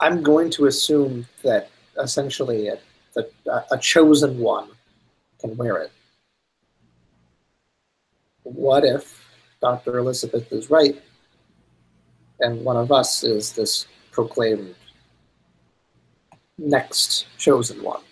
[0.00, 1.70] I'm going to assume that
[2.00, 2.78] essentially a,
[3.16, 4.68] a, a chosen one
[5.40, 5.92] can wear it.
[8.42, 9.26] What if
[9.60, 9.98] Dr.
[9.98, 11.02] Elizabeth is right
[12.40, 14.74] and one of us is this proclaimed
[16.58, 18.02] next chosen one?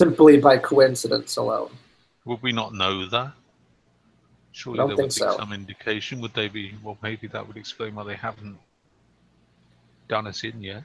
[0.00, 1.68] Simply by coincidence alone.
[2.24, 3.32] Would we not know that?
[4.52, 5.36] Surely don't there would be so.
[5.36, 6.22] some indication.
[6.22, 6.72] Would they be?
[6.82, 8.56] Well, maybe that would explain why they haven't
[10.08, 10.84] done us in yet.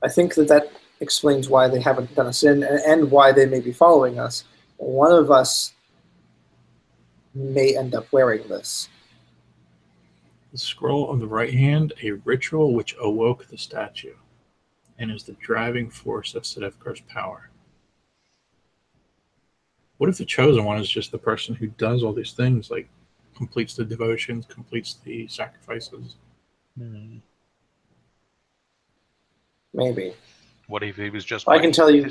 [0.00, 0.70] I think that that
[1.00, 4.44] explains why they haven't done us in and, and why they may be following us.
[4.76, 5.72] One of us
[7.34, 8.88] may end up wearing this.
[10.52, 14.14] The scroll on the right hand, a ritual which awoke the statue
[15.00, 17.50] and is the driving force of Sedefkar's power.
[19.98, 22.88] What if the chosen one is just the person who does all these things, like
[23.34, 26.16] completes the devotions, completes the sacrifices?
[26.78, 27.18] Hmm.
[29.72, 30.14] Maybe.
[30.68, 31.48] What if he was just?
[31.48, 32.04] I can tell you.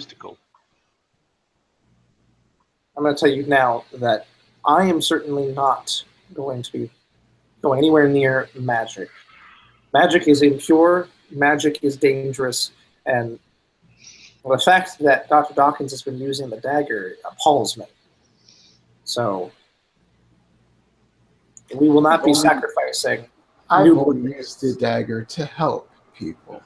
[2.97, 4.27] I'm going to tell you now that
[4.65, 6.03] I am certainly not
[6.33, 6.89] going to be
[7.61, 9.09] going anywhere near magic.
[9.93, 12.71] Magic is impure, magic is dangerous,
[13.05, 13.39] and
[14.45, 15.53] the fact that Dr.
[15.53, 17.85] Dawkins has been using the dagger appalls me.
[19.03, 19.51] So,
[21.75, 23.25] we will not be sacrificing.
[23.69, 26.61] I've used the dagger to help people.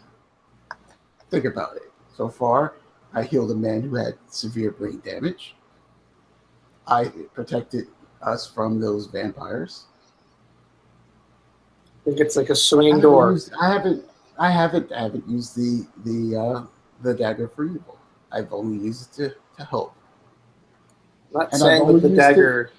[1.32, 1.92] Think about it.
[2.16, 2.74] So far,
[3.14, 5.56] I healed a man who had severe brain damage.
[6.86, 7.88] I protected
[8.22, 9.86] us from those vampires.
[11.86, 13.32] I think it's like a swinging haven't door.
[13.32, 14.06] used- I haven't.
[14.38, 16.66] I haven't I haven't used the the uh,
[17.02, 17.98] the dagger for evil.
[18.32, 19.96] I've only used it to, to help,
[21.34, 22.72] I'm not And saying I've that only the used it- dagger.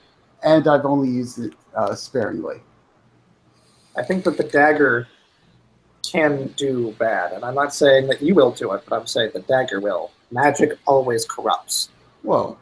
[0.42, 2.56] and I've only used it uh, sparingly.
[3.96, 5.08] I think that the dagger
[6.04, 9.30] can do bad, and I'm not saying that you will do it, but I'm saying
[9.34, 10.10] the dagger will.
[10.30, 11.88] Magic always corrupts.
[12.22, 12.58] Well,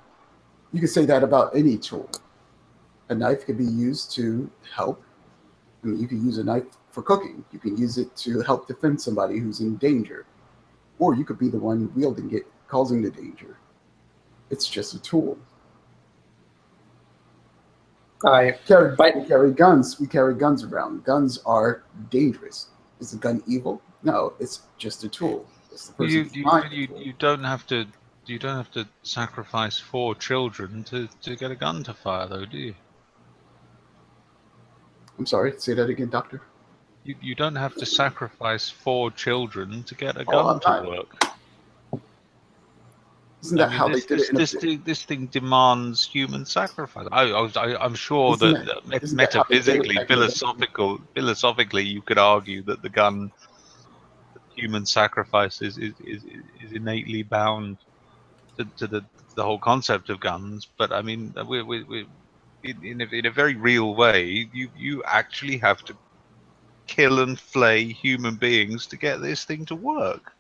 [0.73, 2.11] you could say that about any tool.
[3.11, 5.03] A knife can be used to help.
[5.83, 7.45] I mean, you can use a knife for cooking.
[7.53, 10.27] You can use it to help defend somebody who's in danger,
[10.99, 13.57] or you could be the one wielding it, causing the danger.
[14.51, 15.39] It's just a tool.
[18.25, 19.17] I Carry, Right.
[19.17, 20.01] we carry guns.
[20.01, 21.05] We carry guns around.
[21.05, 22.69] Guns are dangerous.
[23.01, 23.81] Is a gun evil?
[24.03, 25.47] No, it's just a tool.
[25.71, 27.01] It's the You, you, you, tool.
[27.01, 27.87] you don't have to
[28.27, 32.45] you don't have to sacrifice four children to, to get a gun to fire though,
[32.45, 32.75] do you?
[35.19, 35.55] I'm sorry.
[35.59, 36.43] Say that again, Doctor.
[37.09, 40.91] You, you don't have to sacrifice four children to get a Oh, gun I'm to
[40.91, 41.25] work.
[43.43, 44.37] Isn't I that mean, how this, they did this, it?
[44.37, 47.09] This, thing, this thing demands human sacrifice.
[47.11, 49.77] I, I, I, I'm sure Isn't that, that- that met- isn't that how they did
[49.77, 50.35] it metaphysically, back in the day?
[50.35, 53.33] philosophical, philosophically, you could argue that the gun,
[54.55, 56.25] human sacrifice, is, is, is,
[56.63, 57.79] is innately bound
[58.59, 59.03] to, to the
[59.35, 60.67] the whole concept of guns.
[60.77, 62.07] But I mean, we we we
[62.65, 65.97] in, in, a, in a very real way, you you actually have to
[66.89, 70.33] kill and flay human beings to get this thing to work.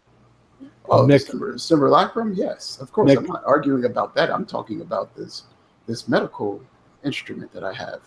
[0.90, 2.34] oh, Nick- the simul- simulacrum.
[2.34, 3.08] Yes, of course.
[3.08, 4.30] Nick- I'm not arguing about that.
[4.32, 5.44] I'm talking about this
[5.86, 6.60] this medical
[7.04, 8.00] instrument that I have.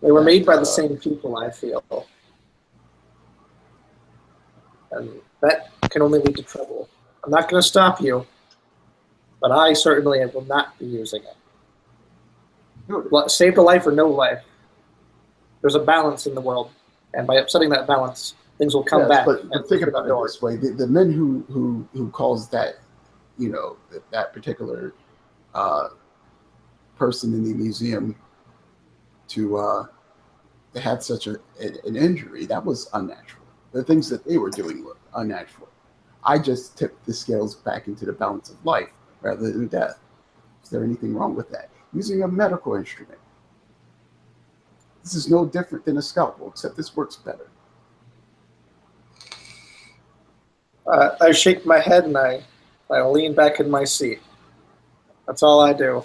[0.00, 1.36] they were made by Uh, the same people.
[1.38, 1.82] I feel,
[4.92, 6.88] and that can only lead to trouble.
[7.24, 8.24] I'm not going to stop you,
[9.40, 11.36] but I certainly will not be using it.
[12.86, 13.10] Noted.
[13.12, 14.44] Li- Saved a life or no life.
[15.60, 16.70] There's a balance in the world,
[17.14, 19.26] and by upsetting that balance, things will come Yes, back.
[19.26, 20.26] But, but think about it door.
[20.26, 22.76] this way: the, the men who who who caused that,
[23.38, 24.94] you know, that, that particular
[25.54, 25.88] uh,
[26.96, 28.14] person in the museum
[29.28, 29.86] to uh,
[30.76, 31.38] have such a,
[31.84, 33.44] an injury, that was unnatural.
[33.72, 35.68] The things that they were doing were unnatural.
[36.24, 38.88] I just tipped the scales back into the balance of life
[39.22, 39.98] rather than death.
[40.62, 41.70] Is there anything wrong with that?
[41.92, 43.18] Using a medical instrument.
[45.08, 47.48] This is no different than a scalpel, except this works better.
[50.86, 52.42] Uh, I shake my head and I,
[52.90, 54.20] I lean back in my seat.
[55.26, 56.04] That's all I do.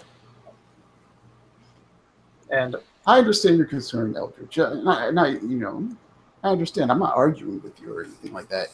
[2.50, 4.58] And I understand your concern, Eldridge.
[4.58, 5.90] Uh, and I, you know,
[6.42, 6.90] I understand.
[6.90, 8.70] I'm not arguing with you or anything like that.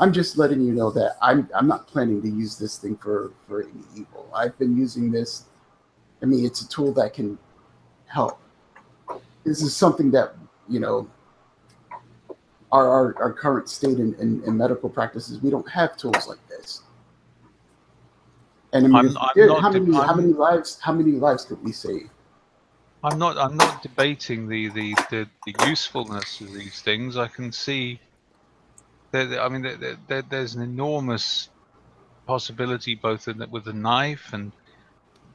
[0.00, 3.32] I'm just letting you know that I'm I'm not planning to use this thing for
[3.46, 4.30] for any evil.
[4.34, 5.44] I've been using this.
[6.22, 7.36] I mean, it's a tool that can
[8.06, 8.40] help.
[9.44, 10.34] This is something that
[10.68, 11.08] you know.
[12.72, 16.40] Our, our, our current state in, in, in medical practices, we don't have tools like
[16.48, 16.82] this.
[18.72, 19.06] And I mean, I'm-
[19.56, 22.10] I'm how many how many lives how many lives could we save?
[23.04, 23.38] I'm not.
[23.38, 27.16] I'm not debating the the, the, the usefulness of these things.
[27.16, 28.00] I can see.
[29.12, 31.50] That, I mean, there, there- there, there's an enormous
[32.26, 34.50] possibility both in, with the knife and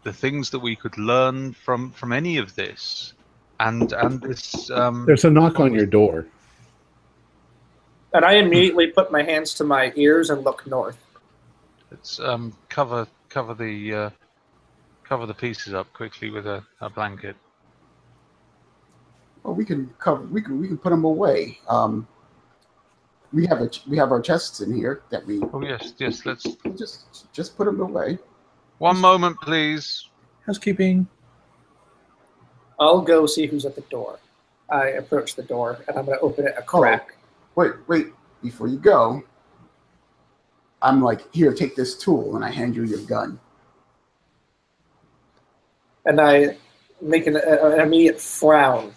[0.04, 3.14] the things that we could learn from from any of this,
[3.60, 4.70] and and this.
[4.72, 6.26] Um, There's a knock on your door.
[8.14, 10.98] and I immediately put my hands to my ears and look north.
[11.92, 14.10] let's um, cover cover the uh,
[15.04, 17.36] cover the pieces up quickly with a, a blanket.
[19.44, 20.22] Well, we can cover.
[20.24, 21.60] We can we can put them away.
[21.68, 22.08] Um,
[23.32, 26.26] we have a we have our chests in here that we Oh yes, yes.
[26.26, 28.18] Let's we'll just just put them away.
[28.80, 30.08] one moment, please.
[30.46, 31.08] Housekeeping.
[32.80, 34.20] I'll go see who's at the door.
[34.70, 37.16] I approach the door and I'm going to open it a crack.
[37.56, 38.08] Wait, wait.
[38.42, 39.24] Before you go,
[40.82, 43.38] I'm like, here, take this tool, and I hand you your gun.
[46.06, 46.58] And I
[47.02, 48.94] make an, an immediate frown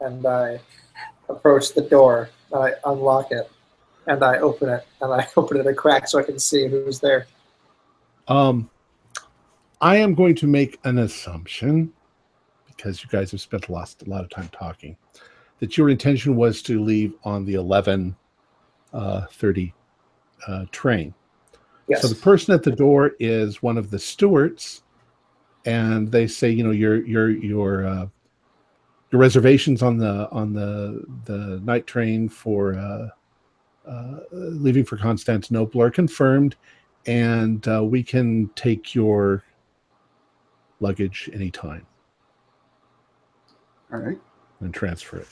[0.00, 0.60] and I
[1.28, 2.28] approach the door.
[2.54, 3.50] I unlock it
[4.06, 7.00] and I open it and I open it a crack so I can see who's
[7.00, 7.26] there.
[8.28, 8.70] Um,
[9.80, 11.92] I am going to make an assumption
[12.82, 14.96] because you guys have spent a lot, a lot of time talking
[15.60, 18.16] that your intention was to leave on the eleven
[18.92, 19.72] uh, thirty
[20.48, 21.14] uh, train.
[21.88, 22.02] Yes.
[22.02, 24.82] So the person at the door is one of the stewards,
[25.64, 28.06] and they say, you know, your your your uh,
[29.12, 33.08] your reservations on the on the the night train for uh,
[33.88, 36.56] uh, leaving for Constantinople are confirmed,
[37.06, 39.44] and uh, we can take your
[40.80, 41.86] luggage anytime
[43.92, 44.18] All right.
[44.60, 45.26] and transfer it.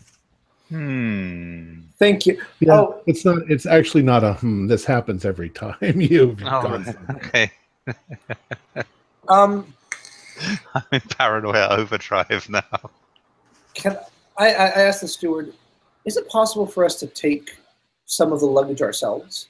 [0.68, 1.80] Hmm.
[1.98, 2.40] Thank you.
[2.60, 3.02] Yeah, Oh.
[3.06, 3.38] it's not.
[3.50, 4.34] It's actually not a.
[4.34, 6.84] Hmm, this happens every time you've Oh, gone.
[6.84, 7.24] right.
[7.26, 7.52] okay.
[9.28, 9.72] Um,
[10.74, 12.62] I'm in paranoia overdrive now.
[13.74, 13.96] can
[14.38, 15.52] I, I I asked the steward,
[16.04, 17.56] is it possible for us to take
[18.06, 19.46] some of the luggage ourselves?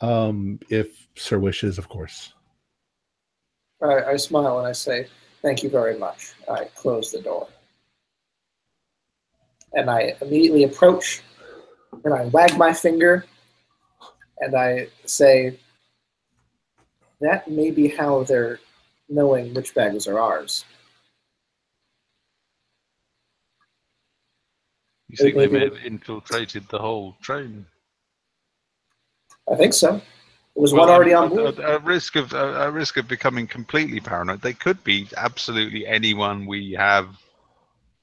[0.00, 2.32] Um, if Sir wishes, of course.
[3.82, 5.06] I, I smile and I say,
[5.42, 7.46] "Thank you very much." I close the door,
[9.72, 11.22] and I immediately approach,
[12.04, 13.24] and I wag my finger,
[14.40, 15.58] and I say,
[17.20, 18.60] "That may be how they're
[19.08, 20.64] knowing which bags are ours."
[25.08, 27.64] You think they may have infiltrated the whole train?
[29.50, 29.92] I think so.
[29.92, 30.02] There
[30.62, 31.58] was Well, one already on board.
[31.60, 36.72] At, risk of at risk of becoming completely paranoid, they could be absolutely anyone we
[36.72, 37.16] have,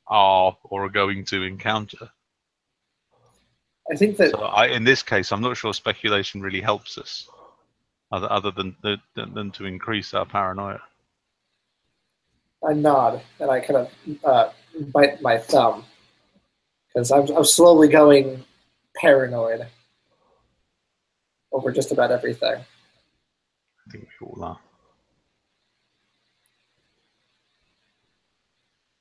[0.08, 2.10] are, or are going to encounter.
[3.92, 7.30] I think that So, I, in this case, I'm not sure speculation really helps us,
[8.12, 10.82] other other than than, than to increase our paranoia.
[12.68, 13.92] I nod and I kind of
[14.24, 14.50] uh,
[14.92, 15.86] bite my thumb
[16.88, 18.44] because I'm, I'm slowly going
[18.96, 19.68] paranoid
[21.52, 22.56] over just about everything.
[22.56, 24.60] I think we all are.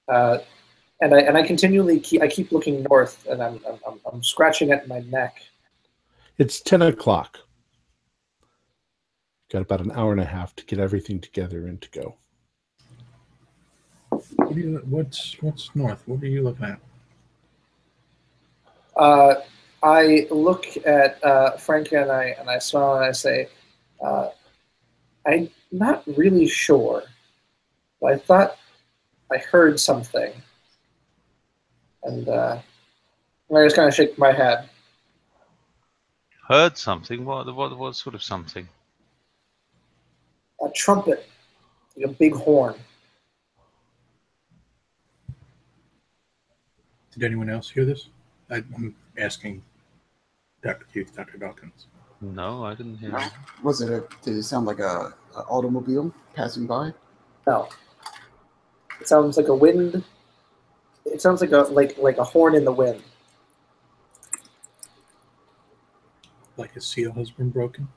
[0.06, 0.38] Uh,
[1.04, 4.22] and I and I continually keep I keep looking north and I'm I'm, I'm, I'm
[4.22, 5.42] scratching at my neck.
[6.38, 7.40] It's ten o'clock.
[9.52, 12.16] Got about an hour and a half to get everything together and to go.
[14.36, 16.02] What do you, what's what's north?
[16.06, 16.80] What are you looking at?
[18.96, 19.34] Uh,
[19.82, 23.48] I look at uh, Franca and I and I smile and I say,
[24.02, 24.30] uh,
[25.26, 27.02] I'm not really sure,
[28.00, 28.56] but I thought
[29.30, 30.32] I heard something,
[32.04, 32.58] and uh,
[33.54, 34.68] I just kind of shake my head.
[36.48, 37.24] Heard something?
[37.24, 38.68] What what what sort of something?
[40.62, 41.26] A trumpet,
[41.96, 42.74] like a big horn.
[47.12, 48.08] Did anyone else hear this?
[48.50, 49.62] I, I'm asking
[50.62, 50.86] Dr.
[50.92, 51.38] Keith, Dr.
[51.38, 51.86] Dawkins.
[52.20, 53.10] No, I didn't hear.
[53.10, 53.18] No.
[53.18, 53.32] it.
[53.62, 54.04] Was it a?
[54.22, 56.92] Did it sound like a, a automobile passing by?
[57.46, 57.68] No,
[59.00, 60.04] it sounds like a wind.
[61.04, 63.02] It sounds like a like like a horn in the wind.
[66.56, 67.88] Like a seal has been broken?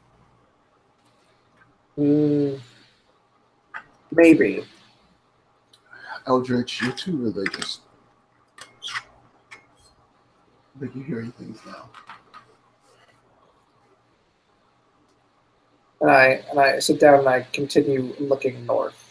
[1.98, 2.60] Mm,
[4.12, 4.64] maybe.
[6.28, 7.82] Eldridge, you're too religious.
[10.76, 11.90] But you're hearing things now.
[16.02, 19.07] And I and I sit down and I continue looking north.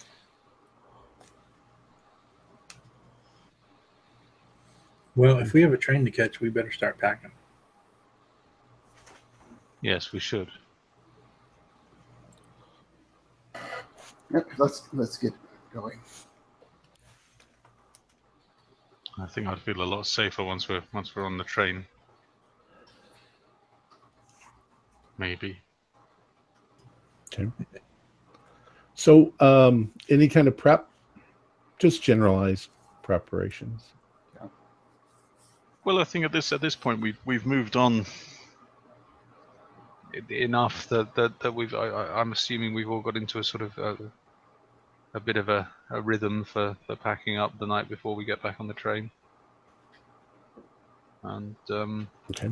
[5.16, 7.32] Well, if we have a train to catch, we better start packing.
[9.80, 10.50] Yes, we should.
[14.32, 15.32] Yep, let's let's get
[15.72, 15.98] going.
[19.18, 21.86] I think I'd feel a lot safer once we're once we're on the train.
[25.16, 25.58] Maybe.
[27.32, 27.50] Okay.
[28.94, 30.88] So, um, any kind of prep,
[31.78, 32.68] just generalized
[33.02, 33.92] preparations.
[35.86, 38.06] Well, I think at this at this point we've we've moved on
[40.28, 41.72] enough that that, that we've.
[41.74, 41.86] I,
[42.20, 43.96] I'm assuming we've all got into a sort of a,
[45.14, 48.42] a bit of a, a rhythm for, for packing up the night before we get
[48.42, 49.12] back on the train.
[51.22, 52.50] And um, Okay.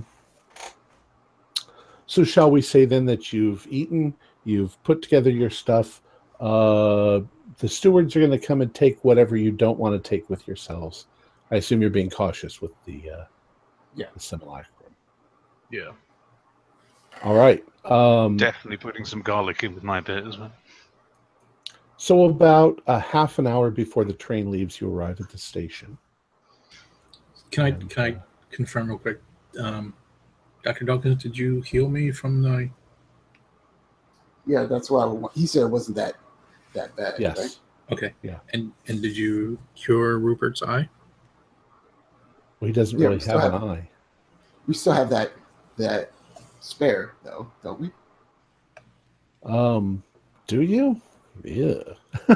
[2.06, 6.02] So, shall we say then that you've eaten, you've put together your stuff.
[6.38, 7.22] Uh,
[7.58, 10.46] the stewards are going to come and take whatever you don't want to take with
[10.46, 11.06] yourselves.
[11.50, 13.24] I assume you're being cautious with the uh,
[13.94, 14.06] Yeah.
[14.14, 14.94] the simulacrum.
[15.70, 15.92] yeah,
[17.22, 17.64] All right.
[17.84, 20.52] Um, definitely putting some garlic in with my bit as well.
[21.96, 25.98] so, about a half an hour before the train leaves, you arrive at the station.
[27.50, 28.16] Can I can I
[28.50, 29.20] confirm real quick?
[29.60, 29.94] Um,
[30.64, 30.86] Dr.
[30.86, 32.70] Dawkins, did you heal me from the?
[34.46, 36.14] Yeah, that's why I wa- he said it wasn't that
[36.72, 37.14] that bad.
[37.18, 37.38] Yes.
[37.38, 37.58] right?
[37.92, 38.14] Okay.
[38.22, 38.38] Yeah.
[38.54, 40.88] And and did you cure Rupert's eye?
[42.64, 43.88] Well, he doesn't Yeah, really have have- an eye.
[44.66, 45.32] We still have that
[45.76, 46.10] that
[46.60, 47.90] spare though, don't we?
[49.44, 50.02] Um,
[50.46, 50.98] do you?
[51.44, 51.82] Yeah.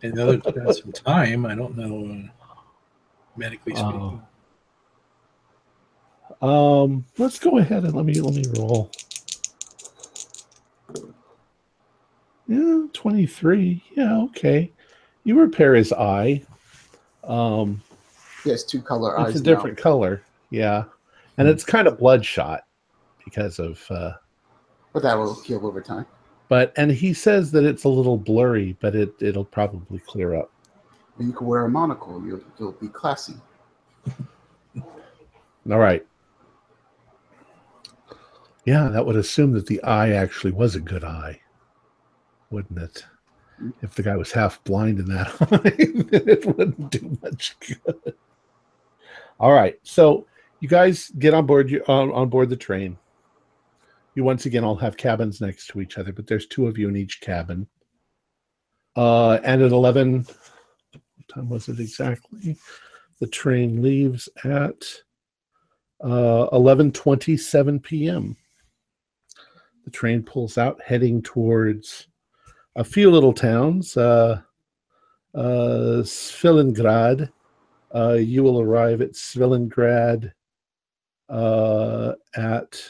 [0.00, 2.28] And now that it's some time, I don't know.
[2.40, 2.54] Uh,
[3.36, 4.22] medically speaking,
[6.40, 8.92] Um, let's go ahead and let me let me roll.
[12.46, 13.82] Yeah, 23.
[13.96, 14.70] Yeah, okay.
[15.24, 16.44] You repair his eye.
[17.24, 17.82] Um,
[18.48, 19.34] He has two color eyes.
[19.34, 19.56] It's a now.
[19.56, 20.22] different color.
[20.48, 20.84] Yeah.
[21.36, 22.64] And it's kind of bloodshot
[23.22, 24.12] because of uh
[24.94, 26.06] but that will heal over time.
[26.48, 30.50] but and he says that it's a little blurry, but it it'll probably clear up.
[31.18, 32.24] And you can wear a monocle.
[32.26, 33.34] You'll, you'll be classy.
[35.70, 36.06] All right.
[38.64, 41.42] Yeah, that would assume that the eye actually was a good eye,
[42.48, 43.04] wouldn't it?
[43.82, 45.74] If the guy was half blind in that eye,
[46.16, 48.14] it wouldn't do much good.
[49.40, 50.26] All right, so
[50.60, 52.98] you guys get on board you on, on board the train.
[54.14, 56.88] You once again all have cabins next to each other, but there's two of you
[56.88, 57.68] in each cabin.
[58.96, 60.26] Uh, and at eleven,
[60.92, 62.56] what time was it exactly?
[63.20, 64.84] The train leaves at
[66.02, 68.36] uh, 11:27 p.m.
[69.84, 72.08] The train pulls out, heading towards
[72.76, 73.96] a few little towns.
[73.96, 74.40] Uh,
[75.34, 77.30] uh, Svilengrad.
[77.94, 80.32] Uh, you will arrive at Svilengrad
[81.28, 82.82] uh, at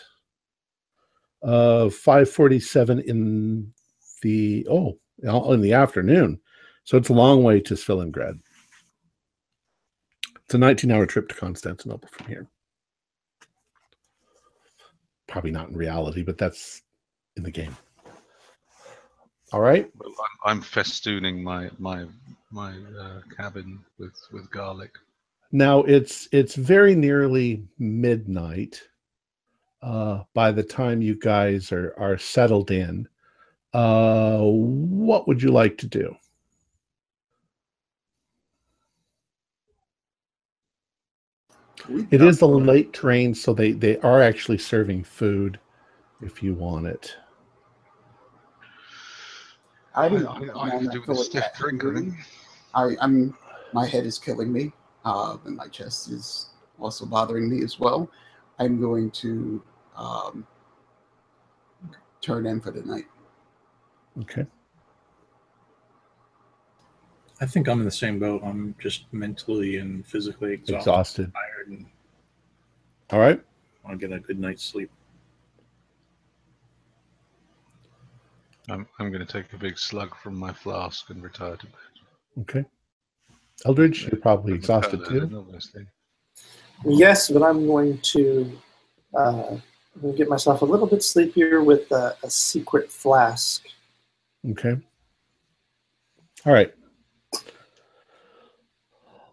[1.42, 3.72] uh, 5:47 in
[4.22, 6.40] the oh in the afternoon.
[6.84, 8.40] So it's a long way to Svilengrad.
[10.44, 12.48] It's a 19-hour trip to Constantinople from here
[15.28, 16.82] probably not in reality, but that's
[17.36, 17.76] in the game.
[19.52, 19.88] All right.
[19.96, 20.14] Well,
[20.44, 22.06] I'm, I'm festooning my my
[22.50, 24.92] my uh, cabin with with garlic.
[25.52, 28.82] Now it's it's very nearly midnight
[29.82, 33.08] uh, by the time you guys are are settled in.
[33.72, 36.14] Uh, what would you like to do?
[42.10, 45.58] It is a late train, so they they are actually serving food
[46.20, 47.16] if you want it.
[49.94, 50.60] I I, don't I, know.
[50.60, 51.82] I man, could I do with feel a like stiff that drink.
[51.82, 52.02] I hungry.
[52.10, 52.14] think.
[52.74, 53.36] I, I'm
[53.72, 54.72] my head is killing me,
[55.04, 58.10] uh, and my chest is also bothering me as well.
[58.58, 59.62] I'm going to
[59.96, 60.46] um,
[62.20, 63.06] turn in for the night.
[64.22, 64.46] Okay.
[67.40, 68.42] I think I'm in the same boat.
[68.44, 71.32] I'm just mentally and physically exhausted, Exhausted.
[71.32, 71.86] tired, and
[73.10, 73.40] All right.
[73.84, 74.90] I'll get a good night's sleep.
[78.70, 81.74] I'm I'm going to take a big slug from my flask and retire to bed.
[82.40, 82.64] Okay.
[83.66, 85.30] Eldridge, you're probably I'm exhausted too.
[85.36, 85.86] Obviously.
[86.84, 88.58] Yes, but I'm going to
[89.16, 93.64] uh, I'm going to get myself a little bit sleepier with a, a secret flask.
[94.50, 94.76] Okay.
[96.46, 96.72] All right.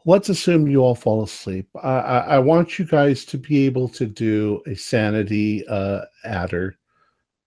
[0.08, 1.68] Let's assume you all fall asleep.
[1.84, 6.78] I, I, I want you guys to be able to do a sanity uh, adder.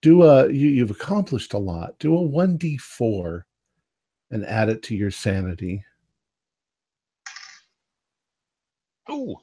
[0.01, 1.97] Do a you, you've accomplished a lot.
[1.99, 3.45] Do a one d four,
[4.31, 5.83] and add it to your sanity.
[9.09, 9.41] Oh,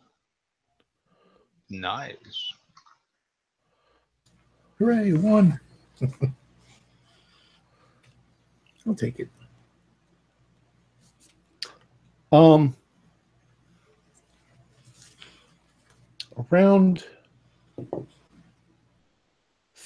[1.68, 2.52] nice.
[4.78, 5.58] Hooray, one.
[8.86, 9.28] I'll take it.
[12.30, 12.76] Um,
[16.50, 17.04] around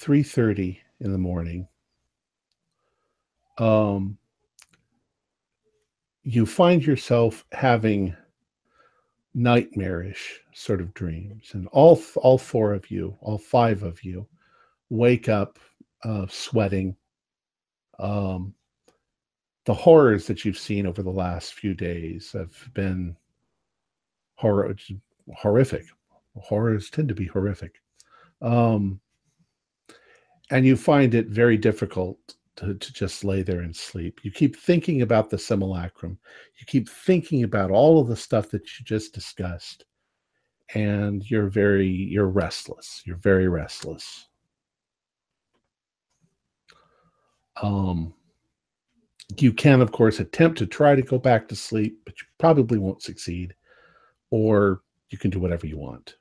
[0.01, 1.69] three thirty in the morning,
[3.59, 4.17] um,
[6.23, 8.17] you find yourself having
[9.35, 14.27] nightmarish sort of dreams, and all all four of you, all five of you,
[14.89, 15.59] wake up
[16.03, 16.97] uh, sweating.
[17.99, 18.55] Um,
[19.67, 23.15] the horrors that you've seen over the last few days have been
[24.37, 24.75] horror
[25.37, 25.85] horrific.
[26.37, 27.83] Horrors tend to be horrific.
[28.41, 28.99] Um
[30.51, 32.19] and you find it very difficult
[32.57, 36.19] to, to just lay there and sleep you keep thinking about the simulacrum
[36.59, 39.85] you keep thinking about all of the stuff that you just discussed
[40.75, 44.29] and you're very you're restless you're very restless
[47.63, 48.13] um
[49.39, 52.79] you can, of course, attempt to try to go back to sleep, but you probably
[52.79, 53.55] won't succeed.
[54.31, 56.17] Or you can do whatever you want.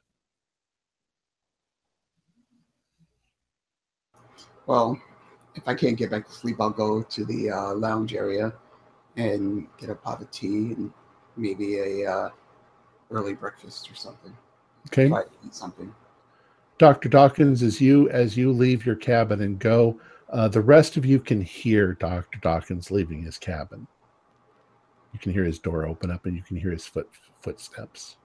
[4.69, 5.01] Well,
[5.55, 8.53] if I can't get back to sleep, I'll go to the uh, lounge area
[9.17, 10.93] and get a pot of tea and
[11.35, 12.29] maybe a uh,
[13.09, 14.31] early breakfast or something.
[14.85, 15.07] Okay.
[15.07, 15.91] Try to eat something.
[16.77, 17.09] Dr.
[17.09, 21.19] Dawkins, as you as you leave your cabin and go, uh, the rest of you
[21.19, 22.37] can hear Dr.
[22.37, 23.87] Dawkins leaving his cabin.
[25.13, 27.09] You can hear his door open up and you can hear his foot
[27.41, 28.17] footsteps.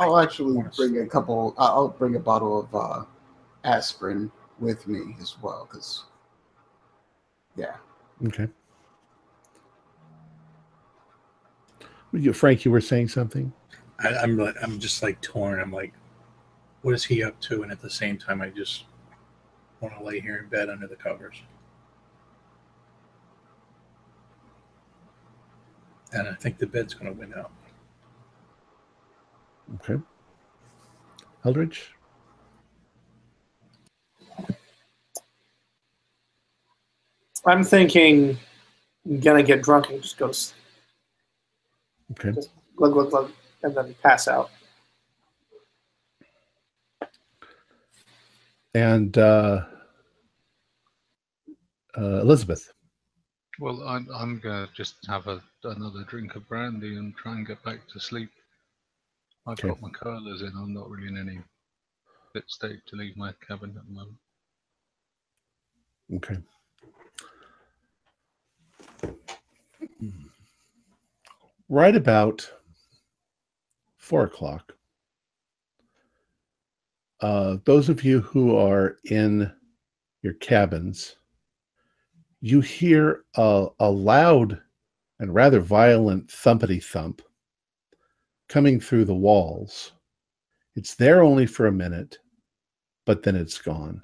[0.00, 1.54] I'll actually bring a couple.
[1.58, 3.04] I'll bring a bottle of uh,
[3.64, 6.04] aspirin with me as well, because
[7.56, 7.76] Yeah.
[8.26, 8.48] Okay.
[12.12, 13.52] You, Frank, you were saying something.
[14.00, 15.60] I, I'm like, I'm just like torn.
[15.60, 15.92] I'm like,
[16.82, 17.62] what is he up to?
[17.62, 18.84] And at the same time, I just
[19.80, 21.36] want to lay here in bed under the covers.
[26.12, 27.52] And I think the bed's going to win out.
[29.76, 30.02] Okay.
[31.44, 31.90] Eldridge.
[37.46, 38.38] I'm thinking
[39.06, 40.56] I'm gonna get drunk and just go to sleep.
[42.12, 42.40] Okay.
[42.76, 43.32] glug glug glug
[43.62, 44.50] and then pass out.
[48.74, 49.64] And uh,
[51.96, 52.72] uh, Elizabeth.
[53.58, 57.46] Well, I'm, I'm going to just have a, another drink of brandy and try and
[57.46, 58.30] get back to sleep.
[59.50, 59.68] I've Okay.
[59.68, 60.52] got my curlers in.
[60.56, 61.40] I'm not really in any
[62.32, 64.16] fit state to leave my cabin at the moment.
[66.14, 66.36] Okay.
[71.68, 72.48] Right about
[73.96, 74.72] four o'clock.
[77.20, 79.52] Uh, those of you who are in
[80.22, 81.16] your cabins,
[82.40, 84.60] you hear a, a loud
[85.18, 87.20] and rather violent thumpity thump
[88.50, 89.92] coming through the walls.
[90.76, 92.18] It's there only for a minute,
[93.06, 94.02] but then it's gone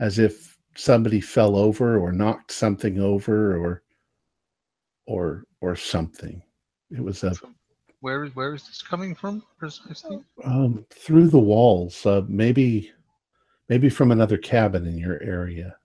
[0.00, 3.82] as if somebody fell over or knocked something over or
[5.06, 6.42] or or something
[6.90, 7.32] it was a
[8.00, 10.20] Where is where is this coming from precisely?
[10.42, 12.90] um, through the walls uh, maybe
[13.68, 15.76] maybe from another cabin in your area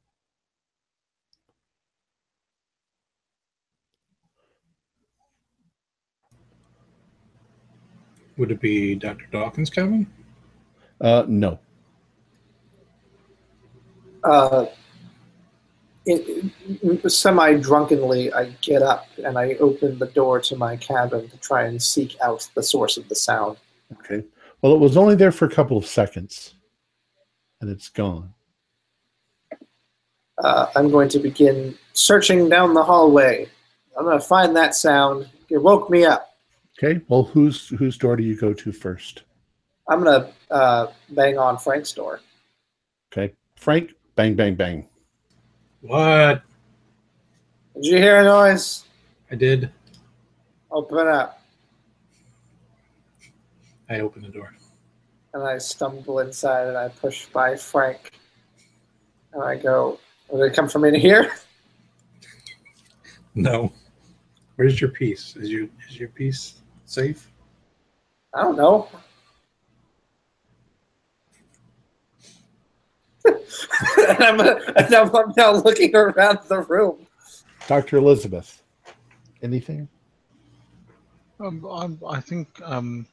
[8.39, 9.25] Would it be Dr.
[9.31, 10.07] Dawkins' cabin?
[11.01, 11.59] uh no
[14.23, 14.65] Uh,
[17.07, 21.63] semi drunkenly, I get up and I open the door to my cabin to try
[21.65, 23.57] and seek out the source of the sound.
[23.93, 24.23] okay
[24.61, 26.53] well it was only there for a couple of seconds
[27.61, 28.33] and it's gone
[30.43, 33.47] Uh, I'm going to begin searching down the hallway.
[33.97, 35.27] I'm going to find that sound.
[35.49, 36.28] It woke me up.
[36.81, 39.23] Okay well whose whose door do you go to first
[39.89, 42.21] I'm going to uh, bang on Frank's door.
[43.11, 44.87] okay frank bang bang bang
[45.81, 46.41] What?
[47.75, 48.83] Did you hear a noise?
[49.31, 49.71] I did.
[50.71, 51.41] Open up.
[53.89, 54.53] I open the door.
[55.33, 58.11] And I stumble inside and I push by Frank.
[59.33, 59.99] And I go,
[60.31, 61.31] Did it come from in here?
[63.35, 63.71] No.
[64.57, 65.35] Where's your piece?
[65.37, 66.59] Is your is your piece
[66.89, 67.31] safe?
[68.33, 68.87] I don't know.
[73.25, 73.37] and
[74.23, 77.05] I'm, and I'm, I'm now looking around the room.
[77.67, 78.63] dr elizabeth
[79.43, 79.87] anything
[81.39, 83.05] Um, I'm, I think um,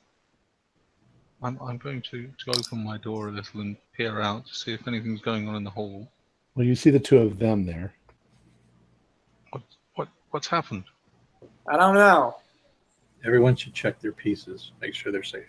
[1.42, 4.72] I'm, I'm going to, to open my door a little and peer out to see
[4.72, 6.10] if anything's going on in the hall.
[6.54, 7.92] well you see the two of them there
[9.50, 9.62] What
[9.94, 10.84] what what's happened?
[11.68, 12.36] I don't know.
[13.26, 14.70] Everyone should check their pieces.
[14.80, 15.44] Make sure they're safe.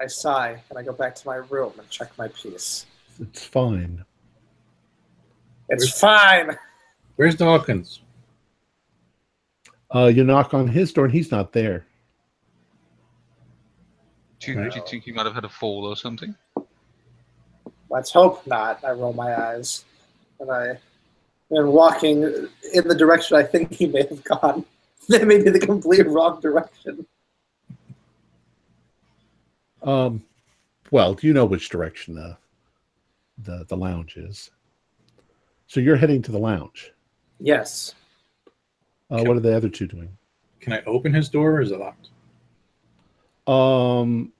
[0.00, 2.86] I sigh and I go back to my room and check my piece.
[3.20, 4.04] it's fine
[5.70, 6.56] It's fine.
[7.16, 8.00] Where's Dawkins?
[9.94, 11.86] uh, you knock on his door and he's not there
[14.40, 14.70] Do you, Right.
[14.70, 16.34] do you think he might have had a fall or something?
[17.88, 18.84] Let's hope not.
[18.84, 19.84] I roll my eyes
[20.40, 20.78] and I
[21.56, 22.22] am walking
[22.74, 24.64] in the direction I think he may have gone.
[25.08, 27.06] That may be the complete wrong direction.
[29.82, 30.24] Um,
[30.90, 32.36] well, you know which direction the
[33.38, 34.50] the the lounge is.
[35.68, 36.92] So you're heading to the lounge.
[37.38, 37.94] Yes.
[39.10, 40.08] Uh, what are the other two doing?
[40.60, 42.08] Can I open his door or is it locked?
[43.46, 44.32] Um,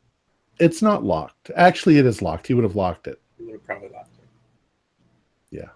[0.58, 1.50] it's not locked.
[1.54, 2.46] Actually, it is locked.
[2.46, 3.20] He would have locked it.
[3.38, 4.28] He would have probably locked it.
[5.50, 5.68] Yeah.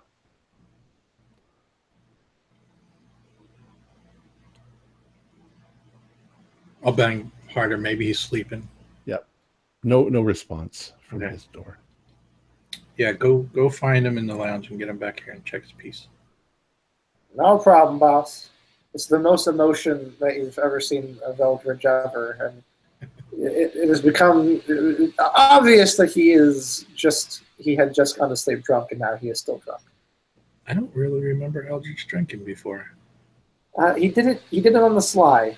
[6.84, 7.76] I'll bang harder.
[7.76, 8.66] Maybe he's sleeping.
[9.06, 9.26] Yep.
[9.84, 11.32] No no response from Okay.
[11.32, 11.78] his door.
[12.96, 15.62] Yeah, go go find him in the lounge and get him back here and check
[15.62, 16.08] his piece.
[17.34, 18.50] No problem, boss.
[18.92, 22.36] It's the most emotion that you've ever seen of Eldridge ever,
[23.00, 23.08] and
[23.40, 24.60] it, it has become
[25.18, 29.28] obvious that he is just he had just gone to sleep drunk, and now he
[29.28, 29.82] is still drunk.
[30.66, 32.90] I don't really remember Eldridge drinking before.
[33.78, 34.42] Uh, he did it.
[34.50, 35.56] He did it on the sly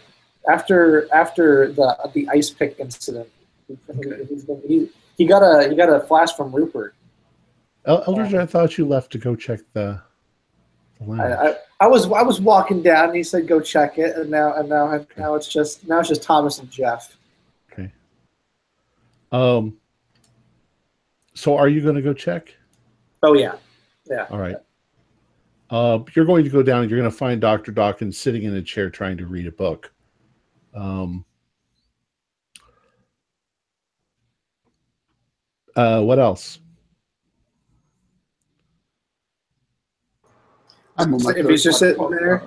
[0.51, 3.29] after after the the ice pick incident.
[3.69, 4.27] He, Okay.
[4.67, 6.95] he, he got a he got a flash from Rupert.
[7.87, 10.01] Eldridge, I thought you left to go check the,
[11.01, 11.49] the I.
[11.49, 14.55] I, I was I was walking down and he said go check it and now
[14.55, 17.17] and now now it's just now it's just Thomas and Jeff.
[17.73, 17.93] Okay.
[19.33, 19.77] Um.
[21.35, 22.55] So, are you going to go check?
[23.23, 23.55] Oh yeah.
[24.31, 24.57] All right.
[25.71, 27.73] Uh, you're going to go down and you're going to find Dr.
[27.73, 29.91] Dawkins sitting in a chair trying to read a book.
[30.75, 31.25] Um,
[35.77, 36.61] uh, what else?
[40.97, 42.43] I'm on my If third he's just sitting there?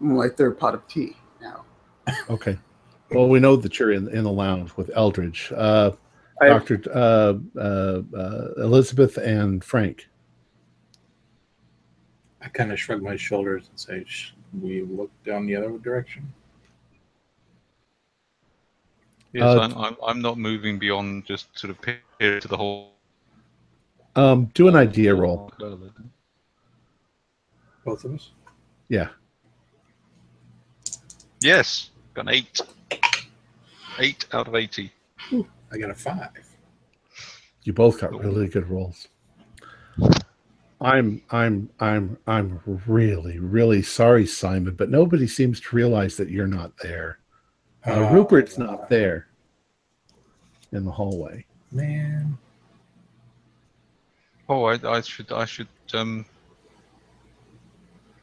[0.00, 1.64] I'm on my third pot of tea now.
[2.30, 2.58] Okay.
[3.10, 5.92] Well, we know that you're in, in the lounge with Eldridge, uh,
[6.40, 6.82] I, Dr.
[6.92, 10.08] Uh, uh, uh, Elizabeth, and Frank.
[12.42, 14.04] I kind of shrug my shoulders and say,
[14.60, 16.30] we look down the other direction.
[19.34, 22.92] Yes, Uh, I'm, I'm, I'm not moving beyond just sort of peer to the whole.
[24.14, 25.52] Um, do an idea roll.
[27.84, 28.30] Both of us.
[28.88, 29.08] Yeah.
[31.40, 32.60] Yes, got an eight.
[33.98, 34.92] Eight out of 80.
[35.32, 36.30] I got a five.
[37.64, 39.08] You both got really good rolls.
[40.80, 46.46] I'm I'm I'm I'm really really sorry, Simon, but nobody seems to realize that you're
[46.46, 47.18] not there.
[47.86, 49.26] Uh, Rupert's not there
[50.72, 51.44] in the hallway.
[51.70, 52.38] Man,
[54.48, 56.26] Oh, I, I should, I should, um,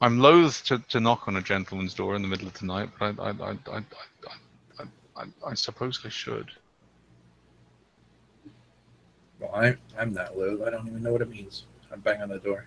[0.01, 2.89] I'm loath to, to knock on a gentleman's door in the middle of the night,
[2.99, 3.83] but I, I, I, I, I,
[4.79, 4.83] I,
[5.17, 6.51] I, I suppose I should.
[9.39, 10.63] well, I, I'm not low.
[10.65, 11.63] I don't even know what it means.
[11.91, 12.65] I bang on the door.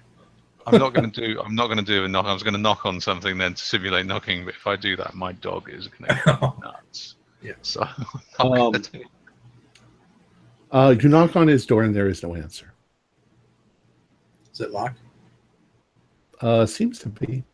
[0.66, 2.24] I'm not going to do, I'm not going to do a knock.
[2.26, 4.96] I was going to knock on something then to simulate knocking, but if I do
[4.96, 7.16] that, my dog is going to go nuts.
[7.42, 7.52] Yeah.
[7.62, 7.82] So,
[8.38, 9.06] I'm not Um, do it.
[10.72, 12.72] Uh, you knock on his door and there is no answer.
[14.52, 14.98] Is it locked?
[16.40, 17.44] Uh, seems to be.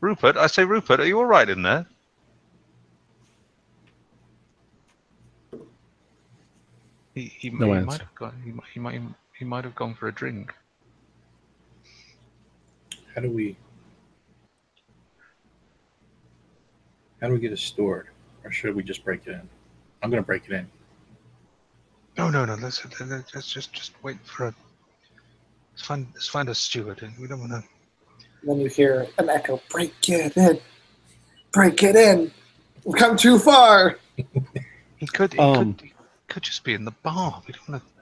[0.00, 1.86] Rupert, I say, Rupert, are you all right in there?
[7.14, 7.86] He, he, No he answer.
[7.86, 8.42] might have gone.
[8.44, 9.00] He, might- he might
[9.38, 10.54] he might have gone for a drink.
[13.14, 13.56] How do we?
[17.20, 18.08] How do we get it stored,
[18.44, 19.48] or should we just break it in?
[20.02, 20.68] I'm gonna break it in.
[22.18, 22.54] No, no, no.
[22.54, 24.54] Let's let's let's just just wait for a.
[25.72, 27.02] Let's find let's find a steward.
[27.02, 27.62] And we don't want to.
[28.42, 29.60] then you hear an echo.
[29.70, 30.58] Break it in.
[31.52, 32.30] Break it in.
[32.84, 33.98] We've come too far.
[34.96, 35.92] He could he Um, could he
[36.28, 37.42] could just be in the bar.
[37.46, 37.95] We don't want to.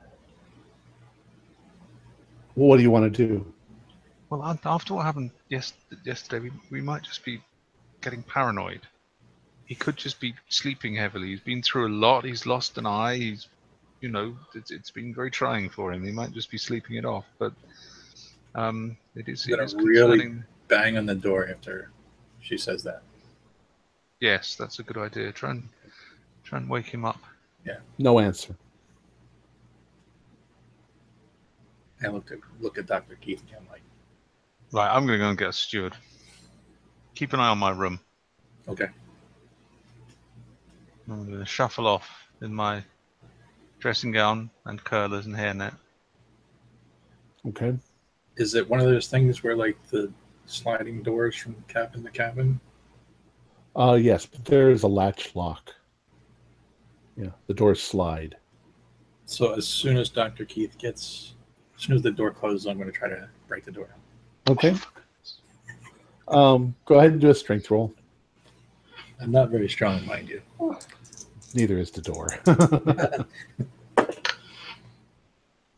[2.57, 3.53] Well, what do you want to do?
[4.31, 5.73] Well, after what happened yes,
[6.05, 7.41] yesterday, we, we might just be
[8.01, 8.81] getting paranoid.
[9.67, 11.29] He could just be sleeping heavily.
[11.29, 12.25] He's been through a lot.
[12.25, 13.17] He's lost an eye.
[13.17, 13.49] He's,
[14.01, 16.05] you know, it's, it's been very trying for him.
[16.05, 17.25] He might just be sleeping it off.
[17.39, 17.53] But
[18.55, 20.45] um, it is, it Gonna really- concerning.
[20.67, 21.91] Bang on the door after
[22.41, 23.03] she says that.
[24.21, 25.31] Yes, that's a good idea.
[25.31, 25.69] Try and
[26.43, 27.21] try and wake him up.
[27.67, 27.77] Yeah.
[27.99, 28.55] No answer.
[32.05, 33.83] I look at look at Doctor Keith again, like,
[34.73, 35.95] Right, I'm gonna go and get a steward.
[37.15, 38.01] Keep an eye on my room.
[38.69, 38.89] okay,
[41.09, 42.09] I'm gonna shuffle off
[42.41, 42.83] in my
[43.79, 45.75] dressing gown and curlers and hairnet.
[47.47, 47.77] Okay.
[48.37, 50.11] is it one of those things where like the
[50.47, 52.59] sliding doors from the cabin to the cabin?
[53.77, 55.73] Uh, yes, but there is a latch lock.
[57.17, 58.37] Yeah, the doors slide.
[59.27, 61.34] So as soon as Doctor Keith gets, as
[61.85, 63.89] soon as the door closes, I'm going to try to break the door.
[64.49, 64.75] Okay.
[66.29, 67.95] Um, go ahead and do a strength roll.
[69.21, 70.43] I'm not very strong, mind you.
[71.55, 72.29] Neither is the door.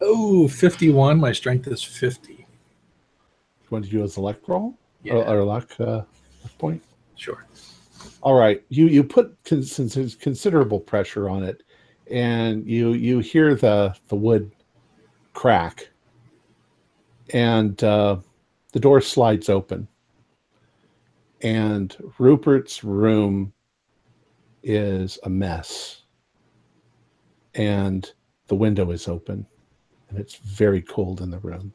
[0.00, 1.18] Oh, 51.
[1.18, 2.32] My strength is 50.
[2.34, 2.44] you
[3.70, 6.02] want to do a select roll Yeah, or, or luck uh,
[6.58, 6.82] point?
[7.16, 7.46] sure.
[8.20, 11.62] All right, you you put cons- considerable pressure on it,
[12.10, 14.52] and you you hear the the wood
[15.32, 15.88] crack,
[17.32, 18.16] and uh,
[18.72, 19.88] the door slides open,
[21.42, 23.52] and Rupert's room
[24.62, 26.02] is a mess,
[27.54, 28.10] and
[28.48, 29.46] the window is open,
[30.08, 31.72] and it's very cold in the room,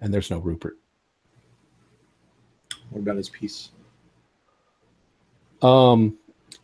[0.00, 0.76] and there's no Rupert.
[2.90, 3.70] What about his piece?
[5.60, 6.16] Um,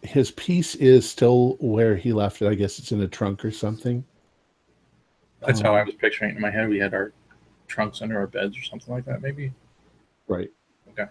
[0.02, 2.48] his piece is still where he left it.
[2.48, 4.04] I guess it's in a trunk or something.
[5.40, 6.68] That's Um, how I was picturing it in my head.
[6.68, 7.12] We had our
[7.66, 9.52] trunks under our beds or something like that, maybe.
[10.28, 10.50] Right.
[10.90, 11.06] Okay.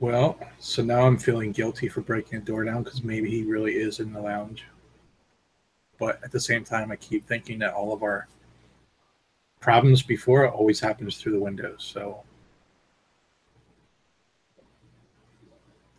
[0.00, 3.74] Well, so now I'm feeling guilty for breaking the door down because maybe he really
[3.74, 4.64] is in the lounge.
[5.98, 8.28] But at the same time, I keep thinking that all of our
[9.60, 11.76] problems before always happens through the windows.
[11.78, 12.22] So,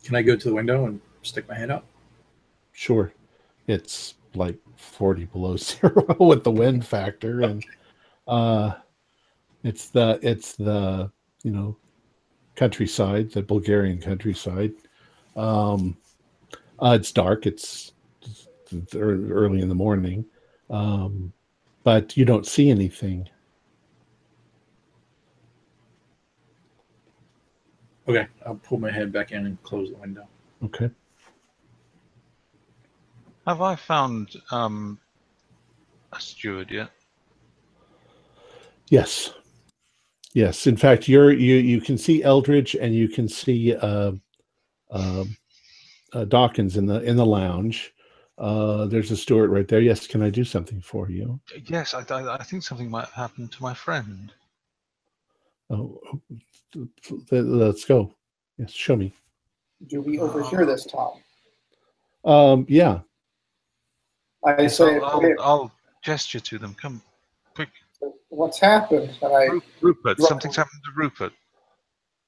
[0.03, 1.83] can I go to the window and stick my head up?
[2.71, 3.11] Sure.
[3.65, 7.41] It's like 40 below zero with the wind factor.
[7.41, 7.65] And
[8.27, 8.75] uh
[9.63, 11.11] it's the it's the
[11.43, 11.77] you know
[12.55, 14.73] countryside the bulgarian countryside.
[15.35, 15.97] Um
[16.79, 17.47] uh, it's dark.
[17.47, 17.93] It's,
[18.71, 20.25] it's early in the morning.
[20.69, 21.33] Um
[21.83, 23.29] but you don't see anything.
[28.09, 30.27] Okay, I'll pull my head back in and close the window.
[30.63, 30.89] okay
[33.47, 34.99] Have I found um,
[36.11, 36.89] a steward yet?
[38.89, 39.33] Yes.
[40.33, 40.67] Yes.
[40.67, 44.11] In fact, you're you you can see Eldridge and you can see uh,
[44.91, 45.23] uh,
[46.11, 47.93] uh, Dawkins in the in the lounge.
[48.37, 49.79] Uh, there's a steward right there.
[49.79, 50.07] Yes.
[50.07, 51.39] Can I do something for you?
[51.67, 54.33] Yes, I, I, I think something might happen to my friend.
[55.69, 56.01] Oh,
[57.31, 58.13] let's go.
[58.57, 58.71] Yes.
[58.71, 59.13] Show me.
[59.87, 61.21] Do we overhear this, Tom?
[62.25, 62.65] Um.
[62.67, 62.99] Yeah.
[64.45, 65.71] I Yes, say, I'll, I'll, "Okay, I'll
[66.03, 66.75] gesture to them.
[66.81, 67.01] Come,
[67.55, 67.69] quick,
[68.29, 69.09] what's happened?
[69.21, 69.47] And I,
[69.81, 70.19] Rupert.
[70.21, 71.33] Something's happened to Rupert.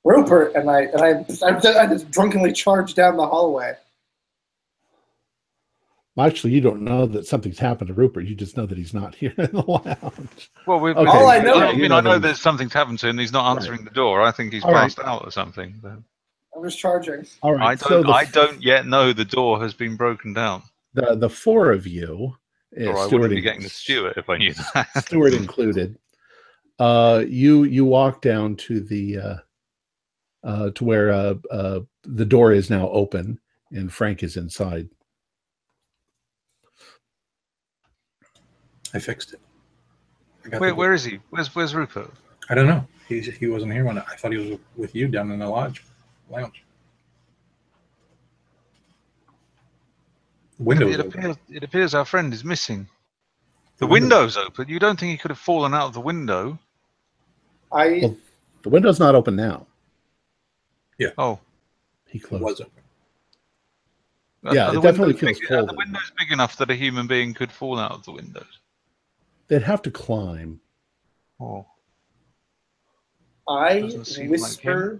[0.03, 1.09] Rupert, and I, and I,
[1.45, 3.73] I, I just drunkenly charged down the hallway.
[6.15, 8.25] Well, actually, you don't know that something's happened to Rupert.
[8.25, 10.51] You just know that he's not here in the lounge.
[10.65, 12.23] Well, we, Okay, All I know- I you mean, know I know them.
[12.23, 13.17] that something's happened to him.
[13.17, 14.21] He's not answering the door.
[14.21, 14.81] I think he's All right.
[14.81, 15.75] passed out or something.
[15.81, 15.93] But
[16.55, 17.25] I'm just charging.
[17.41, 17.87] All I don't.
[17.87, 20.63] so the, I don't yet know the door has been broken down.
[20.93, 22.35] The the four of you,
[22.79, 24.87] uh, or I Stewart wouldn't be getting the steward if I knew that.
[25.05, 25.97] Stewart included.
[26.79, 29.35] Uh, you you walk down to the uh,
[30.43, 33.39] uh, to where uh, uh, the door is now open
[33.71, 34.89] and Frank is inside.
[38.93, 39.39] I fixed it.
[40.45, 41.19] I got Where, where is he?
[41.29, 42.11] Where's Where's Rupert?
[42.49, 42.87] I don't know.
[43.07, 45.47] He he wasn't here when I, I thought he was with you down in the
[45.47, 45.83] lodge
[46.29, 46.63] lounge.
[50.59, 50.93] Windows.
[50.93, 51.35] It appears.
[51.49, 52.87] It appears our friend is missing.
[53.77, 54.67] The The window- window's open.
[54.67, 56.59] You don't think he could have fallen out of the window?
[57.71, 58.17] I, Well,
[58.63, 59.65] The window's not open now.
[60.97, 61.11] Yeah.
[61.17, 61.39] Oh,
[62.07, 62.43] He It closed.
[62.43, 62.83] was open.
[64.45, 66.75] Are- Yeah, are it definitely windows feels big, Are the windows big enough that a
[66.75, 68.59] human being could fall out of the windows?
[69.47, 70.59] They'd have to climb.
[71.39, 71.65] Oh,
[73.47, 74.99] I Doesn't like whisper.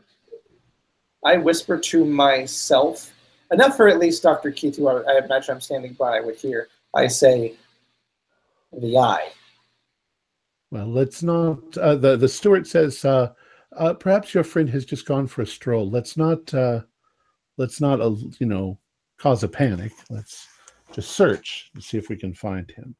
[1.25, 3.13] I whisper to myself
[3.51, 4.51] enough for at least Dr.
[4.51, 6.67] Keith, who I, I imagine I'm standing by, would hear.
[6.95, 7.55] I say,
[8.73, 9.29] "The eye."
[10.71, 11.77] Well, let's not.
[11.77, 13.33] Uh, the the steward says, uh,
[13.77, 15.89] uh, perhaps your friend has just gone for a stroll.
[15.89, 16.53] Let's not.
[16.53, 16.81] Uh,
[17.57, 18.01] let's not.
[18.01, 18.77] Uh, you know,
[19.17, 19.91] cause a panic.
[20.09, 20.47] Let's
[20.93, 22.95] just search and see if we can find him.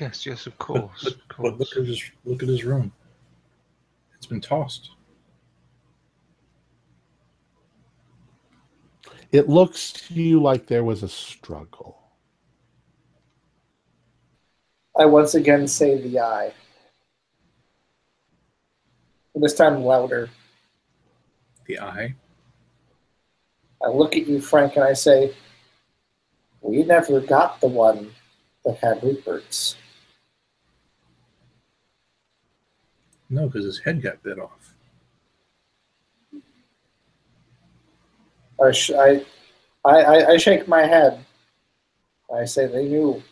[0.00, 1.02] yes, yes, of course.
[1.04, 2.92] but, of but look at his look at his room.
[4.16, 4.90] It's been tossed.
[9.34, 11.98] It looks to you like there was a struggle.
[14.96, 16.54] I once again say, "The eye."
[19.34, 20.30] And this time louder.
[21.66, 22.14] The eye.
[23.84, 25.34] I look at you, Frank, and I say,
[26.60, 28.14] "We never got the one
[28.64, 29.74] that had Rupert's."
[33.28, 34.63] No, because his head got bit off.
[38.62, 39.24] I, sh- I,
[39.84, 41.24] I, I, I shake my head.
[42.34, 43.22] I say they knew.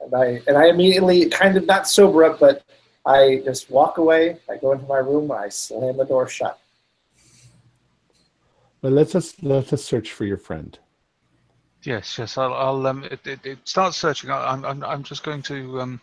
[0.00, 2.62] And I and I immediately kind of not sober up, but
[3.06, 4.36] I just walk away.
[4.50, 6.58] I go into my room and I slam the door shut.
[8.80, 10.78] But let's us let us search for your friend.
[11.84, 12.36] Yes, yes.
[12.38, 12.52] I'll.
[12.54, 13.04] I'll um.
[13.04, 14.30] It, it, it start searching.
[14.30, 14.64] I- I'm.
[14.64, 14.84] I'm.
[14.84, 16.00] I'm just going to um.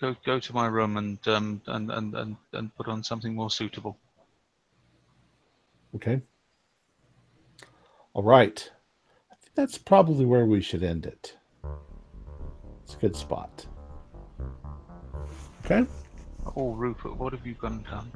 [0.00, 0.14] Go.
[0.24, 1.62] Go to my room and um.
[1.66, 3.96] And and and, and put on something more suitable.
[5.94, 6.20] Okay.
[8.14, 8.70] All right.
[9.30, 11.36] I think that's probably where we should end it.
[12.84, 13.66] It's a good spot.
[15.64, 15.86] Okay.
[16.56, 18.10] Oh, Rupert, what have you gone done?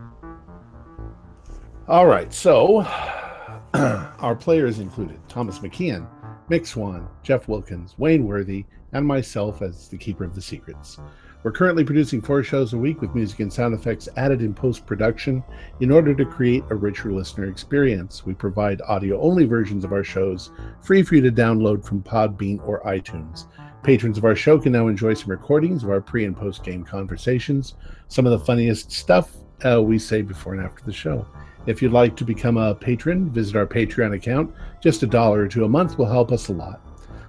[1.89, 2.33] All right.
[2.33, 2.79] So
[3.75, 6.09] our players included Thomas McKeon,
[6.51, 10.99] Mick Swan, Jeff Wilkins, Wayne Worthy, and myself as the Keeper of the Secrets.
[11.47, 14.85] We're currently producing four shows a week with music and sound effects added in post
[14.85, 15.45] production
[15.79, 18.27] in order to create a richer listener experience.
[18.27, 20.51] We provide audio only versions of our shows
[20.83, 23.47] free for you to download from Podbean or iTunes.
[23.85, 26.83] Patrons of our show can now enjoy some recordings of our pre and post game
[26.83, 27.75] conversations,
[28.09, 31.25] some of the funniest stuff uh, we say before and after the show.
[31.67, 34.53] If you'd like to become a patron, visit our Patreon account.
[34.83, 36.81] Just a dollar or two a month will help us a lot.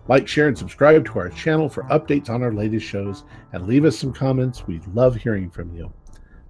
[0.08, 3.86] Like, share, and subscribe to our channel for updates on our latest shows, and leave
[3.86, 4.66] us some comments.
[4.66, 5.92] We love hearing from you.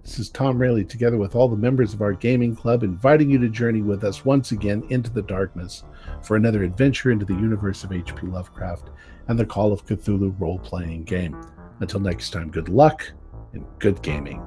[0.04, 3.40] This is Tom Rayleigh, together with all the members of our gaming club, inviting you
[3.40, 5.84] to journey with us once again into the darkness
[6.22, 8.28] for another adventure into the universe of H.P.
[8.28, 8.90] Lovecraft
[9.28, 11.42] and the Call of Cthulhu role playing game.
[11.82, 13.12] Until next time, good luck
[13.54, 14.42] and good gaming.